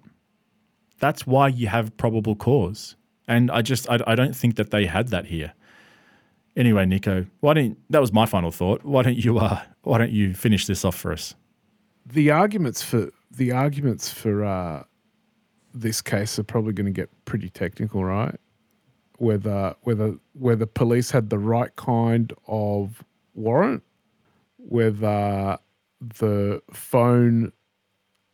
That's 0.99 1.27
why 1.27 1.49
you 1.49 1.67
have 1.67 1.95
probable 1.97 2.35
cause, 2.35 2.95
and 3.27 3.51
I 3.51 3.61
just 3.61 3.89
I, 3.89 3.99
I 4.07 4.15
don't 4.15 4.35
think 4.35 4.55
that 4.55 4.71
they 4.71 4.85
had 4.85 5.09
that 5.09 5.25
here. 5.25 5.53
Anyway, 6.57 6.83
Niko, 6.85 7.29
why 7.41 7.53
don't 7.53 7.77
that 7.91 8.01
was 8.01 8.11
my 8.11 8.25
final 8.25 8.51
thought. 8.51 8.83
Why 8.83 9.03
don't 9.03 9.15
you 9.15 9.37
uh 9.37 9.61
why 9.83 9.99
don't 9.99 10.11
you 10.11 10.33
finish 10.33 10.65
this 10.65 10.83
off 10.83 10.95
for 10.95 11.13
us? 11.13 11.35
The 12.05 12.31
arguments 12.31 12.81
for 12.81 13.11
the 13.29 13.51
arguments 13.51 14.09
for 14.09 14.43
uh, 14.43 14.83
this 15.73 16.01
case 16.01 16.39
are 16.39 16.43
probably 16.43 16.73
going 16.73 16.87
to 16.87 16.91
get 16.91 17.09
pretty 17.25 17.49
technical, 17.49 18.03
right? 18.03 18.35
Whether 19.19 19.75
whether 19.81 20.15
whether 20.33 20.65
police 20.65 21.11
had 21.11 21.29
the 21.29 21.37
right 21.37 21.75
kind 21.75 22.33
of 22.47 23.03
warrant, 23.35 23.83
whether 24.57 25.59
the 26.01 26.61
phone 26.73 27.51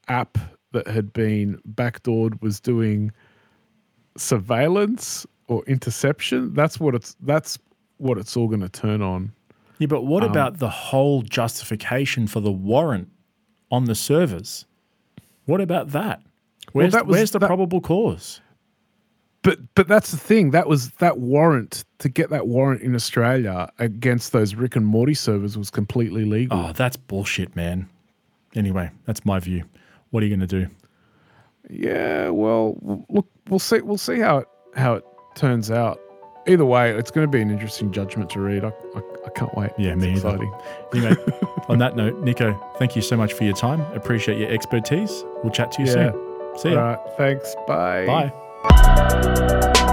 app 0.08 0.38
that 0.72 0.88
had 0.88 1.12
been 1.12 1.62
backdoored 1.74 2.42
was 2.42 2.62
doing 2.62 3.12
surveillance 4.18 5.26
or 5.48 5.64
interception. 5.66 6.54
That's 6.54 6.80
what 6.80 6.96
it's 6.96 7.16
that's 7.22 7.58
what 7.98 8.18
it's 8.18 8.36
all 8.38 8.48
going 8.48 8.62
to 8.62 8.70
turn 8.70 9.02
on. 9.02 9.32
Yeah, 9.80 9.88
but 9.88 10.00
Um, 10.00 10.08
what 10.08 10.24
about 10.24 10.60
the 10.60 10.70
whole 10.70 11.22
justification 11.22 12.28
for 12.28 12.40
the 12.40 12.52
warrant 12.52 13.10
on 13.72 13.86
the 13.86 13.96
servers? 13.96 14.66
What 15.46 15.62
about 15.62 15.90
that? 15.92 16.22
Where's, 16.72 16.94
that 16.94 17.06
was- 17.08 17.16
where's 17.18 17.32
the 17.32 17.40
that- 17.40 17.48
probable 17.48 17.82
cause? 17.82 18.40
But 19.42 19.60
but 19.76 19.90
that's 19.90 20.12
the 20.12 20.18
thing. 20.18 20.52
That 20.52 20.70
was 20.70 20.92
that 21.00 21.20
warrant 21.20 21.84
to 21.98 22.08
get 22.08 22.30
that 22.30 22.48
warrant 22.48 22.82
in 22.82 22.96
Australia 22.96 23.70
against 23.78 24.32
those 24.32 24.56
Rick 24.56 24.78
and 24.78 24.86
Morty 24.86 25.14
servers 25.14 25.58
was 25.58 25.70
completely 25.70 26.24
legal. 26.24 26.58
Oh, 26.58 26.72
that's 26.72 26.96
bullshit, 26.96 27.54
man. 27.54 27.90
Anyway, 28.56 28.90
that's 29.06 29.26
my 29.26 29.40
view. 29.40 29.66
What 30.12 30.24
are 30.24 30.28
you 30.28 30.36
going 30.38 30.48
to 30.48 30.60
do? 30.62 30.70
Yeah, 31.70 32.30
well, 32.30 33.06
look, 33.10 33.28
we'll 33.50 33.60
see. 33.60 33.82
We'll 33.82 33.98
see 33.98 34.20
how 34.20 34.38
it 34.38 34.48
how 34.76 34.94
it 34.94 35.04
turns 35.36 35.70
out. 35.70 36.00
Either 36.46 36.66
way, 36.66 36.92
it's 36.92 37.10
going 37.12 37.26
to 37.26 37.32
be 37.32 37.42
an 37.42 37.50
interesting 37.50 37.92
judgment 37.92 38.30
to 38.32 38.42
read. 38.42 38.64
I, 38.66 38.68
I, 38.96 39.02
I 39.26 39.30
can't 39.30 39.56
wait. 39.56 39.72
Yeah, 39.78 39.94
it's 39.94 40.02
me 40.02 40.14
either. 40.14 40.38
Anyway, 40.94 41.16
on 41.70 41.78
that 41.80 41.96
note, 41.96 42.22
Niko, 42.24 42.60
thank 42.80 42.96
you 42.96 43.02
so 43.02 43.16
much 43.16 43.34
for 43.34 43.44
your 43.46 43.56
time. 43.56 43.82
Appreciate 43.96 44.38
your 44.40 44.52
expertise. 44.52 45.24
We'll 45.42 45.54
chat 45.54 45.72
to 45.74 45.82
you 45.84 45.88
Yeah. 45.88 46.12
soon. 46.12 46.58
See 46.58 46.70
you. 46.70 46.76
ya. 46.76 46.82
right, 46.84 47.00
thanks. 47.18 47.56
Bye. 47.68 48.06
Bye. 48.64 49.90